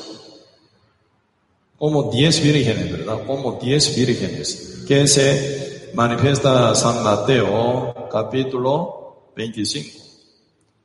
Como 1.78 2.10
diez 2.10 2.42
vírgenes, 2.42 2.92
¿verdad? 2.92 3.20
Como 3.26 3.52
diez 3.52 3.96
vírgenes 3.96 4.84
que 4.86 5.06
se 5.06 5.90
manifiesta 5.94 6.74
San 6.74 7.02
Mateo 7.02 7.94
capítulo 8.10 9.32
25 9.34 10.07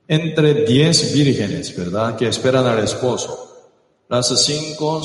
entre 0.07 0.65
diez 0.65 1.13
vírgenes, 1.13 1.75
¿verdad? 1.75 2.15
Que 2.15 2.27
esperan 2.27 2.65
al 2.65 2.79
esposo. 2.79 3.71
Las 4.09 4.27
cinco, 4.27 5.01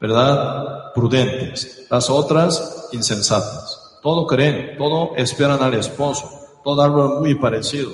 ¿verdad? 0.00 0.92
Prudentes. 0.94 1.86
Las 1.90 2.08
otras, 2.10 2.88
insensatas. 2.92 3.98
Todo 4.02 4.26
creen, 4.26 4.78
todo 4.78 5.14
esperan 5.16 5.62
al 5.62 5.74
esposo. 5.74 6.28
Todo 6.64 6.82
algo 6.82 7.20
muy 7.20 7.34
parecido. 7.34 7.92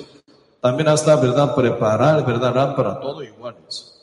También 0.61 0.87
hasta, 0.89 1.15
¿verdad? 1.15 1.55
Preparar, 1.55 2.25
¿verdad? 2.25 2.75
para 2.75 2.99
todo 2.99 3.23
iguales. 3.23 3.93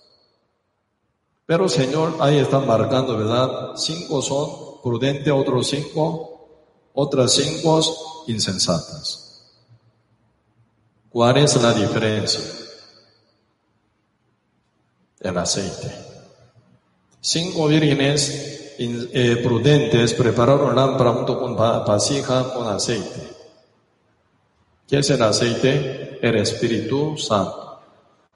Pero 1.47 1.69
Señor, 1.69 2.15
ahí 2.21 2.39
están 2.39 2.67
marcando, 2.67 3.19
¿verdad? 3.19 3.73
Cinco 3.77 4.23
son 4.23 4.81
prudentes, 4.83 5.33
otros 5.33 5.67
cinco, 5.67 6.49
otras 6.95 7.33
cinco 7.33 7.81
insensatas. 8.29 9.24
¿Cuál 11.15 11.37
es 11.37 11.63
la 11.63 11.73
diferencia? 11.73 12.43
El 15.21 15.39
aceite. 15.39 15.95
Cinco 17.21 17.69
vírgenes 17.69 18.75
eh, 18.81 19.37
prudentes 19.41 20.13
prepararon 20.15 20.75
lámpara 20.75 21.13
junto 21.13 21.39
con 21.39 21.55
vasija 21.55 22.53
con 22.53 22.67
aceite. 22.67 23.29
¿Qué 24.89 24.99
es 24.99 25.11
el 25.11 25.23
aceite? 25.23 26.19
El 26.21 26.35
Espíritu 26.35 27.17
Santo. 27.17 27.79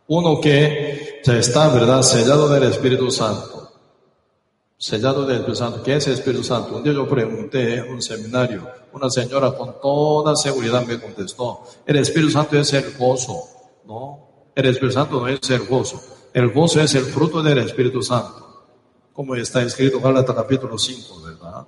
Uno 0.06 0.40
que 0.40 1.20
ya 1.24 1.34
está, 1.34 1.70
¿verdad?, 1.70 2.02
sellado 2.02 2.48
del 2.48 2.62
Espíritu 2.62 3.10
Santo 3.10 3.58
sellado 4.78 5.26
del 5.26 5.38
Espíritu 5.38 5.56
Santo. 5.56 5.82
¿Qué 5.82 5.96
es 5.96 6.06
el 6.06 6.12
Espíritu 6.12 6.44
Santo? 6.44 6.76
Un 6.76 6.84
día 6.84 6.92
yo 6.92 7.08
pregunté 7.08 7.74
en 7.74 7.90
un 7.90 8.00
seminario, 8.00 8.70
una 8.92 9.10
señora 9.10 9.52
con 9.52 9.80
toda 9.80 10.36
seguridad 10.36 10.84
me 10.86 11.00
contestó, 11.00 11.62
el 11.86 11.96
Espíritu 11.96 12.30
Santo 12.30 12.58
es 12.58 12.72
el 12.72 12.96
gozo. 12.96 13.44
No, 13.86 14.50
el 14.54 14.66
Espíritu 14.66 14.94
Santo 14.94 15.20
no 15.20 15.28
es 15.28 15.50
el 15.50 15.66
gozo. 15.66 16.02
El 16.32 16.52
gozo 16.52 16.80
es 16.80 16.94
el 16.94 17.04
fruto 17.04 17.42
del 17.42 17.58
Espíritu 17.58 18.02
Santo. 18.02 18.66
Como 19.12 19.34
está 19.34 19.62
escrito 19.62 19.96
en 19.96 20.02
Gálatas 20.02 20.36
capítulo 20.36 20.78
5, 20.78 21.22
¿verdad? 21.22 21.66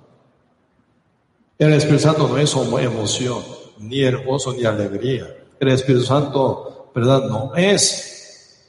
El 1.57 1.73
Espíritu 1.73 2.03
Santo 2.03 2.27
no 2.27 2.37
es 2.37 2.53
emoción, 2.53 3.43
ni 3.79 4.01
el 4.01 4.23
gozo 4.23 4.53
ni 4.53 4.65
alegría. 4.65 5.27
El 5.59 5.67
Espíritu 5.69 6.05
Santo, 6.05 6.91
¿verdad? 6.93 7.25
No 7.25 7.55
es 7.55 8.67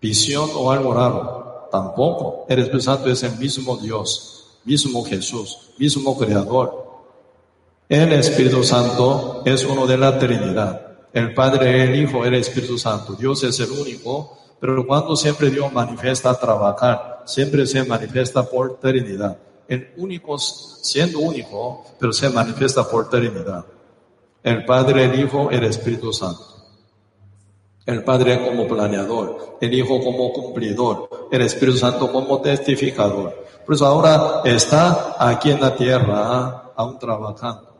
visión 0.00 0.50
o 0.54 0.70
algo 0.70 0.94
raro. 0.94 1.68
Tampoco. 1.70 2.46
El 2.48 2.60
Espíritu 2.60 2.84
Santo 2.84 3.10
es 3.10 3.22
el 3.24 3.36
mismo 3.38 3.76
Dios, 3.76 4.58
mismo 4.64 5.04
Jesús, 5.04 5.70
mismo 5.78 6.16
Creador. 6.16 6.83
El 7.88 8.14
Espíritu 8.14 8.64
Santo 8.64 9.42
es 9.44 9.62
uno 9.62 9.86
de 9.86 9.98
la 9.98 10.18
Trinidad. 10.18 10.80
El 11.12 11.34
Padre, 11.34 11.84
el 11.84 11.94
Hijo, 11.94 12.24
el 12.24 12.32
Espíritu 12.32 12.78
Santo. 12.78 13.12
Dios 13.12 13.44
es 13.44 13.60
el 13.60 13.70
único, 13.72 14.38
pero 14.58 14.86
cuando 14.86 15.14
siempre 15.14 15.50
Dios 15.50 15.70
manifiesta 15.70 16.34
trabajar, 16.40 17.20
siempre 17.26 17.66
se 17.66 17.84
manifiesta 17.84 18.42
por 18.42 18.80
Trinidad. 18.80 19.36
El 19.68 19.92
único, 19.98 20.38
siendo 20.38 21.18
único, 21.18 21.84
pero 22.00 22.10
se 22.14 22.30
manifiesta 22.30 22.88
por 22.88 23.10
Trinidad. 23.10 23.66
El 24.42 24.64
Padre, 24.64 25.04
el 25.04 25.20
Hijo, 25.20 25.50
el 25.50 25.64
Espíritu 25.64 26.10
Santo. 26.10 26.42
El 27.84 28.02
Padre 28.02 28.42
como 28.42 28.66
planeador, 28.66 29.58
el 29.60 29.74
Hijo 29.74 30.02
como 30.02 30.32
cumplidor, 30.32 31.28
el 31.30 31.42
Espíritu 31.42 31.76
Santo 31.76 32.10
como 32.10 32.40
testificador. 32.40 33.44
Por 33.66 33.74
eso 33.74 33.84
ahora 33.84 34.40
está 34.46 35.16
aquí 35.18 35.50
en 35.50 35.60
la 35.60 35.76
tierra 35.76 36.72
aún 36.74 36.98
trabajando. 36.98 37.73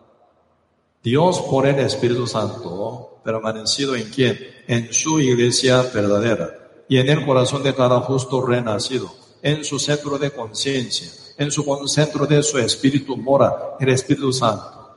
Dios 1.05 1.39
por 1.43 1.67
el 1.67 1.79
Espíritu 1.81 2.27
Santo 2.27 3.21
permanecido 3.23 3.95
en 3.95 4.09
quién? 4.09 4.39
En 4.67 4.91
su 4.91 5.21
iglesia 5.21 5.83
verdadera 5.83 6.83
y 6.89 6.97
en 6.97 7.11
el 7.11 7.27
corazón 7.27 7.63
de 7.63 7.75
cada 7.75 8.01
justo 8.01 8.41
renacido, 8.41 9.13
en 9.43 9.67
su 9.67 9.79
centro 9.79 10.17
de 10.17 10.31
conciencia, 10.31 11.13
en 11.37 11.51
su 11.51 11.63
centro 11.89 12.25
de 12.25 12.43
su 12.43 12.57
espíritu 12.59 13.19
mora 13.19 13.77
el 13.79 13.91
Espíritu 13.91 14.33
Santo. 14.33 14.97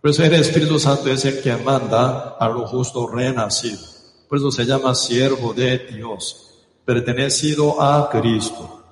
Por 0.00 0.10
eso 0.10 0.24
el 0.24 0.32
Espíritu 0.32 0.78
Santo 0.78 1.10
es 1.10 1.26
el 1.26 1.42
que 1.42 1.54
manda 1.58 2.38
a 2.40 2.48
lo 2.48 2.66
justo 2.66 3.06
renacido. 3.06 3.82
Por 4.30 4.38
eso 4.38 4.50
se 4.50 4.64
llama 4.64 4.94
siervo 4.94 5.52
de 5.52 5.76
Dios, 5.80 6.64
pertenecido 6.82 7.82
a 7.82 8.08
Cristo. 8.08 8.82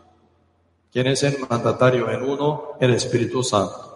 ¿Quién 0.93 1.07
es 1.07 1.23
el 1.23 1.39
mandatario 1.49 2.11
en 2.11 2.23
uno? 2.23 2.73
El 2.79 2.93
Espíritu 2.93 3.43
Santo. 3.43 3.94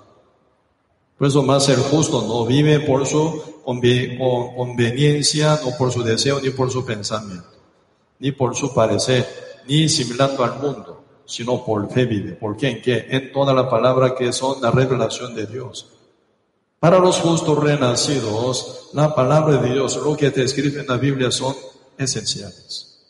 Por 1.18 1.26
eso 1.26 1.42
más 1.42 1.68
el 1.68 1.80
justo 1.80 2.22
no 2.22 2.46
vive 2.46 2.78
por 2.78 3.04
su 3.04 3.42
conveniencia, 3.64 5.58
no 5.64 5.76
por 5.76 5.90
su 5.92 6.04
deseo, 6.04 6.40
ni 6.40 6.50
por 6.50 6.70
su 6.70 6.84
pensamiento, 6.84 7.48
ni 8.20 8.30
por 8.30 8.54
su 8.54 8.72
parecer, 8.72 9.26
ni 9.66 9.88
similando 9.88 10.44
al 10.44 10.60
mundo, 10.60 11.02
sino 11.26 11.64
por 11.64 11.90
fe 11.90 12.04
vive. 12.06 12.34
¿Por 12.34 12.56
qué? 12.56 12.80
¿En? 12.84 13.14
En 13.14 13.32
toda 13.32 13.52
la 13.52 13.68
palabra 13.68 14.14
que 14.14 14.32
son 14.32 14.62
la 14.62 14.70
revelación 14.70 15.34
de 15.34 15.46
Dios. 15.46 15.88
Para 16.78 17.00
los 17.00 17.18
justos 17.18 17.58
renacidos, 17.58 18.90
la 18.92 19.12
palabra 19.12 19.56
de 19.56 19.72
Dios, 19.72 19.96
lo 19.96 20.16
que 20.16 20.30
te 20.30 20.44
escribe 20.44 20.82
en 20.82 20.86
la 20.86 20.98
Biblia 20.98 21.32
son 21.32 21.56
esenciales. 21.98 23.00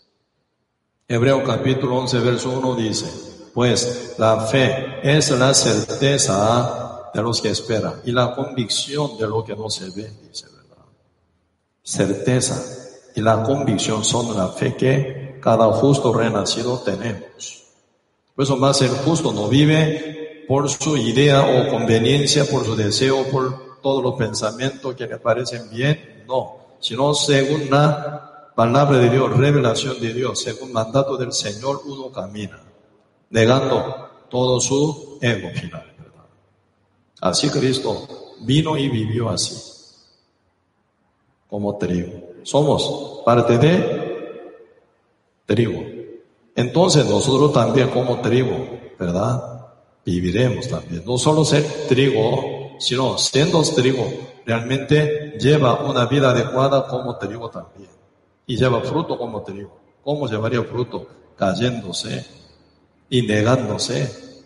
Hebreo 1.06 1.44
capítulo 1.44 1.98
11, 1.98 2.18
verso 2.20 2.59
1 2.59 2.74
dice, 2.76 3.06
pues 3.52 4.14
la 4.16 4.40
fe 4.40 5.00
es 5.02 5.30
la 5.32 5.52
certeza 5.52 6.88
de 7.12 7.22
los 7.22 7.40
que 7.40 7.50
esperan 7.50 8.00
y 8.04 8.12
la 8.12 8.34
convicción 8.34 9.16
de 9.18 9.26
lo 9.26 9.44
que 9.44 9.56
no 9.56 9.70
se 9.70 9.90
ve, 9.90 10.11
dice, 10.28 10.46
¿verdad? 10.46 10.84
Certeza 11.82 12.62
y 13.14 13.20
la 13.20 13.42
convicción 13.42 14.04
son 14.04 14.36
la 14.36 14.48
fe 14.48 14.76
que 14.76 15.38
cada 15.40 15.66
justo 15.72 16.12
renacido 16.12 16.78
tenemos. 16.78 17.64
Por 18.34 18.44
eso 18.44 18.56
más 18.56 18.80
el 18.82 18.90
justo 18.90 19.32
no 19.32 19.48
vive 19.48 20.44
por 20.46 20.68
su 20.68 20.96
idea 20.96 21.42
o 21.42 21.70
conveniencia, 21.70 22.44
por 22.44 22.64
su 22.64 22.76
deseo, 22.76 23.24
por 23.30 23.80
todos 23.82 24.02
los 24.02 24.14
pensamientos 24.14 24.94
que 24.94 25.06
le 25.06 25.18
parecen 25.18 25.68
bien, 25.70 26.24
no, 26.26 26.56
sino 26.80 27.14
según 27.14 27.70
la 27.70 28.52
palabra 28.54 28.98
de 28.98 29.11
Dios, 29.11 29.36
revelación 29.36 30.00
de 30.00 30.14
Dios, 30.14 30.40
según 30.40 30.72
mandato 30.72 31.16
del 31.16 31.32
Señor, 31.32 31.82
uno 31.84 32.11
camina, 32.11 32.61
negando 33.30 34.26
todo 34.30 34.61
su 34.61 35.18
ego 35.20 35.50
final. 35.50 35.88
Así 37.20 37.50
Cristo 37.50 38.06
vino 38.40 38.76
y 38.76 38.88
vivió 38.88 39.28
así, 39.28 39.56
como 41.48 41.76
trigo. 41.76 42.12
Somos 42.42 43.22
parte 43.24 43.58
de 43.58 44.52
trigo. 45.46 45.84
Entonces 46.54 47.06
nosotros 47.06 47.52
también 47.52 47.88
como 47.90 48.20
trigo, 48.20 48.56
¿verdad? 48.98 49.66
Viviremos 50.04 50.68
también. 50.68 51.02
No 51.04 51.18
solo 51.18 51.44
ser 51.44 51.64
trigo, 51.88 52.76
sino 52.78 53.18
siendo 53.18 53.62
trigo, 53.62 54.08
realmente 54.46 55.36
lleva 55.40 55.84
una 55.84 56.06
vida 56.06 56.30
adecuada 56.30 56.86
como 56.86 57.16
trigo 57.16 57.50
también. 57.50 57.90
Y 58.46 58.56
lleva 58.56 58.80
fruto 58.80 59.18
como 59.18 59.42
trigo. 59.42 59.76
¿Cómo 60.02 60.26
llevaría 60.28 60.62
fruto? 60.62 61.06
Cayéndose 61.36 62.24
y 63.10 63.22
negándose 63.22 64.44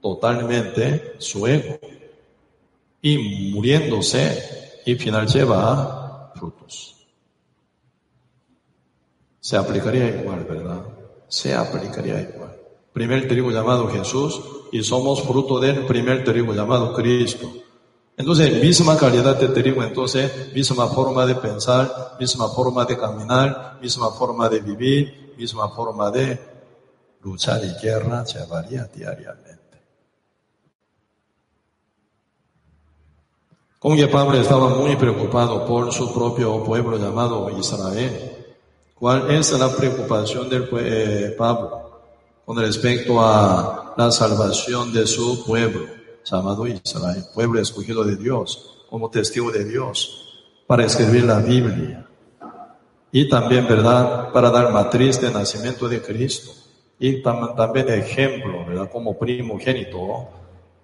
totalmente 0.00 1.14
su 1.18 1.46
ego 1.46 1.78
y 3.02 3.52
muriéndose 3.52 4.80
y 4.84 4.94
final 4.96 5.26
lleva 5.26 6.32
frutos. 6.34 6.96
Se 9.40 9.56
aplicaría 9.56 10.20
igual, 10.20 10.44
¿verdad? 10.44 10.82
Se 11.28 11.54
aplicaría 11.54 12.20
igual. 12.20 12.56
Primer 12.92 13.28
trigo 13.28 13.50
llamado 13.50 13.88
Jesús 13.88 14.40
y 14.72 14.82
somos 14.82 15.22
fruto 15.22 15.60
del 15.60 15.86
primer 15.86 16.24
trigo 16.24 16.52
llamado 16.52 16.92
Cristo. 16.92 17.50
Entonces, 18.16 18.60
misma 18.60 18.98
calidad 18.98 19.36
de 19.38 19.48
trigo, 19.48 19.82
entonces, 19.82 20.52
misma 20.52 20.88
forma 20.88 21.24
de 21.24 21.36
pensar, 21.36 22.16
misma 22.18 22.48
forma 22.48 22.84
de 22.84 22.98
caminar, 22.98 23.78
misma 23.80 24.10
forma 24.10 24.48
de 24.48 24.60
vivir, 24.60 25.34
misma 25.38 25.68
forma 25.68 26.10
de 26.10 26.38
luchar 27.22 27.60
y 27.64 27.80
guerra 27.80 28.24
llevaría 28.24 28.84
diariamente. 28.92 29.47
Que 33.80 34.08
Pablo 34.08 34.36
estaba 34.40 34.70
muy 34.70 34.96
preocupado 34.96 35.64
por 35.64 35.92
su 35.92 36.12
propio 36.12 36.64
pueblo 36.64 36.98
llamado 36.98 37.48
Israel. 37.56 38.32
¿Cuál 38.96 39.30
es 39.30 39.52
la 39.52 39.68
preocupación 39.68 40.48
del 40.48 40.68
eh, 40.80 41.36
Pablo 41.38 42.00
con 42.44 42.58
respecto 42.58 43.20
a 43.20 43.94
la 43.96 44.10
salvación 44.10 44.92
de 44.92 45.06
su 45.06 45.44
pueblo 45.46 45.86
llamado 46.24 46.66
Israel, 46.66 47.24
pueblo 47.32 47.60
escogido 47.60 48.02
de 48.02 48.16
Dios, 48.16 48.84
como 48.90 49.10
testigo 49.10 49.52
de 49.52 49.64
Dios, 49.64 50.42
para 50.66 50.84
escribir 50.84 51.22
la 51.22 51.38
Biblia? 51.38 52.04
Y 53.12 53.28
también, 53.28 53.68
¿verdad?, 53.68 54.32
para 54.32 54.50
dar 54.50 54.72
matriz 54.72 55.20
de 55.20 55.30
nacimiento 55.30 55.88
de 55.88 56.02
Cristo. 56.02 56.50
Y 56.98 57.22
también 57.22 57.88
ejemplo, 57.90 58.66
¿verdad?, 58.66 58.90
como 58.90 59.16
primogénito 59.16 60.28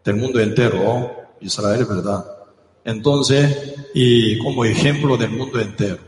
del 0.05 0.15
mundo 0.15 0.39
entero, 0.39 1.11
Israel, 1.41 1.87
¿verdad? 1.87 2.44
Entonces, 2.85 3.74
y 3.95 4.39
como 4.39 4.64
ejemplo 4.64 5.16
del 5.16 5.30
mundo 5.30 5.61
entero. 5.61 5.99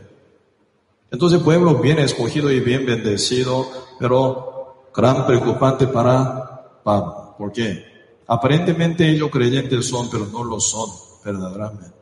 Entonces, 1.09 1.41
pueblo 1.41 1.75
bien 1.75 1.99
escogido 1.99 2.51
y 2.51 2.59
bien 2.59 2.85
bendecido, 2.85 3.67
pero 3.99 4.89
gran 4.93 5.25
preocupante 5.25 5.87
para 5.87 6.81
Pablo. 6.83 7.35
¿Por 7.37 7.51
qué? 7.51 7.85
Aparentemente 8.27 9.09
ellos 9.09 9.29
creyentes 9.31 9.87
son, 9.87 10.09
pero 10.09 10.25
no 10.27 10.43
lo 10.43 10.59
son 10.59 10.89
verdaderamente. 11.23 11.95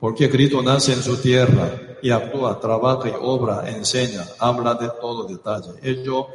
Porque 0.00 0.30
Cristo 0.30 0.62
nace 0.62 0.92
en 0.92 1.02
su 1.02 1.16
tierra 1.18 1.70
y 2.02 2.10
actúa, 2.10 2.58
trabaja 2.58 3.08
y 3.08 3.12
obra, 3.20 3.70
enseña, 3.70 4.24
habla 4.38 4.74
de 4.74 4.90
todo 5.00 5.24
detalle. 5.24 5.72
Ellos 5.82 6.26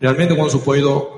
realmente 0.00 0.36
con 0.36 0.50
su, 0.50 0.62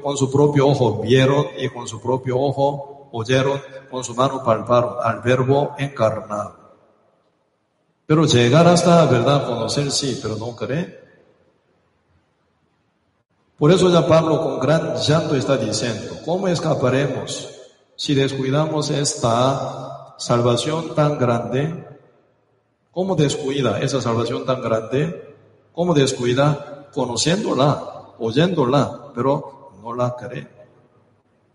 con 0.03 0.17
su 0.17 0.31
propio 0.31 0.69
ojo 0.69 1.01
vieron 1.03 1.47
y 1.59 1.69
con 1.69 1.87
su 1.87 2.01
propio 2.01 2.39
ojo 2.39 3.00
oyeron, 3.13 3.61
con 3.91 4.05
su 4.05 4.15
mano 4.15 4.43
palparon 4.43 4.97
al 5.03 5.21
verbo 5.21 5.75
encarnado. 5.79 6.61
Pero 8.07 8.25
llegar 8.25 8.67
hasta 8.67 9.05
la 9.05 9.11
verdad, 9.11 9.47
conocer 9.47 9.91
sí, 9.91 10.19
pero 10.21 10.37
no 10.37 10.57
creer. 10.57 11.01
Por 13.57 13.71
eso 13.71 13.91
ya 13.91 14.07
Pablo 14.07 14.43
con 14.43 14.59
gran 14.59 14.97
llanto 14.97 15.37
está 15.37 15.57
diciendo, 15.57 16.15
¿cómo 16.25 16.49
escaparemos 16.49 17.49
si 17.95 18.15
descuidamos 18.15 18.91
esta 18.91 20.17
salvación 20.19 20.95
tan 20.95 21.19
grande? 21.19 21.87
¿Cómo 22.91 23.15
descuida 23.15 23.79
esa 23.81 24.01
salvación 24.01 24.45
tan 24.45 24.63
grande? 24.63 25.37
¿Cómo 25.73 25.95
descuida 25.95 26.89
conociéndola, 26.93 28.15
oyéndola, 28.19 29.13
pero 29.15 29.73
no 29.83 29.95
la 29.95 30.17
cree? 30.17 30.60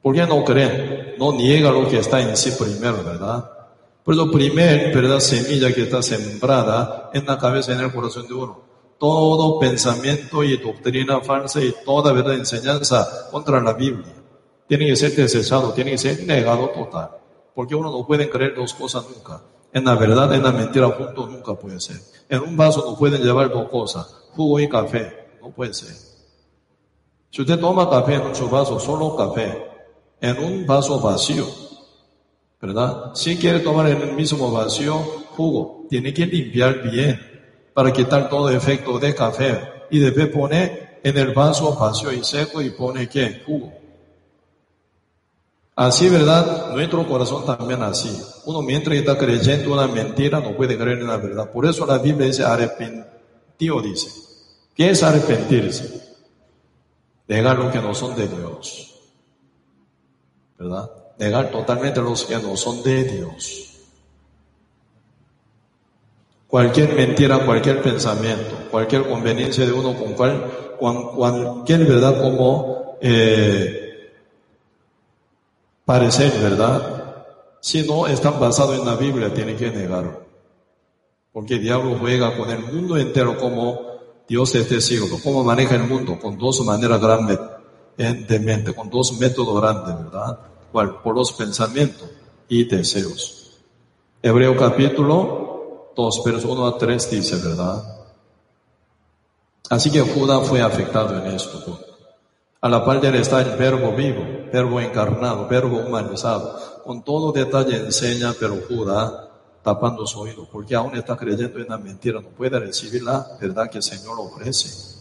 ¿Por 0.06 0.14
qué 0.14 0.28
no 0.28 0.46
cree? 0.46 1.16
No 1.18 1.32
niega 1.32 1.72
lo 1.72 1.90
que 1.90 1.98
está 1.98 2.22
en 2.22 2.38
sí 2.38 2.52
primero, 2.52 3.04
¿verdad? 3.04 3.50
Pues 4.04 4.16
lo 4.16 4.30
primer, 4.30 4.94
¿verdad? 4.94 5.20
Semilla 5.20 5.74
que 5.74 5.82
está 5.82 6.04
sembrada 6.04 7.10
en 7.12 7.26
la 7.26 7.40
cabeza, 7.40 7.74
en 7.74 7.80
el 7.80 7.92
corazón 7.92 8.28
de 8.28 8.36
uno. 8.36 8.62
Todo 9.00 9.58
pensamiento 9.58 10.44
y 10.44 10.58
doctrina 10.58 11.22
falsa 11.22 11.60
y 11.60 11.74
toda 11.84 12.14
verdad 12.14 12.36
enseñanza 12.36 13.32
contra 13.32 13.60
la 13.60 13.74
Biblia 13.74 14.14
tiene 14.68 14.86
que 14.86 14.96
ser 14.96 15.16
desechado, 15.16 15.74
tiene 15.74 15.90
que 15.90 15.98
ser 15.98 16.24
negado 16.24 16.70
total. 16.70 17.10
Porque 17.56 17.74
uno 17.74 17.90
no 17.90 18.06
puede 18.06 18.30
creer 18.30 18.54
dos 18.54 18.76
cosas 18.76 19.06
nunca. 19.10 19.42
En 19.74 19.86
la 19.86 19.96
verdad, 19.96 20.32
en 20.36 20.44
la 20.44 20.52
mentira 20.52 20.88
juntos 20.90 21.32
nunca 21.32 21.56
puede 21.56 21.80
ser. 21.80 22.00
En 22.30 22.42
un 22.42 22.56
vaso 22.56 22.86
no 22.88 22.96
pueden 22.96 23.24
llevar 23.24 23.50
dos 23.50 23.70
cosas, 23.70 24.06
jugo 24.36 24.60
y 24.60 24.70
café. 24.70 25.30
No 25.42 25.50
puede 25.50 25.74
ser. 25.74 25.96
Si 27.32 27.42
usted 27.42 27.60
toma 27.60 27.90
café 27.90 28.14
en 28.14 28.36
su 28.36 28.48
vaso, 28.48 28.80
solo 28.80 29.16
café, 29.16 29.74
en 30.22 30.38
un 30.44 30.66
vaso 30.66 31.00
vacío, 31.00 31.46
¿verdad? 32.62 33.12
Si 33.16 33.38
quiere 33.38 33.60
tomar 33.60 33.88
en 33.88 34.02
el 34.02 34.14
mismo 34.14 34.52
vacío 34.52 34.96
jugo, 35.36 35.86
tiene 35.90 36.14
que 36.14 36.26
limpiar 36.26 36.82
bien 36.90 37.20
para 37.74 37.92
quitar 37.92 38.30
todo 38.30 38.50
efecto 38.50 38.98
de 39.00 39.14
café 39.14 39.60
y 39.90 40.00
después 40.00 40.28
pone 40.28 41.00
en 41.04 41.18
el 41.18 41.34
vaso 41.34 41.76
vacío 41.76 42.12
y 42.12 42.24
seco 42.24 42.62
y 42.62 42.72
pone 42.72 43.08
qué? 43.08 43.42
Jugo. 43.46 43.72
Así, 45.76 46.08
¿verdad? 46.08 46.72
Nuestro 46.72 47.06
corazón 47.06 47.46
también 47.46 47.84
así. 47.84 48.10
Uno 48.46 48.62
mientras 48.62 48.96
está 48.96 49.18
creyendo 49.18 49.74
una 49.74 49.88
mentira 49.88 50.40
no 50.40 50.56
puede 50.56 50.78
creer 50.78 51.00
en 51.00 51.08
la 51.08 51.18
verdad. 51.18 51.52
Por 51.52 51.66
eso 51.66 51.86
la 51.86 51.98
Biblia 51.98 52.28
dice 52.28 52.46
arrepentido, 52.46 53.82
dice. 53.82 54.10
¿Qué 54.74 54.90
es 54.90 55.04
arrepentirse? 55.04 56.02
Dejar 57.28 57.60
lo 57.60 57.72
que 57.72 57.80
no 57.80 57.94
son 57.94 58.16
de 58.16 58.28
Dios. 58.28 58.85
¿Verdad? 60.58 60.90
Negar 61.18 61.52
totalmente 61.52 62.02
los 62.02 62.26
que 62.26 62.38
no 62.38 62.56
son 62.58 62.84
de 62.84 63.04
Dios. 63.04 63.72
Cualquier 66.48 66.94
mentira, 66.94 67.46
cualquier 67.46 67.82
pensamiento, 67.82 68.56
cualquier 68.72 69.08
conveniencia 69.10 69.66
de 69.66 69.72
uno 69.72 69.94
con 69.98 70.14
cual, 70.14 70.78
cualquier 70.78 71.86
verdad 71.86 72.22
como 72.22 72.98
eh, 73.02 74.12
parecer, 75.84 76.32
¿verdad? 76.42 77.26
Si 77.60 77.86
no 77.86 78.08
están 78.08 78.40
basados 78.40 78.78
en 78.78 78.86
la 78.86 78.96
Biblia, 78.96 79.34
tiene 79.34 79.56
que 79.56 79.72
negarlo. 79.72 80.24
Porque 81.34 81.56
el 81.56 81.62
diablo 81.62 81.98
juega 82.00 82.38
con 82.38 82.50
el 82.50 82.60
mundo 82.60 82.96
entero 82.98 83.38
como 83.38 83.82
Dios 84.28 84.56
este 84.56 84.80
siglo. 84.80 85.18
¿Cómo 85.24 85.44
maneja 85.44 85.76
el 85.76 85.84
mundo? 85.84 86.18
Con 86.20 86.38
dos 86.38 86.64
maneras 86.64 87.02
grandes 87.02 87.40
de 87.98 88.40
mente, 88.40 88.74
con 88.74 88.90
dos 88.90 89.18
métodos 89.20 89.62
grandes, 89.62 89.98
¿verdad? 90.04 90.40
¿Cuál? 90.72 91.02
Por 91.02 91.16
los 91.16 91.32
pensamientos 91.32 92.10
y 92.50 92.66
deseos. 92.66 93.62
Hebreo 94.22 94.58
capítulo 94.58 95.92
2, 95.96 96.24
versos 96.26 96.52
1 96.52 96.68
a 96.68 96.78
3 96.78 97.10
dice, 97.12 97.36
¿verdad? 97.38 97.84
Así 99.70 99.92
que 99.92 100.02
Judá 100.02 100.42
fue 100.42 100.62
afectado 100.62 101.18
en 101.18 101.34
esto. 101.34 101.80
A 102.62 102.70
la 102.70 102.84
par 102.84 103.00
de 103.00 103.10
él 103.10 103.16
está 103.16 103.42
el 103.42 103.58
verbo 103.58 103.96
vivo, 103.96 104.24
verbo 104.52 104.80
encarnado, 104.82 105.48
verbo 105.48 105.78
humanizado. 105.78 106.60
Con 106.84 107.04
todo 107.04 107.32
detalle 107.32 107.78
enseña, 107.78 108.34
pero 108.40 108.58
Judá 108.68 109.30
tapando 109.64 110.06
su 110.06 110.20
oído, 110.20 110.48
porque 110.52 110.76
aún 110.76 110.96
está 110.96 111.16
creyendo 111.16 111.58
en 111.60 111.68
la 111.68 111.78
mentira, 111.78 112.22
no 112.22 112.30
puede 112.30 112.60
recibir 112.60 113.02
la 113.02 113.26
verdad 113.42 113.70
que 113.70 113.78
el 113.78 113.84
Señor 113.84 114.16
ofrece 114.20 114.95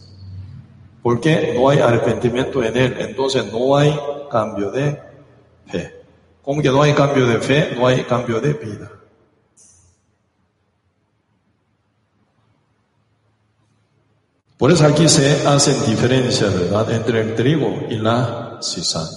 porque 1.05 1.53
no 1.53 1.69
hay 1.69 1.77
arrepentimiento 1.77 2.63
en 2.63 2.75
él, 2.75 2.95
entonces 2.97 3.45
no 3.53 3.77
hay 3.77 3.95
cambio 4.27 4.71
de 4.71 4.99
fe. 5.67 6.01
Como 6.41 6.63
que 6.63 6.69
no 6.69 6.81
hay 6.81 6.93
cambio 6.93 7.27
de 7.27 7.39
fe, 7.39 7.75
no 7.75 7.85
hay 7.85 8.05
cambio 8.05 8.41
de 8.41 8.53
vida. 8.53 8.91
Por 14.57 14.71
eso 14.71 14.83
aquí 14.87 15.07
se 15.07 15.47
hacen 15.47 15.85
diferencias, 15.85 16.51
¿verdad?, 16.51 16.89
entre 16.89 17.21
el 17.21 17.35
trigo 17.35 17.83
y 17.87 17.97
la 17.97 18.57
cizaña. 18.63 19.11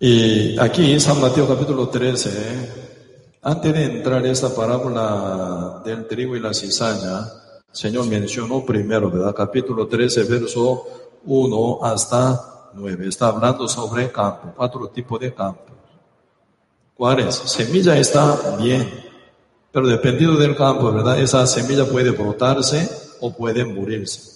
Y 0.00 0.58
aquí 0.58 0.98
San 0.98 1.20
Mateo 1.20 1.46
capítulo 1.46 1.90
13, 1.90 2.81
antes 3.42 3.72
de 3.74 3.84
entrar 3.84 4.24
esta 4.24 4.54
parábola 4.54 5.82
del 5.84 6.06
trigo 6.06 6.36
y 6.36 6.40
la 6.40 6.54
cizaña, 6.54 7.22
el 7.68 7.76
Señor 7.76 8.06
mencionó 8.06 8.64
primero, 8.64 9.10
¿verdad? 9.10 9.34
Capítulo 9.34 9.88
13, 9.88 10.24
verso 10.24 10.86
1 11.24 11.78
hasta 11.82 12.70
9. 12.74 13.08
Está 13.08 13.28
hablando 13.28 13.66
sobre 13.66 14.12
campo, 14.12 14.52
cuatro 14.56 14.88
tipos 14.88 15.18
de 15.18 15.34
campos. 15.34 15.74
¿Cuáles? 16.96 17.34
Semilla 17.34 17.98
está 17.98 18.56
bien, 18.58 18.88
pero 19.72 19.88
dependiendo 19.88 20.36
del 20.38 20.54
campo, 20.54 20.92
¿verdad? 20.92 21.18
Esa 21.18 21.44
semilla 21.46 21.84
puede 21.84 22.10
brotarse 22.10 22.88
o 23.20 23.32
puede 23.32 23.64
morirse. 23.64 24.31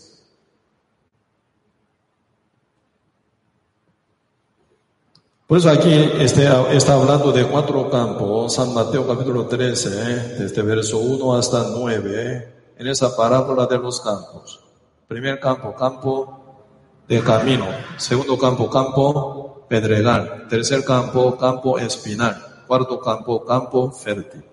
Por 5.46 5.58
eso 5.58 5.70
aquí 5.70 5.92
este, 5.92 6.48
está 6.72 6.94
hablando 6.94 7.30
de 7.30 7.46
cuatro 7.46 7.88
campos, 7.88 8.54
San 8.54 8.74
Mateo 8.74 9.06
capítulo 9.06 9.46
13, 9.46 10.40
desde 10.40 10.62
verso 10.62 10.98
1 10.98 11.36
hasta 11.36 11.68
9, 11.70 12.54
en 12.76 12.86
esa 12.88 13.16
parábola 13.16 13.66
de 13.66 13.78
los 13.78 14.00
campos. 14.00 14.58
Primer 15.06 15.38
campo, 15.38 15.72
campo 15.72 16.64
de 17.06 17.22
camino. 17.22 17.64
Segundo 17.96 18.36
campo, 18.36 18.68
campo 18.68 19.64
pedregal. 19.68 20.48
Tercer 20.48 20.84
campo, 20.84 21.38
campo 21.38 21.78
espinal. 21.78 22.64
Cuarto 22.66 23.00
campo, 23.00 23.44
campo 23.44 23.92
fértil. 23.92 24.44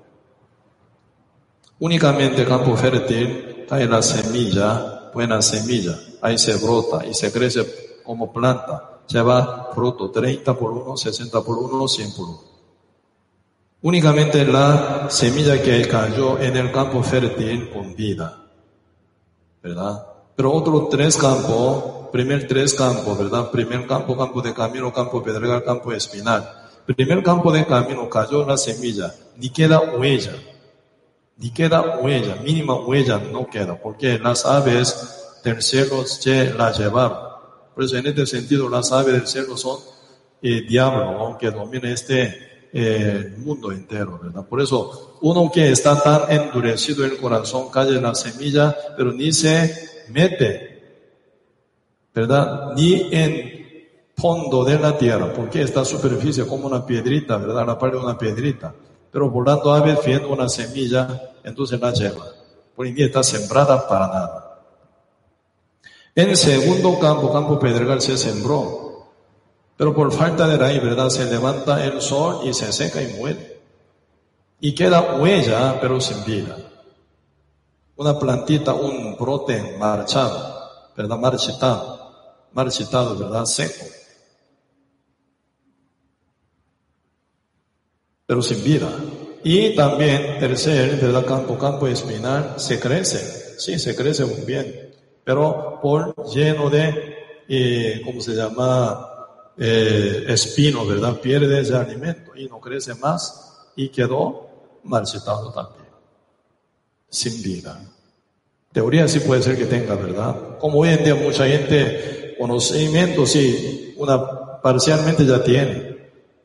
Únicamente 1.80 2.46
campo 2.46 2.78
fértil 2.78 3.66
cae 3.68 3.88
la 3.88 4.04
semilla, 4.04 5.10
buena 5.12 5.42
semilla. 5.42 5.98
Ahí 6.22 6.38
se 6.38 6.56
brota 6.58 7.04
y 7.04 7.16
se 7.16 7.32
crece 7.32 7.66
como 8.04 8.32
planta 8.32 8.93
lleva 9.08 9.72
fruto 9.74 10.10
30 10.12 10.58
por 10.58 10.72
1, 10.72 10.98
60 10.98 11.42
por 11.42 11.58
1, 11.58 11.88
100 11.88 12.14
por 12.14 12.26
1. 12.28 12.40
Únicamente 13.82 14.46
la 14.46 15.08
semilla 15.10 15.62
que 15.62 15.86
cayó 15.88 16.40
en 16.40 16.56
el 16.56 16.72
campo 16.72 17.04
fértil 17.04 17.70
con 17.70 17.96
vida, 17.96 18.48
¿verdad? 19.62 20.08
Pero 20.36 20.54
otros 20.54 20.90
tres 20.90 21.18
campos, 21.18 22.10
primer 22.12 22.48
tres 22.48 22.74
campos, 22.74 23.18
¿verdad? 23.18 23.52
Primer 23.52 23.86
campo, 23.86 24.18
campo 24.18 24.42
de 24.42 24.54
camino, 24.54 24.94
campo 24.94 25.22
pedregal, 25.22 25.64
campo 25.64 25.92
espinal. 25.92 26.50
Primer 26.86 27.22
campo 27.24 27.52
de 27.52 27.66
camino 27.66 28.10
cayó 28.10 28.46
la 28.46 28.56
semilla, 28.56 29.14
ni 29.36 29.50
queda 29.50 29.82
huella, 29.82 30.34
ni 31.38 31.52
queda 31.52 32.00
huella, 32.00 32.38
mínima 32.38 32.76
huella 32.76 33.18
no 33.18 33.48
queda, 33.48 33.76
porque 33.82 34.18
las 34.18 34.46
aves 34.46 35.24
cielo 35.60 36.06
se 36.06 36.54
la 36.54 36.72
llevaron. 36.72 37.33
Por 37.74 37.84
eso 37.84 37.98
en 37.98 38.08
este 38.08 38.26
sentido 38.26 38.70
las 38.70 38.92
aves 38.92 39.14
del 39.14 39.28
cielo 39.28 39.58
son 39.58 39.80
el 40.42 40.68
diablo 40.68 41.38
que 41.40 41.52
domina 41.52 41.92
este 41.92 42.68
eh, 42.74 43.36
mundo 43.38 43.72
entero, 43.72 44.20
¿verdad? 44.22 44.46
Por 44.46 44.62
eso 44.62 45.18
uno 45.22 45.52
que 45.52 45.72
está 45.72 46.02
tan 46.02 46.32
endurecido 46.32 47.06
en 47.06 47.12
el 47.12 47.18
corazón 47.18 47.70
cae 47.72 47.90
en 47.90 48.04
la 48.04 48.16
semilla, 48.16 48.76
pero 48.98 49.12
ni 49.12 49.32
se 49.32 50.06
mete, 50.10 50.82
¿verdad? 52.14 52.74
Ni 52.76 53.10
en 53.12 53.64
fondo 54.16 54.64
de 54.64 54.80
la 54.80 54.98
tierra, 54.98 55.34
porque 55.34 55.62
esta 55.62 55.86
superficie 55.86 56.46
como 56.46 56.68
una 56.68 56.86
piedrita, 56.86 57.38
¿verdad? 57.38 57.66
La 57.66 57.80
parte 57.80 57.98
de 57.98 58.04
una 58.04 58.18
piedrita. 58.18 58.74
Pero 59.12 59.32
por 59.32 59.46
tanto, 59.46 59.72
aves 59.72 60.00
viendo 60.04 60.30
una 60.30 60.50
semilla, 60.50 61.34
entonces 61.44 61.80
la 61.80 61.94
lleva. 61.94 62.26
Por 62.76 62.88
ni 62.88 63.02
está 63.04 63.22
sembrada 63.22 63.88
para 63.88 64.08
nada. 64.08 64.43
En 66.16 66.38
segundo 66.38 67.00
campo, 67.00 67.34
campo 67.34 67.60
pedregal, 67.60 68.00
se 68.00 68.18
sembró. 68.18 68.84
Pero 69.76 69.96
por 69.96 70.12
falta 70.14 70.48
de 70.48 70.58
raíz, 70.58 70.82
¿verdad? 70.82 71.10
Se 71.10 71.26
levanta 71.26 71.84
el 71.84 72.02
sol 72.02 72.48
y 72.48 72.54
se 72.54 72.72
seca 72.72 73.02
y 73.02 73.14
muere. 73.16 73.62
Y 74.60 74.76
queda 74.76 75.18
huella, 75.18 75.80
pero 75.82 76.00
sin 76.00 76.24
vida. 76.24 76.56
Una 77.96 78.18
plantita, 78.18 78.74
un 78.74 79.18
brote 79.18 79.76
marchado, 79.80 80.92
¿verdad? 80.96 81.18
Marchitado. 81.18 82.48
Marchitado, 82.52 83.18
¿verdad? 83.18 83.46
Seco. 83.46 83.86
Pero 88.28 88.42
sin 88.44 88.64
vida. 88.64 88.90
Y 89.44 89.76
también, 89.76 90.38
tercer, 90.40 91.02
¿verdad? 91.02 91.26
Campo, 91.26 91.58
campo 91.58 91.88
espinal, 91.88 92.54
se 92.58 92.80
crece. 92.80 93.60
Sí, 93.60 93.80
se 93.80 93.96
crece 93.96 94.26
muy 94.26 94.42
bien 94.42 94.83
pero 95.24 95.80
por 95.82 96.16
lleno 96.34 96.70
de, 96.70 97.44
eh, 97.48 98.02
¿cómo 98.04 98.22
se 98.22 98.34
llama? 98.34 99.10
Eh, 99.58 100.26
espino, 100.30 100.86
¿verdad? 100.86 101.20
Pierde 101.20 101.62
ese 101.62 101.76
alimento 101.76 102.36
y 102.36 102.48
no 102.48 102.60
crece 102.60 102.96
más 102.96 103.70
y 103.76 103.90
quedó 103.90 104.50
marchitado 104.84 105.52
también, 105.52 105.90
sin 107.10 107.42
vida. 107.44 107.80
Teoría 108.72 109.08
sí 109.08 109.20
puede 109.20 109.44
ser 109.44 109.56
que 109.56 109.66
tenga, 109.66 109.94
¿verdad? 109.96 110.58
Como 110.60 110.80
hoy 110.80 110.90
en 110.90 111.04
día 111.04 111.14
mucha 111.14 111.46
gente, 111.46 112.36
conocimiento 112.40 113.28
sí, 113.28 113.94
una 113.98 114.60
parcialmente 114.62 115.26
ya 115.26 115.44
tiene. 115.44 115.94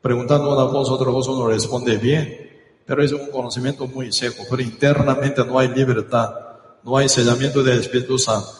Preguntando 0.01 0.55
una 0.55 0.71
cosa, 0.71 0.93
otra 0.93 1.11
cosa 1.11 1.31
uno 1.31 1.47
responde 1.47 1.97
bien, 1.97 2.51
pero 2.85 3.03
es 3.03 3.11
un 3.11 3.31
conocimiento 3.31 3.87
muy 3.87 4.11
seco, 4.11 4.43
pero 4.49 4.61
internamente 4.61 5.43
no 5.43 5.57
hay 5.57 5.69
libertad, 5.69 6.29
no 6.83 6.95
hay 6.95 7.09
sellamiento 7.09 7.63
del 7.63 7.79
Espíritu 7.79 8.19
Santo. 8.19 8.58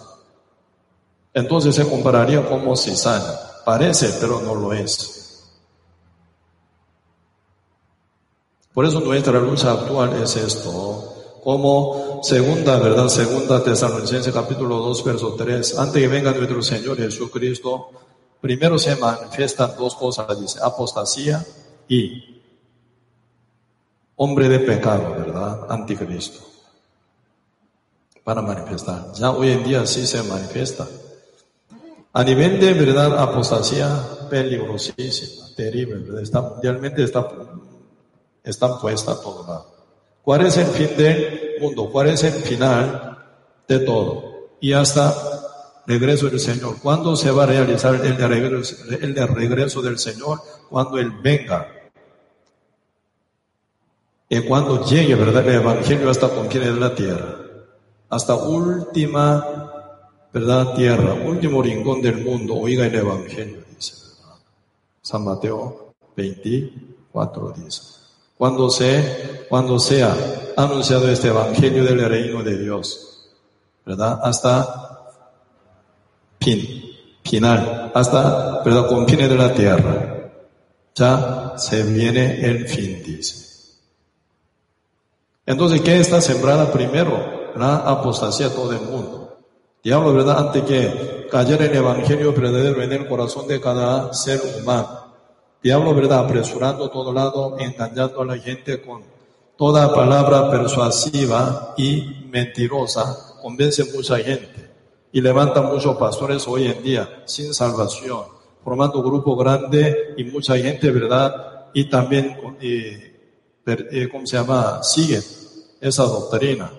Entonces 1.34 1.76
se 1.76 1.88
compararía 1.88 2.48
como 2.48 2.76
cizaña. 2.76 3.34
Parece, 3.66 4.10
pero 4.20 4.42
no 4.42 4.56
lo 4.56 4.74
es. 4.74 5.20
Por 8.74 8.86
eso 8.86 9.00
nuestra 9.02 9.40
lucha 9.40 9.72
actual 9.72 10.22
es 10.22 10.36
esto. 10.36 11.40
Como 11.44 12.22
segunda, 12.24 12.78
¿verdad? 12.78 13.08
Segunda 13.08 13.64
Tesalonicense 13.64 14.32
capítulo 14.32 14.78
2, 14.78 15.04
verso 15.04 15.34
3. 15.36 15.78
Antes 15.80 16.02
que 16.02 16.08
venga 16.08 16.32
nuestro 16.32 16.62
Señor 16.62 16.98
Jesucristo, 16.98 17.90
primero 18.42 18.78
se 18.78 18.96
manifiestan 18.96 19.76
dos 19.78 19.96
cosas, 19.96 20.40
dice, 20.40 20.60
apostasía 20.62 21.46
y 21.88 22.42
hombre 24.16 24.50
de 24.50 24.60
pecado, 24.60 25.12
¿verdad? 25.12 25.66
Anticristo. 25.70 26.40
Para 28.24 28.42
manifestar. 28.42 29.14
Ya 29.14 29.32
hoy 29.32 29.52
en 29.52 29.64
día 29.64 29.86
sí 29.86 30.06
se 30.06 30.22
manifiesta. 30.24 30.88
A 32.12 32.24
nivel 32.24 32.60
de 32.60 32.74
verdad, 32.74 33.20
apostasía 33.20 33.88
peligrosísima, 34.30 35.48
terrible. 35.56 36.22
Está, 36.22 36.42
mundialmente 36.42 37.04
está, 37.04 37.28
están 38.44 38.80
puesta 38.80 39.12
a. 39.22 39.66
¿Cuál 40.24 40.48
es 40.48 40.58
el 40.58 40.68
fin 40.68 40.90
del 40.98 41.56
mundo? 41.62 41.90
¿Cuál 41.92 42.10
es 42.10 42.24
el 42.24 42.34
final 42.34 43.26
de 43.68 43.80
todo? 43.80 44.56
Y 44.60 44.74
hasta 44.74 45.14
regreso 45.86 46.30
del 46.30 46.40
Señor. 46.40 46.78
¿Cuándo 46.82 47.16
se 47.16 47.32
va 47.32 47.44
a 47.44 47.48
realizar 47.48 47.96
el 47.96 48.18
de 48.18 48.28
regreso, 48.28 48.76
el 48.90 49.16
regreso 49.28 49.82
del 49.82 50.00
Señor? 50.00 50.40
Cuando 50.70 50.98
Él 50.98 51.12
venga. 51.22 51.68
Y 54.28 54.42
cuando 54.42 54.84
llegue, 54.86 55.16
¿verdad? 55.16 55.48
El 55.48 55.56
Evangelio 55.56 56.10
hasta 56.10 56.30
con 56.30 56.48
quien 56.48 56.64
de 56.64 56.80
la 56.80 56.94
tierra. 56.94 57.36
Hasta 58.10 58.36
última 58.36 59.79
¿verdad? 60.34 60.74
Tierra, 60.76 61.14
último 61.14 61.62
rincón 61.62 62.02
del 62.02 62.24
mundo, 62.24 62.56
oiga 62.56 62.86
el 62.86 62.96
Evangelio, 62.96 63.64
dice, 63.76 63.96
San 65.02 65.24
Mateo 65.24 65.94
24 66.16 67.54
dice. 67.58 67.82
Cuando, 68.38 68.70
se, 68.70 69.46
cuando 69.50 69.80
sea 69.80 70.16
anunciado 70.56 71.10
este 71.10 71.28
Evangelio 71.28 71.84
del 71.84 72.08
reino 72.08 72.42
de 72.44 72.58
Dios, 72.58 73.30
¿verdad? 73.86 74.20
Hasta 74.24 75.00
fin, 76.40 76.92
final, 77.24 77.92
hasta, 77.94 78.64
¿verdad? 78.64 78.88
Con 78.88 79.08
fines 79.08 79.30
de 79.30 79.36
la 79.36 79.54
tierra. 79.54 80.32
Ya 80.96 81.54
se 81.58 81.84
viene 81.84 82.46
el 82.46 82.68
fin, 82.68 83.02
dice. 83.04 83.50
Entonces, 85.46 85.82
¿qué 85.82 86.00
está 86.00 86.22
sembrada 86.22 86.72
primero? 86.72 87.54
La 87.56 87.78
apostasía 87.78 88.54
todo 88.54 88.72
el 88.72 88.82
mundo. 88.82 89.29
Diablo, 89.82 90.14
¿verdad? 90.14 90.48
Antes 90.48 90.64
que 90.64 91.28
cayera 91.32 91.64
el 91.66 91.74
Evangelio 91.74 92.34
verdadero 92.34 92.82
en 92.82 92.92
el 92.92 93.08
corazón 93.08 93.48
de 93.48 93.62
cada 93.62 94.14
ser 94.14 94.42
humano. 94.60 95.16
Diablo, 95.64 95.96
¿verdad? 95.96 96.20
Apresurando 96.20 96.90
todo 96.90 97.14
lado, 97.14 97.58
engañando 97.58 98.22
a 98.22 98.26
la 98.26 98.38
gente 98.38 98.82
con 98.82 99.04
toda 99.58 99.94
palabra 99.94 100.52
persuasiva 100.52 101.76
y 101.78 102.26
mentirosa, 102.30 103.38
convence 103.42 103.86
mucha 103.96 104.18
gente 104.18 104.70
y 105.14 105.22
levanta 105.22 105.62
muchos 105.62 105.96
pastores 105.96 106.46
hoy 106.46 106.68
en 106.68 106.84
día 106.84 107.24
sin 107.26 107.54
salvación, 107.54 108.24
formando 108.62 109.02
grupo 109.02 109.38
grande 109.38 110.14
y 110.18 110.26
mucha 110.26 110.58
gente, 110.58 110.92
¿verdad? 110.92 111.68
Y 111.74 111.86
también, 111.86 112.38
eh, 112.60 113.40
eh, 113.66 114.10
¿cómo 114.12 114.26
se 114.26 114.36
llama? 114.36 114.84
Sigue 114.84 115.22
esa 115.80 116.04
doctrina 116.04 116.70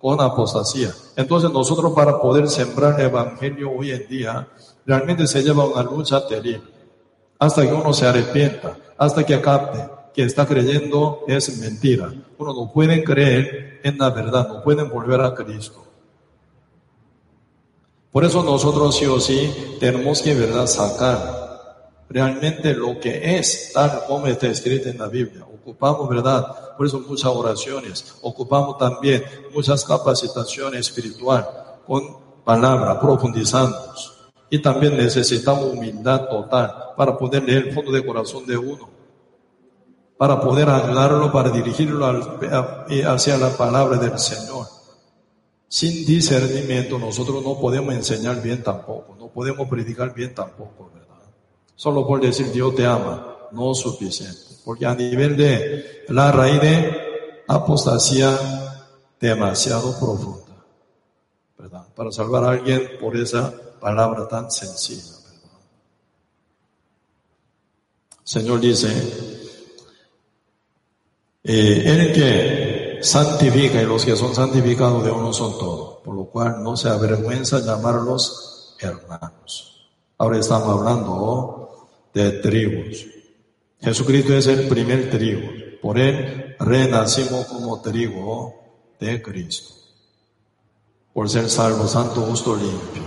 con 0.00 0.20
apostasía. 0.20 0.90
Entonces 1.16 1.50
nosotros 1.50 1.92
para 1.92 2.20
poder 2.20 2.48
sembrar 2.48 2.98
el 2.98 3.06
evangelio 3.06 3.70
hoy 3.70 3.90
en 3.90 4.08
día, 4.08 4.48
realmente 4.86 5.26
se 5.26 5.42
lleva 5.42 5.66
una 5.66 5.82
lucha 5.82 6.26
terrible. 6.26 6.62
Hasta 7.38 7.62
que 7.62 7.72
uno 7.72 7.92
se 7.92 8.06
arrepienta, 8.06 8.76
hasta 8.96 9.24
que 9.24 9.40
capte 9.40 9.78
que 10.14 10.24
está 10.24 10.46
creyendo 10.46 11.24
es 11.28 11.58
mentira. 11.58 12.12
Uno 12.38 12.54
no 12.54 12.72
puede 12.72 13.04
creer 13.04 13.80
en 13.84 13.98
la 13.98 14.10
verdad, 14.10 14.48
no 14.48 14.62
pueden 14.62 14.88
volver 14.88 15.20
a 15.20 15.34
Cristo. 15.34 15.84
Por 18.10 18.24
eso 18.24 18.42
nosotros 18.42 18.96
sí 18.96 19.06
o 19.06 19.20
sí 19.20 19.76
tenemos 19.78 20.20
que 20.20 20.34
verdad 20.34 20.66
sacar 20.66 21.39
realmente 22.10 22.74
lo 22.74 22.98
que 22.98 23.38
es 23.38 23.70
tal 23.72 24.02
como 24.06 24.26
está 24.26 24.48
escrito 24.48 24.88
en 24.88 24.98
la 24.98 25.06
Biblia. 25.06 25.44
Ocupamos, 25.44 26.08
¿verdad? 26.08 26.76
Por 26.76 26.86
eso 26.86 27.00
muchas 27.00 27.30
oraciones. 27.30 28.16
Ocupamos 28.22 28.76
también 28.76 29.22
muchas 29.54 29.84
capacitaciones 29.84 30.80
espiritual 30.80 31.48
con 31.86 32.42
palabra, 32.44 33.00
profundizando. 33.00 33.78
Y 34.50 34.58
también 34.58 34.96
necesitamos 34.96 35.72
humildad 35.72 36.28
total 36.28 36.74
para 36.96 37.16
poder 37.16 37.44
leer 37.44 37.68
el 37.68 37.74
fondo 37.74 37.92
de 37.92 38.04
corazón 38.04 38.44
de 38.44 38.58
uno. 38.58 38.90
Para 40.18 40.40
poder 40.40 40.68
ayudarlo, 40.68 41.30
para 41.30 41.50
dirigirlo 41.50 42.06
hacia 43.06 43.38
la 43.38 43.50
palabra 43.56 43.96
del 43.96 44.18
Señor. 44.18 44.66
Sin 45.68 46.04
discernimiento 46.04 46.98
nosotros 46.98 47.44
no 47.44 47.56
podemos 47.60 47.94
enseñar 47.94 48.42
bien 48.42 48.60
tampoco, 48.64 49.14
no 49.16 49.28
podemos 49.28 49.68
predicar 49.68 50.12
bien 50.12 50.34
tampoco, 50.34 50.90
¿verdad? 50.92 51.09
Solo 51.80 52.06
por 52.06 52.20
decir 52.20 52.52
Dios 52.52 52.74
te 52.74 52.84
ama, 52.84 53.48
no 53.52 53.72
es 53.72 53.78
suficiente. 53.78 54.38
Porque 54.66 54.84
a 54.84 54.94
nivel 54.94 55.34
de 55.34 56.04
la 56.08 56.30
raíz 56.30 56.60
de 56.60 57.42
apostasía 57.48 58.38
demasiado 59.18 59.98
profunda, 59.98 60.62
¿verdad? 61.56 61.86
Para 61.96 62.12
salvar 62.12 62.44
a 62.44 62.50
alguien 62.50 62.86
por 63.00 63.16
esa 63.16 63.54
palabra 63.80 64.28
tan 64.28 64.50
sencilla. 64.50 65.14
Señor 68.24 68.60
dice, 68.60 68.88
eh, 71.42 71.82
el 71.86 72.12
que 72.12 72.98
santifica 73.00 73.80
y 73.80 73.86
los 73.86 74.04
que 74.04 74.16
son 74.16 74.34
santificados 74.34 75.02
de 75.02 75.10
uno 75.10 75.32
son 75.32 75.56
todos, 75.56 76.00
por 76.04 76.14
lo 76.14 76.26
cual 76.26 76.62
no 76.62 76.76
se 76.76 76.90
avergüenza 76.90 77.58
llamarlos 77.60 78.76
hermanos. 78.80 79.88
Ahora 80.18 80.38
estamos 80.38 80.78
hablando 80.78 81.59
de 82.14 82.30
tribus. 82.32 83.06
Jesucristo 83.80 84.34
es 84.34 84.46
el 84.46 84.68
primer 84.68 85.10
trigo. 85.10 85.48
Por 85.80 85.98
él 85.98 86.56
renacimos 86.58 87.46
como 87.46 87.80
trigo 87.80 88.54
de 88.98 89.22
Cristo. 89.22 89.74
Por 91.12 91.28
ser 91.28 91.48
salvo, 91.48 91.88
santo, 91.88 92.20
justo, 92.22 92.54
limpio. 92.54 93.02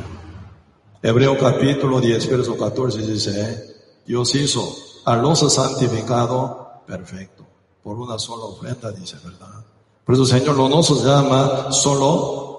Hebreo 1.02 1.38
capítulo 1.38 2.00
10, 2.00 2.30
verso 2.30 2.58
14 2.58 3.02
dice, 3.02 3.76
Dios 4.06 4.34
hizo 4.36 4.76
a 5.06 5.16
los 5.16 5.54
santificados 5.54 6.82
perfecto. 6.88 7.46
Por 7.84 7.98
una 7.98 8.18
sola 8.18 8.46
ofrenda, 8.46 8.92
dice, 8.92 9.18
¿verdad? 9.24 9.66
Por 10.06 10.16
eso 10.16 10.26
Señor 10.26 10.56
no 10.58 10.70
nos 10.70 11.04
llama 11.04 11.72
solo 11.72 12.54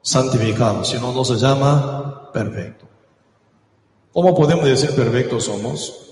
santificado, 0.00 0.84
sino 0.84 1.12
nos 1.12 1.40
llama 1.40 2.30
perfecto. 2.32 2.87
¿Cómo 4.12 4.34
podemos 4.34 4.64
decir 4.64 4.94
perfectos 4.94 5.44
somos? 5.44 6.04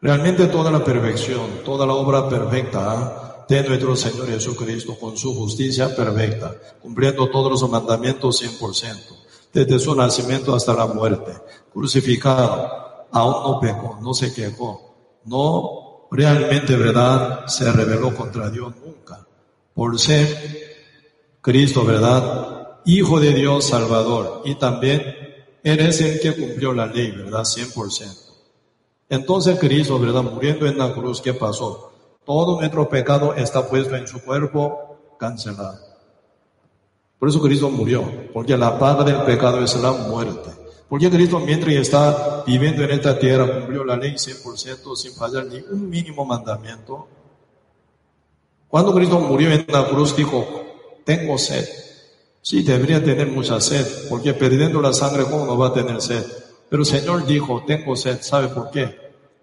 Realmente 0.00 0.46
toda 0.46 0.70
la 0.70 0.84
perfección, 0.84 1.62
toda 1.64 1.86
la 1.86 1.94
obra 1.94 2.28
perfecta 2.28 3.46
de 3.48 3.62
nuestro 3.62 3.96
Señor 3.96 4.28
Jesucristo 4.28 4.98
con 4.98 5.16
su 5.16 5.34
justicia 5.34 5.94
perfecta, 5.94 6.54
cumpliendo 6.80 7.28
todos 7.30 7.50
los 7.50 7.70
mandamientos 7.70 8.42
100%, 8.42 8.96
desde 9.52 9.78
su 9.78 9.94
nacimiento 9.94 10.54
hasta 10.54 10.74
la 10.74 10.86
muerte, 10.86 11.32
crucificado, 11.72 13.06
aún 13.10 13.52
no 13.52 13.60
pecó, 13.60 13.98
no 14.02 14.12
se 14.14 14.32
quejó, 14.32 14.94
no 15.24 16.06
realmente, 16.10 16.76
¿verdad?, 16.76 17.46
se 17.46 17.70
rebeló 17.72 18.14
contra 18.14 18.50
Dios 18.50 18.74
nunca, 18.84 19.26
por 19.74 19.98
ser 19.98 20.26
Cristo, 21.40 21.84
¿verdad?, 21.84 22.53
Hijo 22.84 23.20
de 23.20 23.32
Dios 23.32 23.66
Salvador. 23.66 24.42
Y 24.44 24.56
también 24.56 25.02
eres 25.62 26.00
el 26.00 26.20
que 26.20 26.34
cumplió 26.34 26.72
la 26.72 26.86
ley, 26.86 27.10
¿verdad? 27.10 27.44
100%. 27.44 28.24
Entonces 29.08 29.58
Cristo, 29.58 29.98
¿verdad? 29.98 30.22
Muriendo 30.22 30.66
en 30.66 30.78
la 30.78 30.92
cruz, 30.92 31.20
¿qué 31.20 31.34
pasó? 31.34 31.92
Todo 32.24 32.58
nuestro 32.58 32.88
pecado 32.88 33.34
está 33.34 33.68
puesto 33.68 33.94
en 33.96 34.06
su 34.06 34.22
cuerpo, 34.22 35.16
cancelado. 35.18 35.78
Por 37.18 37.28
eso 37.28 37.40
Cristo 37.40 37.70
murió, 37.70 38.04
porque 38.32 38.56
la 38.56 38.78
paga 38.78 39.04
del 39.04 39.22
pecado 39.22 39.62
es 39.62 39.76
la 39.76 39.92
muerte. 39.92 40.50
Porque 40.88 41.10
Cristo 41.10 41.40
mientras 41.40 41.74
está 41.74 42.44
viviendo 42.46 42.82
en 42.82 42.90
esta 42.90 43.18
tierra 43.18 43.60
cumplió 43.60 43.84
la 43.84 43.96
ley 43.96 44.12
100% 44.12 44.96
sin 44.96 45.12
fallar 45.14 45.46
ni 45.46 45.56
un 45.56 45.88
mínimo 45.88 46.24
mandamiento. 46.24 47.08
Cuando 48.68 48.94
Cristo 48.94 49.18
murió 49.20 49.50
en 49.52 49.64
la 49.68 49.86
cruz 49.88 50.16
dijo, 50.16 50.46
tengo 51.04 51.38
sed. 51.38 51.83
Sí, 52.44 52.62
debería 52.62 53.02
tener 53.02 53.28
mucha 53.28 53.58
sed, 53.58 53.86
porque 54.10 54.34
perdiendo 54.34 54.82
la 54.82 54.92
sangre, 54.92 55.24
¿cómo 55.24 55.46
no 55.46 55.56
va 55.56 55.68
a 55.68 55.72
tener 55.72 55.98
sed? 56.02 56.22
Pero 56.68 56.82
el 56.82 56.86
Señor 56.86 57.24
dijo, 57.24 57.64
tengo 57.66 57.96
sed, 57.96 58.20
¿sabe 58.20 58.48
por 58.48 58.70
qué? 58.70 58.94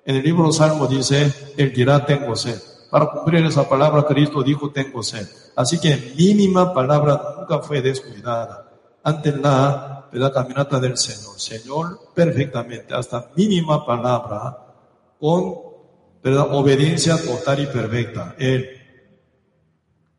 En 0.05 0.17
el 0.17 0.23
libro 0.23 0.51
Salmo 0.51 0.85
dice, 0.85 1.33
Él 1.57 1.73
dirá, 1.73 2.05
tengo 2.05 2.35
sed. 2.35 2.61
Para 2.91 3.07
cumplir 3.07 3.43
esa 3.43 3.67
palabra, 3.67 4.05
Cristo 4.05 4.43
dijo, 4.43 4.69
tengo 4.69 5.01
sed. 5.01 5.27
Así 5.55 5.79
que 5.79 6.13
mínima 6.15 6.75
palabra 6.75 7.37
nunca 7.39 7.57
fue 7.57 7.81
descuidada 7.81 8.71
ante 9.03 9.35
la, 9.35 10.07
la 10.11 10.31
caminata 10.31 10.79
del 10.79 10.95
Señor. 10.95 11.39
Señor, 11.39 11.99
perfectamente, 12.13 12.93
hasta 12.93 13.31
mínima 13.35 13.83
palabra, 13.83 14.59
con 15.19 15.55
¿verdad? 16.23 16.53
obediencia 16.53 17.17
total 17.17 17.61
y 17.61 17.65
perfecta. 17.65 18.35
Él 18.37 18.69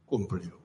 cumplió. 0.04 0.61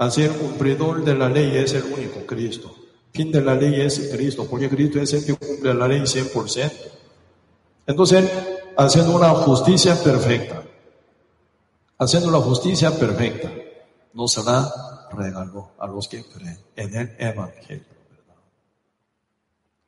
Así 0.00 0.22
el 0.22 0.32
cumplidor 0.32 1.04
de 1.04 1.14
la 1.14 1.28
ley 1.28 1.58
es 1.58 1.74
el 1.74 1.84
único 1.84 2.24
Cristo. 2.24 2.74
Fin 3.12 3.30
de 3.30 3.42
la 3.42 3.54
ley 3.54 3.82
es 3.82 4.08
Cristo, 4.10 4.46
porque 4.48 4.70
Cristo 4.70 4.98
es 4.98 5.12
el 5.12 5.26
que 5.26 5.34
cumple 5.34 5.74
la 5.74 5.86
ley 5.86 6.00
100%. 6.00 6.72
Entonces, 7.86 8.30
haciendo 8.78 9.14
una 9.14 9.28
justicia 9.28 10.02
perfecta, 10.02 10.62
haciendo 11.98 12.30
la 12.30 12.38
justicia 12.38 12.98
perfecta, 12.98 13.52
nos 14.14 14.42
la 14.42 15.06
regaló 15.12 15.72
a 15.78 15.86
los 15.86 16.08
que 16.08 16.24
creen 16.24 16.58
en 16.76 16.94
el 16.94 17.16
Evangelio. 17.18 17.84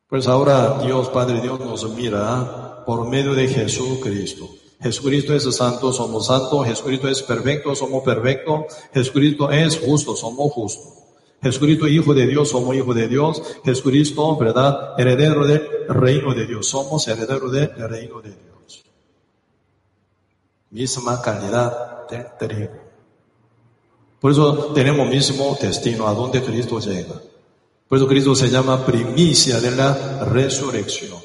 Pues 0.08 0.26
ahora 0.26 0.78
Dios, 0.84 1.08
Padre 1.08 1.40
Dios, 1.40 1.58
nos 1.58 1.88
mira 1.88 2.84
por 2.84 3.08
medio 3.08 3.32
de 3.32 3.48
Jesucristo. 3.48 4.50
Jesucristo 4.82 5.34
es 5.34 5.44
santo, 5.54 5.92
somos 5.92 6.26
santos. 6.26 6.66
Jesucristo 6.66 7.08
es 7.08 7.22
perfecto, 7.22 7.74
somos 7.74 8.02
perfectos. 8.02 8.64
Jesucristo 8.92 9.50
es 9.50 9.78
justo, 9.78 10.16
somos 10.16 10.52
justos. 10.52 10.92
Jesucristo, 11.40 11.86
Hijo 11.86 12.14
de 12.14 12.26
Dios, 12.26 12.50
somos 12.50 12.74
Hijo 12.74 12.92
de 12.92 13.06
Dios. 13.06 13.42
Jesucristo, 13.64 14.36
¿verdad? 14.36 14.94
Heredero 14.98 15.46
del 15.46 15.62
reino 15.88 16.34
de 16.34 16.46
Dios. 16.46 16.66
Somos 16.66 17.06
herederos 17.06 17.52
del 17.52 17.70
reino 17.88 18.20
de 18.20 18.30
Dios. 18.30 18.84
Misma 20.70 21.22
calidad 21.22 22.08
de 22.08 22.26
trigo. 22.38 22.82
Por 24.20 24.32
eso 24.32 24.72
tenemos 24.72 25.08
mismo 25.08 25.56
destino 25.60 26.08
a 26.08 26.14
donde 26.14 26.42
Cristo 26.42 26.80
llega. 26.80 27.20
Por 27.88 27.98
eso 27.98 28.06
Cristo 28.08 28.34
se 28.34 28.48
llama 28.48 28.84
primicia 28.84 29.60
de 29.60 29.70
la 29.72 30.24
resurrección. 30.24 31.20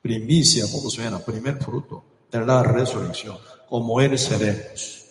Primicia, 0.00 0.64
¿cómo 0.70 0.88
suena? 0.88 1.18
Primer 1.18 1.58
fruto 1.58 2.11
de 2.32 2.46
la 2.46 2.62
resurrección, 2.62 3.36
como 3.68 4.00
Él 4.00 4.18
seremos. 4.18 5.04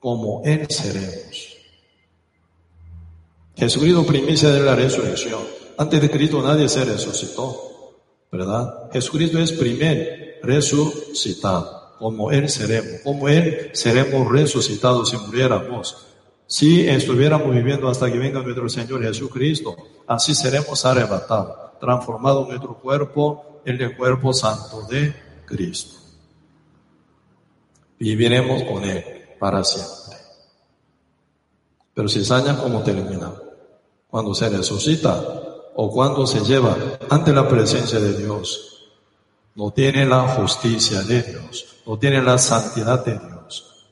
Como 0.00 0.42
Él 0.44 0.66
seremos. 0.70 1.56
Jesucristo 3.56 4.06
primicia 4.06 4.50
de 4.50 4.60
la 4.60 4.76
resurrección. 4.76 5.40
Antes 5.76 6.00
de 6.00 6.10
Cristo 6.10 6.40
nadie 6.40 6.68
se 6.68 6.84
resucitó, 6.84 7.96
¿verdad? 8.30 8.90
Jesucristo 8.92 9.38
es 9.38 9.52
primer 9.52 10.38
resucitado, 10.42 11.96
como 11.98 12.30
Él 12.30 12.48
seremos, 12.48 13.00
como 13.02 13.28
Él 13.28 13.70
seremos 13.72 14.30
resucitados 14.30 15.10
si 15.10 15.16
muriéramos. 15.16 16.06
Si 16.46 16.88
estuviéramos 16.88 17.52
viviendo 17.52 17.88
hasta 17.88 18.10
que 18.10 18.18
venga 18.18 18.40
nuestro 18.40 18.68
Señor 18.68 19.02
Jesucristo, 19.02 19.76
así 20.06 20.32
seremos 20.32 20.84
arrebatados, 20.84 21.78
transformado 21.80 22.46
nuestro 22.46 22.78
cuerpo 22.78 23.60
en 23.64 23.80
el 23.80 23.96
cuerpo 23.96 24.32
santo 24.32 24.82
de 24.82 25.25
Cristo. 25.46 25.96
Viviremos 27.98 28.64
con 28.64 28.84
Él 28.84 29.04
para 29.38 29.64
siempre. 29.64 30.18
Pero 31.94 32.08
si 32.08 32.18
cizaña, 32.18 32.58
¿cómo 32.58 32.82
termina? 32.82 33.32
Cuando 34.10 34.34
se 34.34 34.48
resucita 34.50 35.18
o 35.76 35.90
cuando 35.90 36.26
se 36.26 36.40
lleva 36.40 36.76
ante 37.08 37.32
la 37.32 37.48
presencia 37.48 37.98
de 37.98 38.18
Dios. 38.18 38.72
No 39.54 39.70
tiene 39.70 40.04
la 40.04 40.28
justicia 40.28 41.00
de 41.02 41.22
Dios, 41.22 41.76
no 41.86 41.98
tiene 41.98 42.20
la 42.20 42.36
santidad 42.36 43.02
de 43.02 43.18
Dios, 43.18 43.86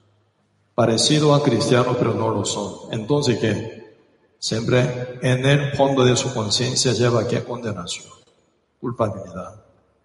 parecido 0.75 1.35
a 1.35 1.43
cristianos, 1.43 1.97
pero 1.99 2.13
no 2.13 2.29
lo 2.29 2.45
son. 2.45 2.93
Entonces, 2.93 3.39
¿qué? 3.39 3.97
Siempre 4.39 5.19
en 5.23 5.47
el 5.47 5.75
fondo 5.75 6.05
de 6.05 6.19
su 6.19 6.35
conciencia 6.35 6.93
lleva 6.93 7.27
qué 7.27 7.43
condenación, 7.43 8.13
culpabilidad 8.79 9.64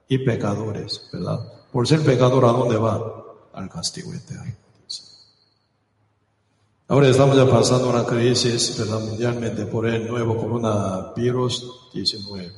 y 0.10 0.18
pecadores, 0.18 1.08
¿verdad? 1.14 1.40
Por 1.72 1.88
ser 1.88 2.02
pecador, 2.02 2.44
¿a 2.46 2.52
dónde 2.52 2.76
va? 2.76 3.24
Al 3.54 3.70
castigo 3.70 4.12
eterno. 4.14 4.56
Ahora 6.88 7.08
estamos 7.08 7.38
ya 7.38 7.48
pasando 7.48 7.88
una 7.88 8.04
crisis 8.04 8.76
¿verdad? 8.80 9.00
mundialmente 9.00 9.68
por 9.68 9.86
el 9.86 10.08
nuevo 10.08 10.36
coronavirus 10.36 11.92
19. 11.94 12.52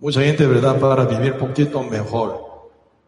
Mucha 0.00 0.22
gente, 0.22 0.44
¿verdad?, 0.44 0.80
para 0.80 1.04
vivir 1.04 1.38
poquito 1.38 1.84
mejor, 1.84 2.40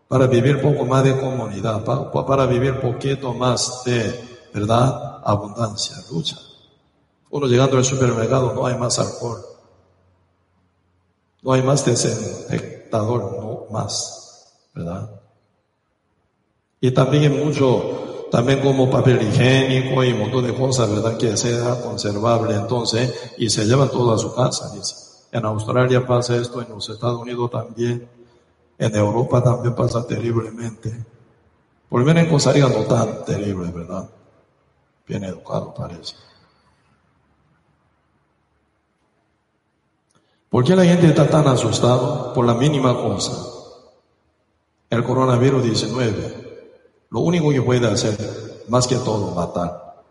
para 0.06 0.28
vivir 0.28 0.62
poco 0.62 0.84
más 0.84 1.02
de 1.02 1.18
comunidad, 1.18 1.84
para, 1.84 2.12
para 2.12 2.46
vivir 2.46 2.80
poquito 2.80 3.34
más 3.34 3.82
de, 3.84 4.14
¿verdad?, 4.54 5.20
abundancia, 5.24 5.96
lucha. 6.12 6.38
Uno 7.30 7.48
llegando 7.48 7.76
al 7.76 7.84
supermercado 7.84 8.54
no 8.54 8.66
hay 8.66 8.78
más 8.78 9.00
alcohol, 9.00 9.40
no 11.42 11.52
hay 11.52 11.62
más 11.62 11.84
desinfectador, 12.90 13.38
no 13.38 13.66
más, 13.70 14.54
¿verdad? 14.74 15.10
Y 16.80 16.90
también 16.90 17.44
mucho 17.44 18.28
también 18.30 18.60
como 18.60 18.88
papel 18.88 19.20
higiénico 19.22 20.04
y 20.04 20.12
un 20.12 20.20
montón 20.20 20.46
de 20.46 20.54
cosas, 20.54 20.88
¿verdad? 20.88 21.18
Que 21.18 21.36
sea 21.36 21.80
conservable 21.80 22.54
entonces 22.54 23.32
y 23.38 23.50
se 23.50 23.64
lleva 23.64 23.88
todo 23.88 24.14
a 24.14 24.18
su 24.18 24.34
casa, 24.34 24.70
dice. 24.72 24.94
En 25.32 25.44
Australia 25.44 26.06
pasa 26.06 26.36
esto, 26.36 26.62
en 26.62 26.68
los 26.68 26.88
Estados 26.88 27.20
Unidos 27.20 27.50
también, 27.50 28.08
en 28.78 28.96
Europa 28.96 29.42
también 29.42 29.74
pasa 29.74 30.06
terriblemente. 30.06 31.04
Por 31.88 32.00
lo 32.00 32.06
menos 32.06 32.22
en 32.24 32.30
Costa 32.30 32.52
Rica 32.52 32.68
no 32.68 32.84
tan 32.84 33.24
terrible, 33.24 33.70
¿verdad? 33.72 34.08
Bien 35.06 35.24
educado 35.24 35.74
parece. 35.74 36.14
¿Por 40.50 40.64
qué 40.64 40.76
la 40.76 40.84
gente 40.84 41.06
está 41.06 41.28
tan 41.28 41.48
asustada 41.48 42.34
por 42.34 42.44
la 42.44 42.54
mínima 42.54 42.94
cosa? 42.94 43.32
El 44.90 45.04
coronavirus 45.04 45.62
19 45.62 46.40
lo 47.10 47.20
único 47.20 47.50
que 47.50 47.60
puede 47.60 47.86
hacer, 47.88 48.16
más 48.68 48.86
que 48.86 48.94
todo, 48.96 49.34
matar. 49.34 50.04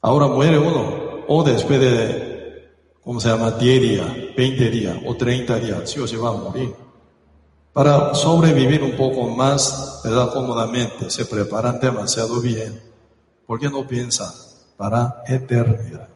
Ahora 0.00 0.26
muere 0.26 0.58
uno, 0.58 1.24
o 1.28 1.44
después 1.44 1.80
de, 1.80 2.70
¿cómo 3.02 3.20
se 3.20 3.28
llama? 3.28 3.50
10 3.50 3.82
días, 3.82 4.06
20 4.36 4.70
días 4.70 4.98
o 5.06 5.14
30 5.14 5.56
días, 5.56 5.90
sí 5.90 6.00
o 6.00 6.06
se 6.06 6.16
va 6.16 6.30
a 6.30 6.32
morir. 6.32 6.74
Para 7.74 8.14
sobrevivir 8.14 8.82
un 8.82 8.96
poco 8.96 9.28
más, 9.28 10.00
¿verdad? 10.02 10.32
Cómodamente, 10.32 11.10
se 11.10 11.26
preparan 11.26 11.78
demasiado 11.78 12.40
bien. 12.40 12.80
¿Por 13.46 13.60
qué 13.60 13.68
no 13.68 13.86
piensan 13.86 14.32
para 14.78 15.22
eternidad? 15.26 16.08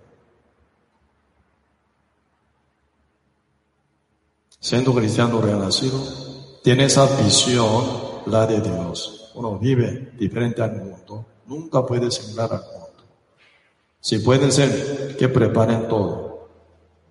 Siendo 4.69 4.95
cristiano 4.95 5.41
renacido, 5.41 5.99
tiene 6.63 6.85
esa 6.85 7.07
visión, 7.23 7.87
la 8.27 8.47
de 8.47 8.61
Dios 8.61 9.33
uno 9.35 9.59
vive 9.59 10.13
diferente 10.19 10.61
al 10.61 10.77
mundo, 10.77 11.25
nunca 11.47 11.87
puede 11.87 12.11
similar 12.11 12.53
al 12.53 12.61
mundo. 12.65 13.03
Si 13.99 14.19
puede 14.19 14.53
ser 14.53 15.17
que 15.17 15.27
preparen 15.31 15.89
todo, 15.89 16.51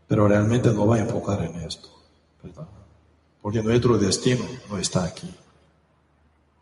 pero 0.08 0.28
realmente 0.28 0.70
no 0.72 0.86
va 0.86 0.97
a 0.97 0.99
enfocar 0.99 1.41
en 1.45 1.55
esto, 1.62 1.89
¿verdad? 2.43 2.68
Porque 3.41 3.64
nuestro 3.64 3.97
destino 3.97 4.45
no 4.70 4.78
está 4.78 5.05
aquí. 5.05 5.34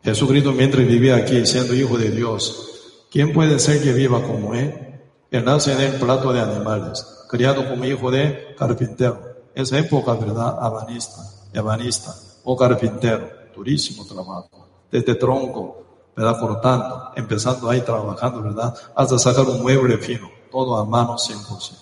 Jesucristo 0.02 0.52
mientras 0.52 0.86
vivía 0.86 1.16
aquí 1.16 1.44
siendo 1.44 1.74
hijo 1.74 1.98
de 1.98 2.10
Dios, 2.10 3.04
¿quién 3.10 3.34
puede 3.34 3.58
ser 3.58 3.82
que 3.82 3.92
viva 3.92 4.22
como 4.22 4.54
Él? 4.54 4.98
Él 5.30 5.44
nace 5.44 5.74
en 5.74 5.80
el 5.80 6.00
plato 6.00 6.32
de 6.32 6.40
animales, 6.40 7.04
criado 7.28 7.68
como 7.68 7.84
hijo 7.84 8.10
de 8.10 8.54
carpintero. 8.56 9.35
Esa 9.56 9.78
época, 9.78 10.12
¿verdad? 10.12 10.58
Abanista, 10.60 11.22
ebanista 11.50 12.14
o 12.44 12.54
carpintero, 12.54 13.26
durísimo 13.54 14.04
trabajo 14.04 14.68
desde 14.92 15.14
tronco, 15.14 16.10
¿verdad? 16.14 16.38
Cortando, 16.38 17.10
empezando 17.16 17.70
ahí 17.70 17.80
trabajando, 17.80 18.42
¿verdad? 18.42 18.74
Hasta 18.94 19.18
sacar 19.18 19.46
un 19.46 19.62
mueble 19.62 19.96
fino, 19.96 20.28
todo 20.50 20.76
a 20.76 20.84
mano 20.84 21.16
100%. 21.16 21.72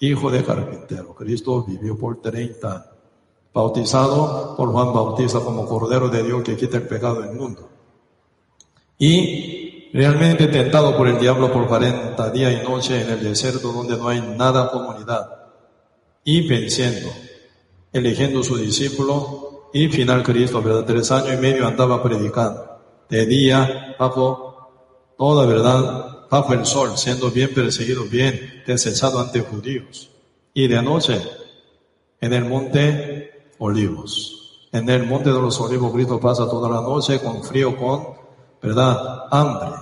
Hijo 0.00 0.30
de 0.30 0.42
carpintero, 0.42 1.14
Cristo 1.14 1.62
vivió 1.62 1.98
por 1.98 2.22
30 2.22 2.72
años, 2.72 2.86
bautizado 3.52 4.56
por 4.56 4.72
Juan 4.72 4.94
Bautista 4.94 5.40
como 5.40 5.66
Cordero 5.66 6.08
de 6.08 6.22
Dios 6.22 6.42
que 6.42 6.56
quita 6.56 6.78
el 6.78 6.88
pecado 6.88 7.20
del 7.20 7.32
mundo. 7.32 7.68
Y 8.96 9.90
realmente 9.92 10.46
tentado 10.46 10.96
por 10.96 11.06
el 11.06 11.18
diablo 11.18 11.52
por 11.52 11.68
40 11.68 12.30
días 12.30 12.62
y 12.62 12.66
noches 12.66 13.04
en 13.04 13.12
el 13.12 13.22
desierto 13.22 13.72
donde 13.72 13.98
no 13.98 14.08
hay 14.08 14.22
nada 14.22 14.70
comunidad. 14.70 15.41
Y 16.24 16.46
venciendo, 16.46 17.10
eligiendo 17.92 18.42
su 18.42 18.56
discípulo 18.56 19.70
y 19.72 19.88
final 19.88 20.22
Cristo, 20.22 20.62
¿verdad? 20.62 20.84
Tres 20.84 21.10
años 21.10 21.34
y 21.34 21.36
medio 21.36 21.66
andaba 21.66 22.02
predicando. 22.02 22.64
De 23.08 23.26
día, 23.26 23.96
bajo 23.98 25.14
toda 25.18 25.46
verdad, 25.46 26.28
bajo 26.30 26.52
el 26.54 26.64
sol, 26.64 26.96
siendo 26.96 27.30
bien 27.30 27.52
perseguido, 27.54 28.04
bien 28.04 28.62
desechado 28.66 29.20
ante 29.20 29.40
judíos. 29.40 30.10
Y 30.54 30.68
de 30.68 30.82
noche, 30.82 31.20
en 32.20 32.32
el 32.32 32.44
monte 32.44 33.52
Olivos. 33.58 34.68
En 34.72 34.88
el 34.88 35.04
monte 35.06 35.30
de 35.30 35.40
los 35.40 35.60
Olivos, 35.60 35.92
Cristo 35.92 36.18
pasa 36.18 36.48
toda 36.48 36.68
la 36.68 36.80
noche 36.80 37.20
con 37.20 37.44
frío, 37.44 37.76
con, 37.76 38.14
¿verdad? 38.62 39.24
Hambre. 39.30 39.78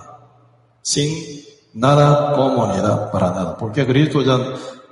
Sin 0.81 1.41
nada 1.73 2.35
comunidad, 2.35 3.11
para 3.11 3.31
nada. 3.31 3.57
Porque 3.57 3.85
Cristo 3.85 4.21
ya, 4.21 4.37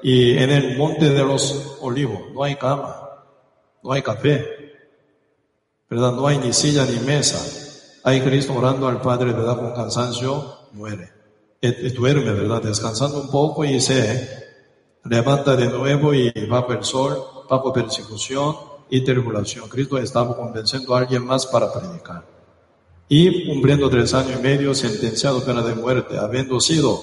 y 0.01 0.37
en 0.37 0.49
el 0.49 0.77
monte 0.77 1.09
de 1.09 1.23
los 1.23 1.77
Olivos 1.81 2.31
no 2.33 2.43
hay 2.43 2.55
cama, 2.55 2.95
no 3.83 3.91
hay 3.91 4.01
café, 4.01 4.45
¿verdad? 5.89 6.13
No 6.13 6.27
hay 6.27 6.37
ni 6.37 6.53
silla 6.53 6.85
ni 6.85 6.99
mesa. 6.99 7.39
Hay 8.03 8.21
Cristo 8.21 8.53
orando 8.53 8.87
al 8.87 9.01
Padre, 9.01 9.33
¿verdad? 9.33 9.57
Con 9.57 9.73
cansancio, 9.73 10.69
muere. 10.73 11.11
Y, 11.61 11.89
duerme, 11.89 12.31
¿verdad? 12.31 12.61
Descansando 12.61 13.21
un 13.21 13.29
poco 13.29 13.65
y 13.65 13.81
se 13.81 14.29
levanta 15.03 15.55
de 15.55 15.67
nuevo 15.67 16.13
y 16.13 16.31
bajo 16.47 16.73
el 16.73 16.83
sol, 16.83 17.21
bajo 17.49 17.73
persecución 17.73 18.55
y 18.89 19.01
tribulación. 19.01 19.67
Cristo 19.67 19.97
estaba 19.97 20.35
convenciendo 20.37 20.95
a 20.95 20.99
alguien 20.99 21.25
más 21.25 21.45
para 21.47 21.71
predicar. 21.73 22.25
Y 23.09 23.47
cumpliendo 23.47 23.89
tres 23.89 24.13
años 24.13 24.39
y 24.39 24.43
medio, 24.43 24.73
sentenciado 24.73 25.43
pena 25.43 25.61
de 25.63 25.73
muerte, 25.73 26.17
habiendo 26.17 26.59
sido 26.61 27.01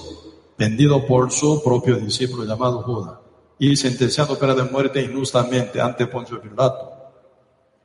vendido 0.57 1.05
por 1.05 1.31
su 1.31 1.63
propio 1.63 1.97
discípulo 1.97 2.43
llamado 2.43 2.81
Judas, 2.81 3.19
y 3.59 3.75
sentenciado 3.75 4.33
a 4.33 4.39
pena 4.39 4.55
de 4.55 4.63
muerte 4.63 5.01
injustamente 5.01 5.81
ante 5.81 6.07
Poncio 6.07 6.41
Pilato 6.41 6.97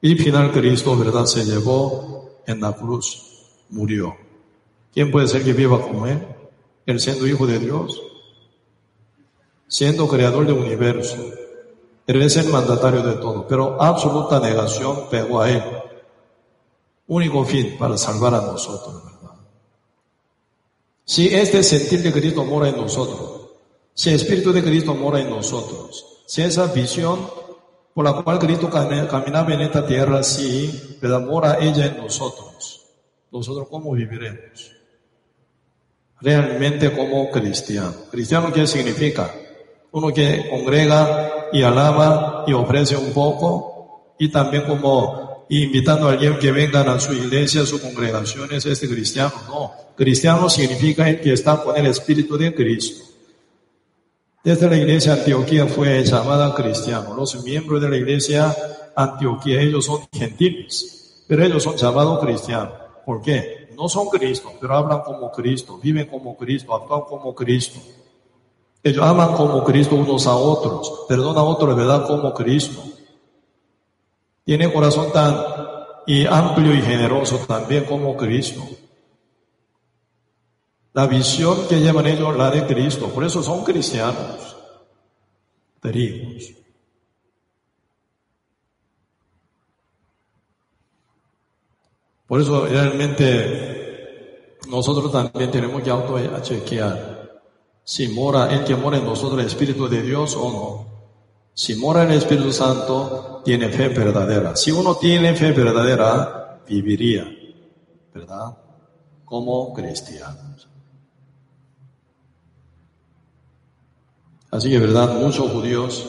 y 0.01 0.17
final 0.17 0.51
Cristo, 0.51 0.97
¿verdad? 0.97 1.27
Se 1.27 1.45
llevó 1.45 2.41
en 2.47 2.61
la 2.61 2.73
cruz, 2.73 3.23
murió. 3.71 4.17
¿Quién 4.93 5.11
puede 5.13 5.29
ser 5.29 5.45
que 5.45 5.53
viva 5.53 5.81
como 5.81 6.07
Él? 6.07 6.27
Él 6.85 6.99
siendo 6.99 7.27
hijo 7.27 7.47
de 7.47 7.61
Dios, 7.61 8.03
siendo 9.69 10.09
creador 10.09 10.45
del 10.45 10.59
universo. 10.59 11.17
Él 12.07 12.21
es 12.21 12.37
el 12.37 12.49
mandatario 12.49 13.03
de 13.03 13.15
todo, 13.15 13.47
pero 13.47 13.81
absoluta 13.81 14.41
negación 14.41 15.09
pegó 15.09 15.41
a 15.41 15.51
Él. 15.51 15.63
Único 17.07 17.45
fin 17.45 17.77
para 17.79 17.97
salvar 17.97 18.35
a 18.35 18.43
nosotros. 18.43 19.12
Si 21.05 21.35
este 21.35 21.63
sentir 21.63 22.03
de 22.03 22.13
Cristo 22.13 22.45
mora 22.45 22.69
en 22.69 22.77
nosotros, 22.77 23.51
si 23.95 24.11
el 24.11 24.17
Espíritu 24.17 24.53
de 24.53 24.63
Cristo 24.63 24.95
mora 24.95 25.21
en 25.21 25.31
nosotros, 25.31 26.23
si 26.27 26.43
esa 26.43 26.67
visión 26.69 27.19
por 27.95 28.05
la 28.05 28.23
cual 28.23 28.39
Cristo 28.39 28.71
caminaba 28.71 29.53
en 29.53 29.61
esta 29.61 29.87
tierra, 29.87 30.23
si 30.23 30.99
le 31.01 31.19
mora 31.19 31.59
ella 31.61 31.87
en 31.87 31.99
nosotros, 31.99 32.87
nosotros 33.31 33.69
cómo 33.69 33.93
viviremos? 33.93 34.73
Realmente 36.21 36.93
como 36.97 37.31
cristiano. 37.31 37.93
¿Cristiano 38.11 38.53
qué 38.53 38.67
significa? 38.67 39.35
Uno 39.91 40.09
que 40.09 40.49
congrega 40.49 41.49
y 41.53 41.63
alaba 41.63 42.45
y 42.47 42.53
ofrece 42.53 42.97
un 42.97 43.13
poco 43.13 44.15
y 44.19 44.31
también 44.31 44.65
como 44.65 45.32
invitando 45.61 46.09
a 46.09 46.13
alguien 46.13 46.39
que 46.39 46.51
venga 46.51 46.81
a 46.81 46.99
su 46.99 47.13
iglesia, 47.13 47.63
a 47.63 47.67
su 47.67 47.81
congregación, 47.81 48.53
es 48.53 48.65
este 48.65 48.89
cristiano. 48.89 49.33
No, 49.49 49.73
cristiano 49.95 50.49
significa 50.49 51.09
el 51.09 51.21
que 51.21 51.35
está 51.35 51.63
con 51.63 51.77
el 51.77 51.87
Espíritu 51.87 52.39
de 52.39 52.55
Cristo. 52.55 53.05
Desde 54.43 54.69
la 54.69 54.77
iglesia 54.77 55.13
Antioquía 55.13 55.67
fue 55.67 56.03
llamada 56.05 56.55
cristiano. 56.55 57.15
Los 57.15 57.45
miembros 57.45 57.83
de 57.83 57.91
la 57.91 57.97
iglesia 57.97 58.57
Antioquía, 58.97 59.61
ellos 59.61 59.85
son 59.85 60.01
gentiles, 60.13 61.25
pero 61.29 61.45
ellos 61.45 61.63
son 61.63 61.77
llamados 61.77 62.19
cristianos. 62.25 62.73
¿Por 63.05 63.21
qué? 63.21 63.69
No 63.77 63.89
son 63.89 64.09
Cristo, 64.09 64.53
pero 64.61 64.75
hablan 64.75 65.03
como 65.03 65.31
Cristo, 65.31 65.79
viven 65.83 66.07
como 66.07 66.37
Cristo, 66.37 66.75
actúan 66.75 67.03
como 67.03 67.35
Cristo. 67.35 67.79
Ellos 68.83 69.05
aman 69.05 69.35
como 69.35 69.63
Cristo 69.65 69.95
unos 69.97 70.27
a 70.27 70.35
otros, 70.35 71.05
perdonan 71.09 71.39
a 71.39 71.43
otros, 71.43 71.77
¿verdad? 71.77 72.07
Como 72.07 72.33
Cristo. 72.35 72.83
Tiene 74.45 74.73
corazón 74.73 75.13
tan 75.13 75.37
y 76.07 76.27
amplio 76.27 76.75
y 76.75 76.83
generoso 76.83 77.39
también 77.47 77.85
como 77.85 78.17
Cristo. 78.17 78.63
La 80.95 81.07
visión 81.07 81.67
que 81.69 81.81
llevan 81.81 82.07
ellos, 82.07 82.37
la 82.37 82.51
de 82.51 82.67
Cristo. 82.67 83.09
Por 83.09 83.25
eso 83.25 83.43
son 83.43 83.65
cristianos. 83.65 84.57
Trigos. 85.81 86.53
Por 92.27 92.41
eso 92.41 92.67
realmente 92.67 94.59
nosotros 94.69 95.13
también 95.13 95.51
tenemos 95.51 95.83
que 95.83 95.91
auto-chequear 95.91 97.43
si 97.85 98.09
mora 98.09 98.53
el 98.53 98.65
que 98.65 98.77
mora 98.77 98.97
en 98.97 99.05
nosotros 99.05 99.41
el 99.41 99.47
Espíritu 99.47 99.89
de 99.89 100.03
Dios 100.03 100.37
o 100.37 100.51
no. 100.51 100.87
Si 101.55 101.75
mora 101.75 102.05
el 102.05 102.13
Espíritu 102.13 102.53
Santo, 102.53 103.32
tiene 103.45 103.69
fe 103.69 103.89
verdadera. 103.89 104.57
Si 104.57 104.71
uno 104.71 104.97
tiene 104.97 105.35
fe 105.35 105.53
verdadera, 105.53 106.61
viviría, 106.69 107.27
¿verdad? 108.15 108.57
Como 109.25 109.73
cristianos. 109.73 110.69
Así 114.51 114.69
que, 114.69 114.79
¿verdad? 114.79 115.15
Muchos 115.15 115.51
judíos 115.51 116.07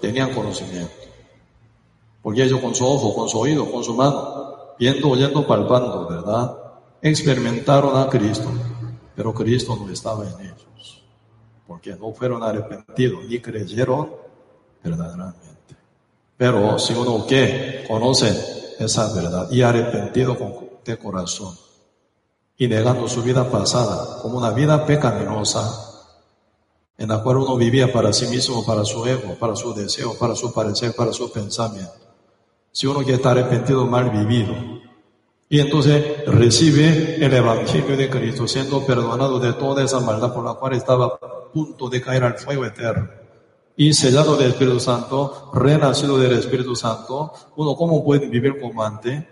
tenían 0.00 0.32
conocimiento. 0.32 0.92
Porque 2.22 2.44
ellos 2.44 2.60
con 2.60 2.74
su 2.74 2.86
ojo, 2.86 3.14
con 3.14 3.28
su 3.28 3.38
oído, 3.38 3.70
con 3.70 3.84
su 3.84 3.94
mano, 3.94 4.74
viendo, 4.78 5.10
oyendo, 5.10 5.46
palpando, 5.46 6.08
¿verdad? 6.08 6.56
Experimentaron 7.02 7.96
a 7.96 8.08
Cristo. 8.08 8.48
Pero 9.14 9.34
Cristo 9.34 9.76
no 9.76 9.92
estaba 9.92 10.26
en 10.26 10.40
ellos. 10.40 11.04
Porque 11.66 11.94
no 11.96 12.12
fueron 12.12 12.42
arrepentidos 12.42 13.24
ni 13.26 13.40
creyeron 13.40 14.10
verdaderamente. 14.82 15.51
Pero 16.36 16.78
si 16.78 16.94
uno 16.94 17.26
que 17.26 17.84
conoce 17.86 18.74
esa 18.78 19.12
verdad 19.12 19.50
y 19.50 19.62
arrepentido 19.62 20.36
de 20.84 20.98
corazón 20.98 21.56
y 22.56 22.66
negando 22.68 23.08
su 23.08 23.22
vida 23.22 23.50
pasada 23.50 24.20
como 24.22 24.38
una 24.38 24.50
vida 24.50 24.84
pecaminosa, 24.86 25.92
en 26.98 27.08
la 27.08 27.22
cual 27.22 27.38
uno 27.38 27.56
vivía 27.56 27.92
para 27.92 28.12
sí 28.12 28.26
mismo, 28.26 28.64
para 28.64 28.84
su 28.84 29.04
ego, 29.06 29.34
para 29.38 29.56
su 29.56 29.74
deseo, 29.74 30.16
para 30.18 30.34
su 30.34 30.52
parecer, 30.52 30.94
para 30.94 31.12
su 31.12 31.32
pensamiento. 31.32 31.92
Si 32.70 32.86
uno 32.86 33.04
que 33.04 33.14
está 33.14 33.32
arrepentido, 33.32 33.86
mal 33.86 34.10
vivido, 34.10 34.54
y 35.48 35.60
entonces 35.60 36.24
recibe 36.26 37.16
el 37.22 37.32
Evangelio 37.32 37.96
de 37.96 38.08
Cristo, 38.08 38.48
siendo 38.48 38.86
perdonado 38.86 39.38
de 39.38 39.52
toda 39.52 39.84
esa 39.84 40.00
maldad 40.00 40.32
por 40.32 40.44
la 40.44 40.54
cual 40.54 40.72
estaba 40.72 41.06
a 41.06 41.52
punto 41.52 41.90
de 41.90 42.00
caer 42.00 42.24
al 42.24 42.38
fuego 42.38 42.64
eterno. 42.64 43.21
Y 43.76 43.92
sellado 43.94 44.36
del 44.36 44.50
Espíritu 44.50 44.78
Santo, 44.80 45.50
renacido 45.54 46.18
del 46.18 46.32
Espíritu 46.32 46.76
Santo, 46.76 47.32
uno 47.56 47.74
cómo 47.74 48.04
puede 48.04 48.28
vivir 48.28 48.60
como 48.60 48.82
antes. 48.82 49.24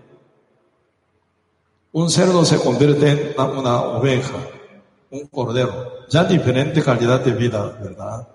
Un 1.92 2.08
cerdo 2.08 2.44
se 2.44 2.58
convierte 2.58 3.34
en 3.36 3.40
una 3.40 3.82
oveja, 3.82 4.38
un 5.10 5.26
cordero, 5.26 6.06
ya 6.08 6.24
diferente 6.24 6.82
calidad 6.82 7.20
de 7.20 7.32
vida, 7.32 7.78
¿verdad? 7.82 8.28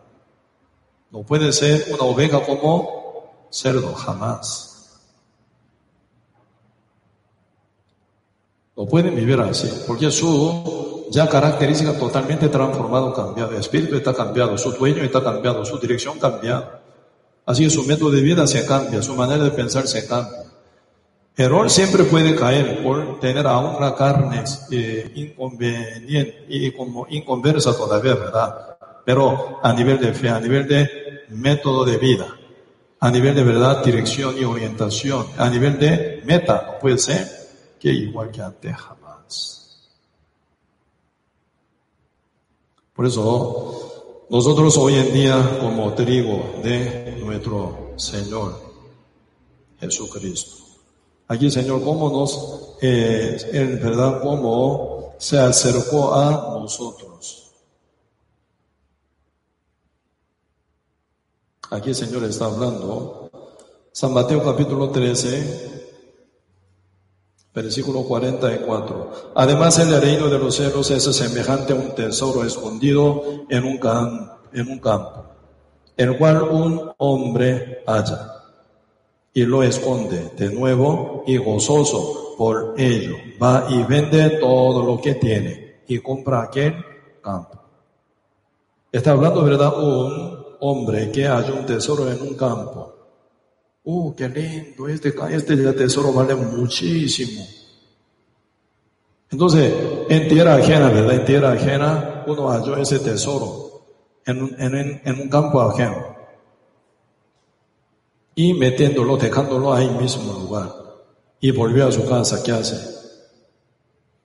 No 1.09 1.23
puede 1.23 1.51
ser 1.53 1.85
una 1.93 2.03
oveja 2.03 2.45
como 2.45 3.47
cerdo, 3.49 3.93
jamás. 3.93 4.75
No 8.75 8.85
pueden 8.85 9.15
vivir 9.15 9.39
así, 9.39 9.71
porque 9.87 10.11
su 10.11 10.94
ya 11.11 11.27
característica 11.27 11.97
totalmente 11.97 12.49
transformado, 12.49 13.13
cambiado, 13.13 13.51
el 13.51 13.57
espíritu 13.57 13.95
está 13.95 14.13
cambiado, 14.13 14.57
su 14.57 14.71
dueño 14.71 15.03
está 15.03 15.23
cambiado, 15.23 15.63
su 15.65 15.77
dirección 15.79 16.19
cambiada. 16.19 16.81
Así 17.45 17.63
que 17.63 17.69
su 17.69 17.83
método 17.83 18.11
de 18.11 18.21
vida 18.21 18.47
se 18.47 18.65
cambia, 18.65 19.01
su 19.01 19.15
manera 19.15 19.43
de 19.43 19.51
pensar 19.51 19.87
se 19.87 20.07
cambia. 20.07 20.45
Error 21.37 21.69
siempre 21.69 22.05
puede 22.05 22.33
caer 22.33 22.81
por 22.81 23.19
tener 23.19 23.45
aún 23.45 23.79
la 23.79 23.93
carne 23.93 24.43
eh, 24.71 25.11
inconveniente 25.15 26.45
y 26.47 26.71
como 26.71 27.05
inconversa 27.09 27.75
todavía, 27.75 28.15
¿verdad? 28.15 28.77
Pero 29.05 29.59
a 29.61 29.73
nivel 29.73 29.99
de 29.99 30.13
fe, 30.13 30.29
a 30.29 30.39
nivel 30.39 30.67
de 30.67 30.89
método 31.29 31.83
de 31.83 31.97
vida, 31.97 32.27
a 32.99 33.11
nivel 33.11 33.35
de 33.35 33.43
verdad, 33.43 33.83
dirección 33.83 34.35
y 34.37 34.45
orientación, 34.45 35.27
a 35.37 35.49
nivel 35.49 35.77
de 35.77 36.23
meta, 36.25 36.79
puede 36.79 36.97
ser 36.97 37.27
que 37.79 37.89
igual 37.89 38.31
que 38.31 38.41
antes 38.41 38.75
jamás. 38.75 39.54
Por 42.95 43.05
eso, 43.05 44.25
nosotros 44.29 44.77
hoy 44.77 44.95
en 44.95 45.13
día, 45.13 45.59
como 45.59 45.93
trigo 45.93 46.61
de 46.63 47.17
nuestro 47.23 47.93
Señor 47.97 48.59
Jesucristo, 49.79 50.65
Aquí, 51.27 51.49
Señor, 51.49 51.83
cómo 51.83 52.09
nos, 52.11 52.77
eh, 52.81 53.35
en 53.51 53.81
verdad, 53.81 54.21
cómo 54.21 55.15
se 55.17 55.39
acercó 55.39 56.13
a 56.13 56.59
nosotros. 56.59 57.51
Aquí 61.71 61.89
el 61.89 61.95
Señor 61.95 62.23
está 62.25 62.45
hablando. 62.45 63.31
San 63.91 64.13
Mateo 64.13 64.43
capítulo 64.43 64.91
13, 64.91 65.74
versículo 67.55 68.03
44. 68.03 69.31
Además, 69.33 69.79
el 69.79 69.99
reino 70.01 70.27
de 70.27 70.37
los 70.37 70.55
cielos 70.55 70.91
es 70.91 71.03
semejante 71.03 71.71
a 71.71 71.77
un 71.77 71.95
tesoro 71.95 72.43
escondido 72.43 73.45
en 73.49 73.63
un, 73.63 73.79
en 74.53 74.67
un 74.67 74.79
campo, 74.79 75.25
el 75.95 76.17
cual 76.17 76.43
un 76.43 76.91
hombre 76.97 77.83
halla 77.87 78.33
y 79.33 79.45
lo 79.45 79.63
esconde 79.63 80.31
de 80.37 80.53
nuevo 80.53 81.23
y 81.25 81.37
gozoso 81.37 82.35
por 82.37 82.75
ello. 82.77 83.15
Va 83.41 83.67
y 83.69 83.83
vende 83.83 84.31
todo 84.31 84.85
lo 84.85 85.01
que 85.01 85.15
tiene 85.15 85.81
y 85.87 85.99
compra 85.99 86.43
aquel 86.43 86.75
campo. 87.21 87.61
Está 88.91 89.11
hablando, 89.11 89.43
¿verdad? 89.43 89.77
Un 89.77 90.45
hombre 90.59 91.11
que 91.11 91.27
haya 91.27 91.53
un 91.53 91.65
tesoro 91.65 92.09
en 92.09 92.21
un 92.21 92.35
campo. 92.35 92.94
¡Uh, 93.85 94.13
qué 94.15 94.27
lindo! 94.27 94.87
Este, 94.87 95.13
este 95.29 95.73
tesoro 95.73 96.11
vale 96.11 96.35
muchísimo. 96.35 97.45
Entonces, 99.29 99.73
en 100.09 100.27
tierra 100.27 100.55
ajena, 100.55 100.89
¿verdad? 100.89 101.15
En 101.15 101.25
tierra 101.25 101.51
ajena, 101.51 102.23
uno 102.27 102.49
halló 102.49 102.77
ese 102.77 102.99
tesoro 102.99 103.85
en, 104.25 104.55
en, 104.59 105.01
en 105.03 105.21
un 105.21 105.29
campo 105.29 105.61
ajeno 105.61 106.15
y 108.35 108.53
metiéndolo, 108.53 109.17
dejándolo 109.17 109.73
ahí 109.73 109.89
mismo 109.89 110.33
lugar. 110.33 110.73
Y 111.39 111.51
volvió 111.51 111.87
a 111.87 111.91
su 111.91 112.07
casa, 112.07 112.43
¿qué 112.43 112.51
hace? 112.51 112.77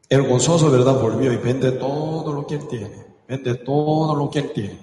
El 0.09 0.27
gozoso, 0.27 0.71
¿verdad? 0.71 1.01
Volvió 1.01 1.33
y 1.33 1.37
vende 1.37 1.73
todo 1.73 2.33
lo 2.33 2.47
que 2.47 2.57
él 2.57 2.67
tiene. 2.67 3.07
Vende 3.29 3.55
todo 3.55 4.17
lo 4.17 4.29
que 4.31 4.41
él 4.41 4.53
tiene. 4.53 4.79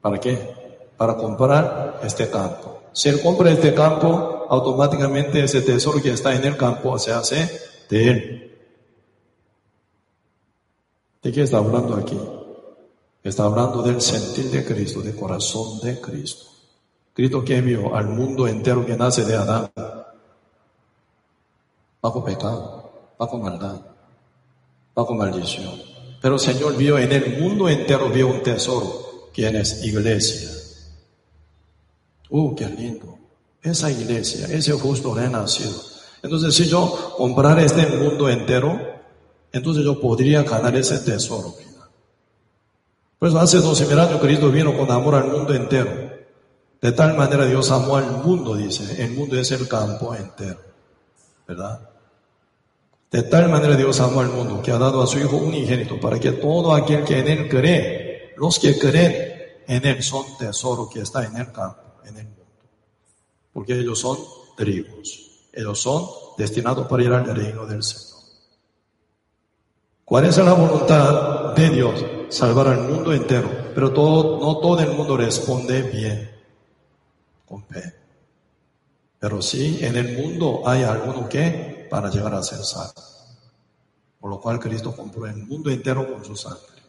¿Para 0.00 0.18
qué? 0.18 0.59
Para 1.00 1.16
comprar 1.16 1.98
este 2.02 2.28
campo. 2.28 2.82
Si 2.92 3.08
él 3.08 3.22
compra 3.22 3.50
este 3.50 3.72
campo, 3.72 4.44
automáticamente 4.50 5.42
ese 5.42 5.62
tesoro 5.62 6.02
que 6.02 6.10
está 6.10 6.34
en 6.34 6.44
el 6.44 6.58
campo 6.58 6.98
se 6.98 7.10
hace 7.10 7.48
de 7.88 8.10
él. 8.10 8.58
¿De 11.22 11.32
qué 11.32 11.40
está 11.40 11.56
hablando 11.56 11.96
aquí? 11.96 12.20
Está 13.24 13.44
hablando 13.44 13.80
del 13.80 14.02
sentir 14.02 14.50
de 14.50 14.62
Cristo, 14.62 15.00
del 15.00 15.16
corazón 15.16 15.80
de 15.80 15.98
Cristo. 16.02 16.44
Cristo 17.14 17.42
que 17.42 17.62
vio 17.62 17.96
al 17.96 18.08
mundo 18.08 18.46
entero 18.46 18.84
que 18.84 18.94
nace 18.94 19.24
de 19.24 19.36
Adán 19.36 19.70
bajo 22.02 22.22
pecado, 22.22 23.14
bajo 23.18 23.38
maldad, 23.38 23.80
bajo 24.94 25.14
maldición. 25.14 25.80
Pero 26.20 26.34
el 26.34 26.40
Señor 26.40 26.76
vio 26.76 26.98
en 26.98 27.10
el 27.10 27.40
mundo 27.40 27.70
entero, 27.70 28.10
vio 28.10 28.28
un 28.28 28.42
tesoro, 28.42 29.30
quien 29.32 29.56
es 29.56 29.82
iglesia. 29.82 30.59
¡Uh, 32.30 32.54
qué 32.54 32.66
lindo! 32.66 33.18
Esa 33.62 33.90
iglesia, 33.90 34.46
ese 34.46 34.72
justo 34.72 35.14
renacido. 35.14 35.74
Entonces, 36.22 36.54
si 36.54 36.64
yo 36.64 37.14
comprara 37.16 37.62
este 37.62 37.86
mundo 37.86 38.28
entero, 38.28 38.78
entonces 39.52 39.84
yo 39.84 40.00
podría 40.00 40.42
ganar 40.42 40.74
ese 40.76 40.98
tesoro. 40.98 41.54
Por 43.18 43.28
eso 43.28 43.38
hace 43.38 43.58
12 43.58 43.86
mil 43.86 43.98
años 43.98 44.20
Cristo 44.20 44.50
vino 44.50 44.74
con 44.76 44.90
amor 44.90 45.14
al 45.14 45.28
mundo 45.30 45.52
entero. 45.52 45.90
De 46.80 46.92
tal 46.92 47.16
manera 47.16 47.44
Dios 47.44 47.70
amó 47.70 47.96
al 47.96 48.10
mundo, 48.24 48.56
dice. 48.56 49.02
El 49.02 49.12
mundo 49.12 49.38
es 49.38 49.50
el 49.50 49.68
campo 49.68 50.14
entero. 50.14 50.58
¿Verdad? 51.46 51.90
De 53.10 53.22
tal 53.24 53.50
manera 53.50 53.76
Dios 53.76 54.00
amó 54.00 54.20
al 54.20 54.28
mundo 54.28 54.62
que 54.62 54.70
ha 54.70 54.78
dado 54.78 55.02
a 55.02 55.06
su 55.06 55.18
Hijo 55.18 55.36
unigénito 55.36 56.00
para 56.00 56.18
que 56.18 56.32
todo 56.32 56.72
aquel 56.72 57.04
que 57.04 57.18
en 57.18 57.28
Él 57.28 57.48
cree, 57.48 58.32
los 58.36 58.58
que 58.58 58.78
creen 58.78 59.62
en 59.66 59.84
Él 59.84 60.02
son 60.02 60.24
tesoro 60.38 60.88
que 60.88 61.00
está 61.00 61.26
en 61.26 61.36
el 61.36 61.52
campo, 61.52 61.82
en 62.04 62.16
el 62.16 62.26
mundo. 62.26 62.44
Porque 63.52 63.78
ellos 63.78 63.98
son 63.98 64.18
tribus. 64.56 65.48
Ellos 65.52 65.80
son 65.80 66.08
destinados 66.38 66.86
para 66.86 67.02
ir 67.02 67.12
al 67.12 67.34
reino 67.34 67.66
del 67.66 67.82
Señor. 67.82 68.20
¿Cuál 70.04 70.24
es 70.24 70.38
la 70.38 70.54
voluntad 70.54 71.54
de 71.54 71.70
Dios? 71.70 72.04
Salvar 72.28 72.68
al 72.68 72.88
mundo 72.88 73.12
entero. 73.12 73.48
Pero 73.74 73.92
todo, 73.92 74.40
no 74.40 74.58
todo 74.58 74.80
el 74.80 74.92
mundo 74.92 75.16
responde 75.16 75.82
bien 75.82 76.30
con 77.46 77.64
fe. 77.64 77.94
Pero 79.18 79.42
sí, 79.42 79.78
en 79.82 79.96
el 79.96 80.16
mundo 80.16 80.62
hay 80.64 80.82
alguno 80.82 81.28
que 81.28 81.86
para 81.90 82.08
llegar 82.10 82.34
a 82.34 82.42
ser 82.42 82.64
salvo. 82.64 83.02
por 84.18 84.30
lo 84.30 84.40
cual 84.40 84.58
Cristo 84.58 84.94
compró 84.94 85.26
el 85.26 85.36
mundo 85.46 85.70
entero 85.70 86.12
con 86.12 86.24
su 86.24 86.36
sangre. 86.36 86.82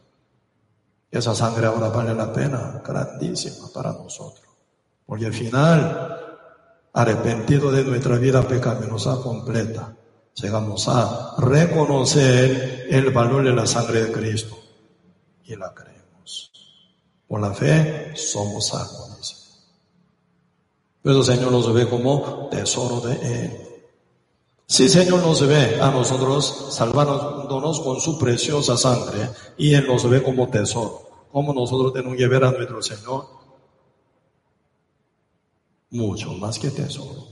Esa 1.10 1.34
sangre 1.34 1.66
ahora 1.66 1.90
vale 1.90 2.14
la 2.14 2.32
pena, 2.32 2.82
grandísima 2.86 3.68
para 3.74 3.92
nosotros. 3.92 4.51
Porque 5.12 5.26
al 5.26 5.34
final, 5.34 6.40
arrepentido 6.94 7.70
de 7.70 7.84
nuestra 7.84 8.16
vida 8.18 8.48
pecaminosa 8.48 9.18
completa, 9.22 9.94
llegamos 10.36 10.88
a 10.88 11.36
reconocer 11.38 12.88
el 12.90 13.10
valor 13.10 13.44
de 13.44 13.52
la 13.52 13.68
sangre 13.68 14.06
de 14.06 14.12
Cristo 14.14 14.58
y 15.44 15.58
la 15.58 15.74
creemos. 15.74 16.54
Por 17.28 17.42
la 17.42 17.54
fe 17.54 18.14
somos 18.16 18.68
salvos. 18.68 19.68
Pero 21.02 21.18
el 21.18 21.26
Señor 21.26 21.52
nos 21.52 21.74
ve 21.74 21.90
como 21.90 22.48
tesoro 22.50 23.02
de 23.02 23.16
Él. 23.16 23.58
Si 24.66 24.88
Señor 24.88 25.20
nos 25.20 25.46
ve 25.46 25.82
a 25.82 25.92
nosotros 25.92 26.70
salvándonos 26.72 27.82
con 27.82 28.00
su 28.00 28.18
preciosa 28.18 28.78
sangre 28.78 29.30
y 29.58 29.74
Él 29.74 29.86
nos 29.88 30.10
ve 30.10 30.24
como 30.24 30.48
tesoro, 30.48 31.28
¿cómo 31.34 31.54
nosotros 31.54 31.92
tenemos 31.92 32.16
que 32.16 32.28
ver 32.30 32.46
a 32.46 32.52
nuestro 32.52 32.82
Señor? 32.82 33.41
Mucho 35.92 36.34
más 36.34 36.58
que 36.58 36.72
tesoro. 36.72 37.28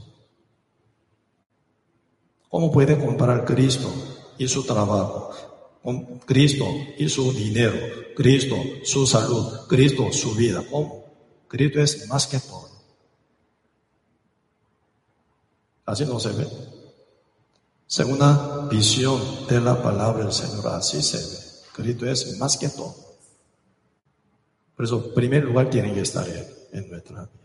¿Cómo 2.49 2.71
puede 2.71 2.97
comparar 2.97 3.45
Cristo 3.45 3.89
y 4.37 4.47
su 4.47 4.63
trabajo? 4.63 5.31
Con 5.83 6.19
Cristo 6.19 6.65
y 6.97 7.07
su 7.07 7.31
dinero, 7.31 7.77
Cristo 8.15 8.55
su 8.83 9.07
salud, 9.07 9.67
Cristo 9.67 10.11
su 10.11 10.33
vida. 10.35 10.63
¿Cómo? 10.69 11.05
Cristo 11.47 11.79
es 11.79 12.07
más 12.07 12.27
que 12.27 12.39
todo. 12.39 12.69
Así 15.85 16.05
no 16.05 16.19
se 16.19 16.29
ve. 16.33 16.47
Segunda 17.87 18.67
visión 18.69 19.19
de 19.47 19.61
la 19.61 19.81
palabra 19.81 20.23
del 20.23 20.33
Señor, 20.33 20.67
así 20.67 21.01
se 21.01 21.17
ve. 21.17 21.43
Cristo 21.73 22.05
es 22.05 22.37
más 22.37 22.57
que 22.57 22.69
todo. 22.69 22.95
Por 24.75 24.85
eso, 24.85 25.03
en 25.03 25.13
primer 25.13 25.45
lugar, 25.45 25.69
tiene 25.69 25.93
que 25.93 26.01
estar 26.01 26.27
en 26.71 26.89
nuestra 26.89 27.21
vida. 27.21 27.38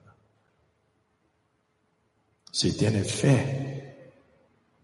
Si 2.54 2.76
tiene 2.76 3.02
fe 3.02 4.12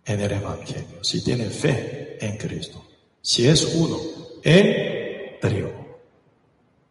en 0.04 0.20
el 0.20 0.32
Evangelio, 0.32 1.04
si 1.04 1.22
tiene 1.22 1.48
fe 1.48 2.18
en 2.20 2.36
Cristo, 2.36 2.82
si 3.22 3.46
es 3.46 3.76
uno 3.76 3.96
en 4.42 5.38
trío, 5.40 5.70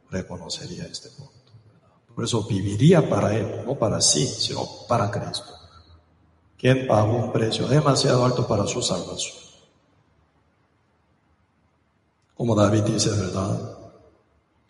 reconocería 0.09 0.85
este 0.85 1.09
punto. 1.09 1.33
Por 2.15 2.23
eso 2.23 2.43
viviría 2.43 3.09
para 3.09 3.35
Él, 3.35 3.63
no 3.65 3.75
para 3.75 3.99
sí, 3.99 4.25
sino 4.25 4.65
para 4.87 5.11
Cristo 5.11 5.59
quien 6.59 6.87
pagó 6.87 7.15
un 7.15 7.31
precio 7.31 7.67
demasiado 7.67 8.25
alto 8.25 8.45
para 8.45 8.67
su 8.67 8.81
salvación. 8.81 9.37
Como 12.35 12.53
David 12.53 12.83
dice, 12.83 13.09
¿verdad? 13.11 13.77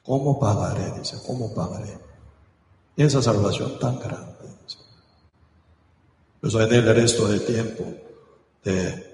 ¿Cómo 0.03 0.39
pagaré? 0.39 0.91
Dice, 0.99 1.17
¿cómo 1.25 1.53
pagaré? 1.53 1.97
Esa 2.95 3.23
salvación 3.23 3.79
tan 3.79 3.99
grande. 3.99 4.38
Pues 6.41 6.53
en 6.53 6.73
el 6.73 6.95
resto 6.95 7.27
de 7.27 7.39
tiempo 7.41 7.83
de 8.63 9.09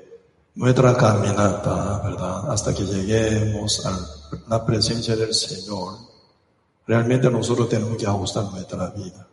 nuestra 0.56 0.96
caminata, 0.96 2.02
¿verdad? 2.04 2.52
Hasta 2.52 2.74
que 2.74 2.84
lleguemos 2.84 3.84
a 3.86 4.00
la 4.48 4.64
presencia 4.64 5.16
del 5.16 5.34
Señor, 5.34 5.98
realmente 6.86 7.30
nosotros 7.32 7.68
tenemos 7.68 7.98
que 7.98 8.06
ajustar 8.06 8.44
nuestra 8.46 8.92
vida. 8.92 9.28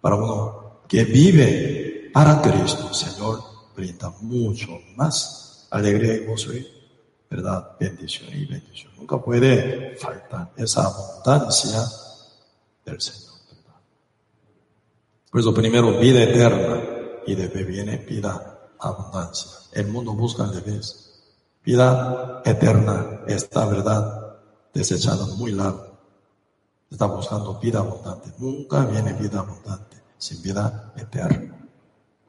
Para 0.00 0.14
uno 0.14 0.82
que 0.86 1.04
vive 1.04 2.10
para 2.12 2.40
Cristo, 2.40 2.94
Señor, 2.94 3.40
brinda 3.74 4.10
mucho 4.20 4.68
más 4.94 5.66
alegría 5.70 6.14
y 6.14 6.26
gozo 6.26 6.52
y, 6.54 6.66
¿verdad? 7.28 7.72
Bendición 7.80 8.28
y 8.32 8.46
bendición. 8.46 8.92
Nunca 8.96 9.18
puede 9.20 9.96
faltar 9.96 10.52
esa 10.56 10.84
abundancia 10.84 11.82
del 12.84 13.00
Señor. 13.00 13.32
Por 15.32 15.40
eso 15.40 15.54
primero 15.54 15.98
vida 15.98 16.22
eterna 16.22 16.91
y 17.26 17.34
después 17.34 17.66
viene 17.66 17.96
vida 17.98 18.70
abundancia. 18.78 19.50
El 19.72 19.88
mundo 19.88 20.12
busca 20.12 20.44
al 20.44 20.54
revés. 20.54 21.20
Vida 21.64 22.42
eterna, 22.44 23.20
esta 23.26 23.66
verdad 23.66 24.36
desechada 24.74 25.26
muy 25.36 25.52
largo. 25.52 25.86
Está 26.90 27.06
buscando 27.06 27.58
vida 27.58 27.78
abundante. 27.78 28.30
Nunca 28.38 28.84
viene 28.84 29.12
vida 29.14 29.40
abundante 29.40 29.96
sin 30.18 30.42
vida 30.42 30.92
eterna. 30.96 31.58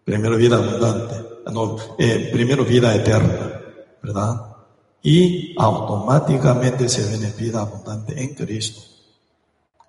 Primero 0.03 0.36
vida 0.36 0.57
abundante, 0.57 1.15
no, 1.52 1.78
eh, 1.98 2.30
primero 2.34 2.65
vida 2.65 2.94
eterna, 2.95 3.61
¿verdad? 4.02 4.56
Y 5.02 5.53
automáticamente 5.57 6.90
se 6.90 7.07
viene 7.07 7.32
vida 7.38 7.61
abundante 7.61 8.22
en 8.22 8.34
Cristo. 8.34 8.82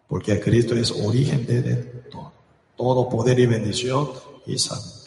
Porque 0.07 0.39
Cristo 0.41 0.75
es 0.75 0.91
origen 0.91 1.47
de 1.47 1.63
todo. 2.11 2.33
Todo 2.77 3.09
poder 3.09 3.39
y 3.39 3.47
bendición 3.47 4.09
y 4.47 4.59
sabiduría. 4.59 5.05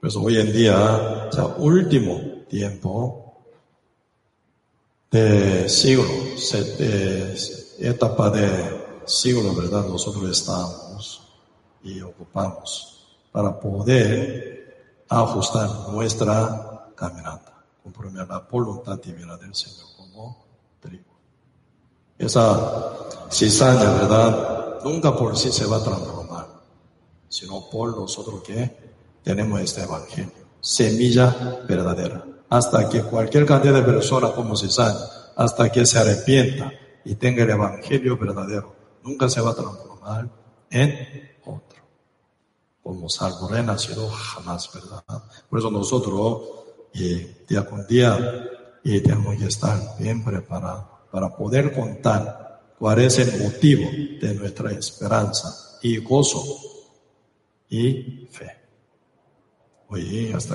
Pues 0.00 0.16
hoy 0.16 0.38
en 0.38 0.52
día, 0.52 1.28
sea, 1.32 1.46
último 1.46 2.20
tiempo 2.48 3.42
de 5.10 5.68
siglo, 5.68 6.04
de 6.78 7.38
etapa 7.80 8.30
de 8.30 9.00
siglo, 9.06 9.54
¿verdad? 9.54 9.86
Nosotros 9.86 10.30
estamos 10.30 11.22
y 11.82 12.00
ocupamos 12.00 13.06
para 13.32 13.58
poder 13.58 15.04
ajustar 15.08 15.68
nuestra 15.90 16.90
caminata 16.94 17.64
conforme 17.82 18.26
la 18.26 18.38
voluntad 18.50 18.98
divina 19.00 19.36
del 19.36 19.54
Señor 19.54 19.86
como 19.96 20.44
trigo. 20.80 21.14
Esa 22.18 23.28
cizaña, 23.30 23.92
¿verdad? 23.92 24.80
Nunca 24.84 25.14
por 25.16 25.36
sí 25.36 25.52
se 25.52 25.66
va 25.66 25.76
a 25.76 25.84
transformar, 25.84 26.23
sino 27.34 27.68
por 27.68 27.96
nosotros 27.96 28.44
que 28.44 28.70
tenemos 29.24 29.60
este 29.60 29.82
evangelio. 29.82 30.30
Semilla 30.60 31.64
verdadera. 31.68 32.24
Hasta 32.48 32.88
que 32.88 33.02
cualquier 33.02 33.44
cantidad 33.44 33.74
de 33.74 33.82
personas 33.82 34.30
como 34.30 34.56
cizaña, 34.56 35.00
hasta 35.34 35.68
que 35.68 35.84
se 35.84 35.98
arrepienta 35.98 36.72
y 37.04 37.16
tenga 37.16 37.42
el 37.42 37.50
evangelio 37.50 38.16
verdadero, 38.16 38.72
nunca 39.02 39.28
se 39.28 39.40
va 39.40 39.50
a 39.50 39.54
transformar 39.54 40.28
en 40.70 41.38
otro 41.44 41.82
como 42.84 43.08
salvo 43.08 43.48
renacido 43.48 44.08
jamás, 44.10 44.70
¿verdad? 44.72 45.24
Por 45.50 45.58
eso 45.58 45.70
nosotros, 45.72 46.42
eh, 46.94 47.44
día 47.48 47.64
con 47.64 47.84
día, 47.88 48.48
y 48.84 49.00
tenemos 49.00 49.36
que 49.36 49.46
estar 49.46 49.76
bien 49.98 50.22
preparados 50.22 50.84
para 51.10 51.34
poder 51.34 51.72
contar 51.72 52.74
cuál 52.78 53.00
es 53.00 53.18
el 53.18 53.42
motivo 53.42 53.90
de 54.20 54.34
nuestra 54.34 54.70
esperanza 54.70 55.78
y 55.82 55.96
gozo 55.96 56.73
y 57.68 58.28
fe. 58.30 58.50
Oye, 59.88 60.32
hasta 60.34 60.52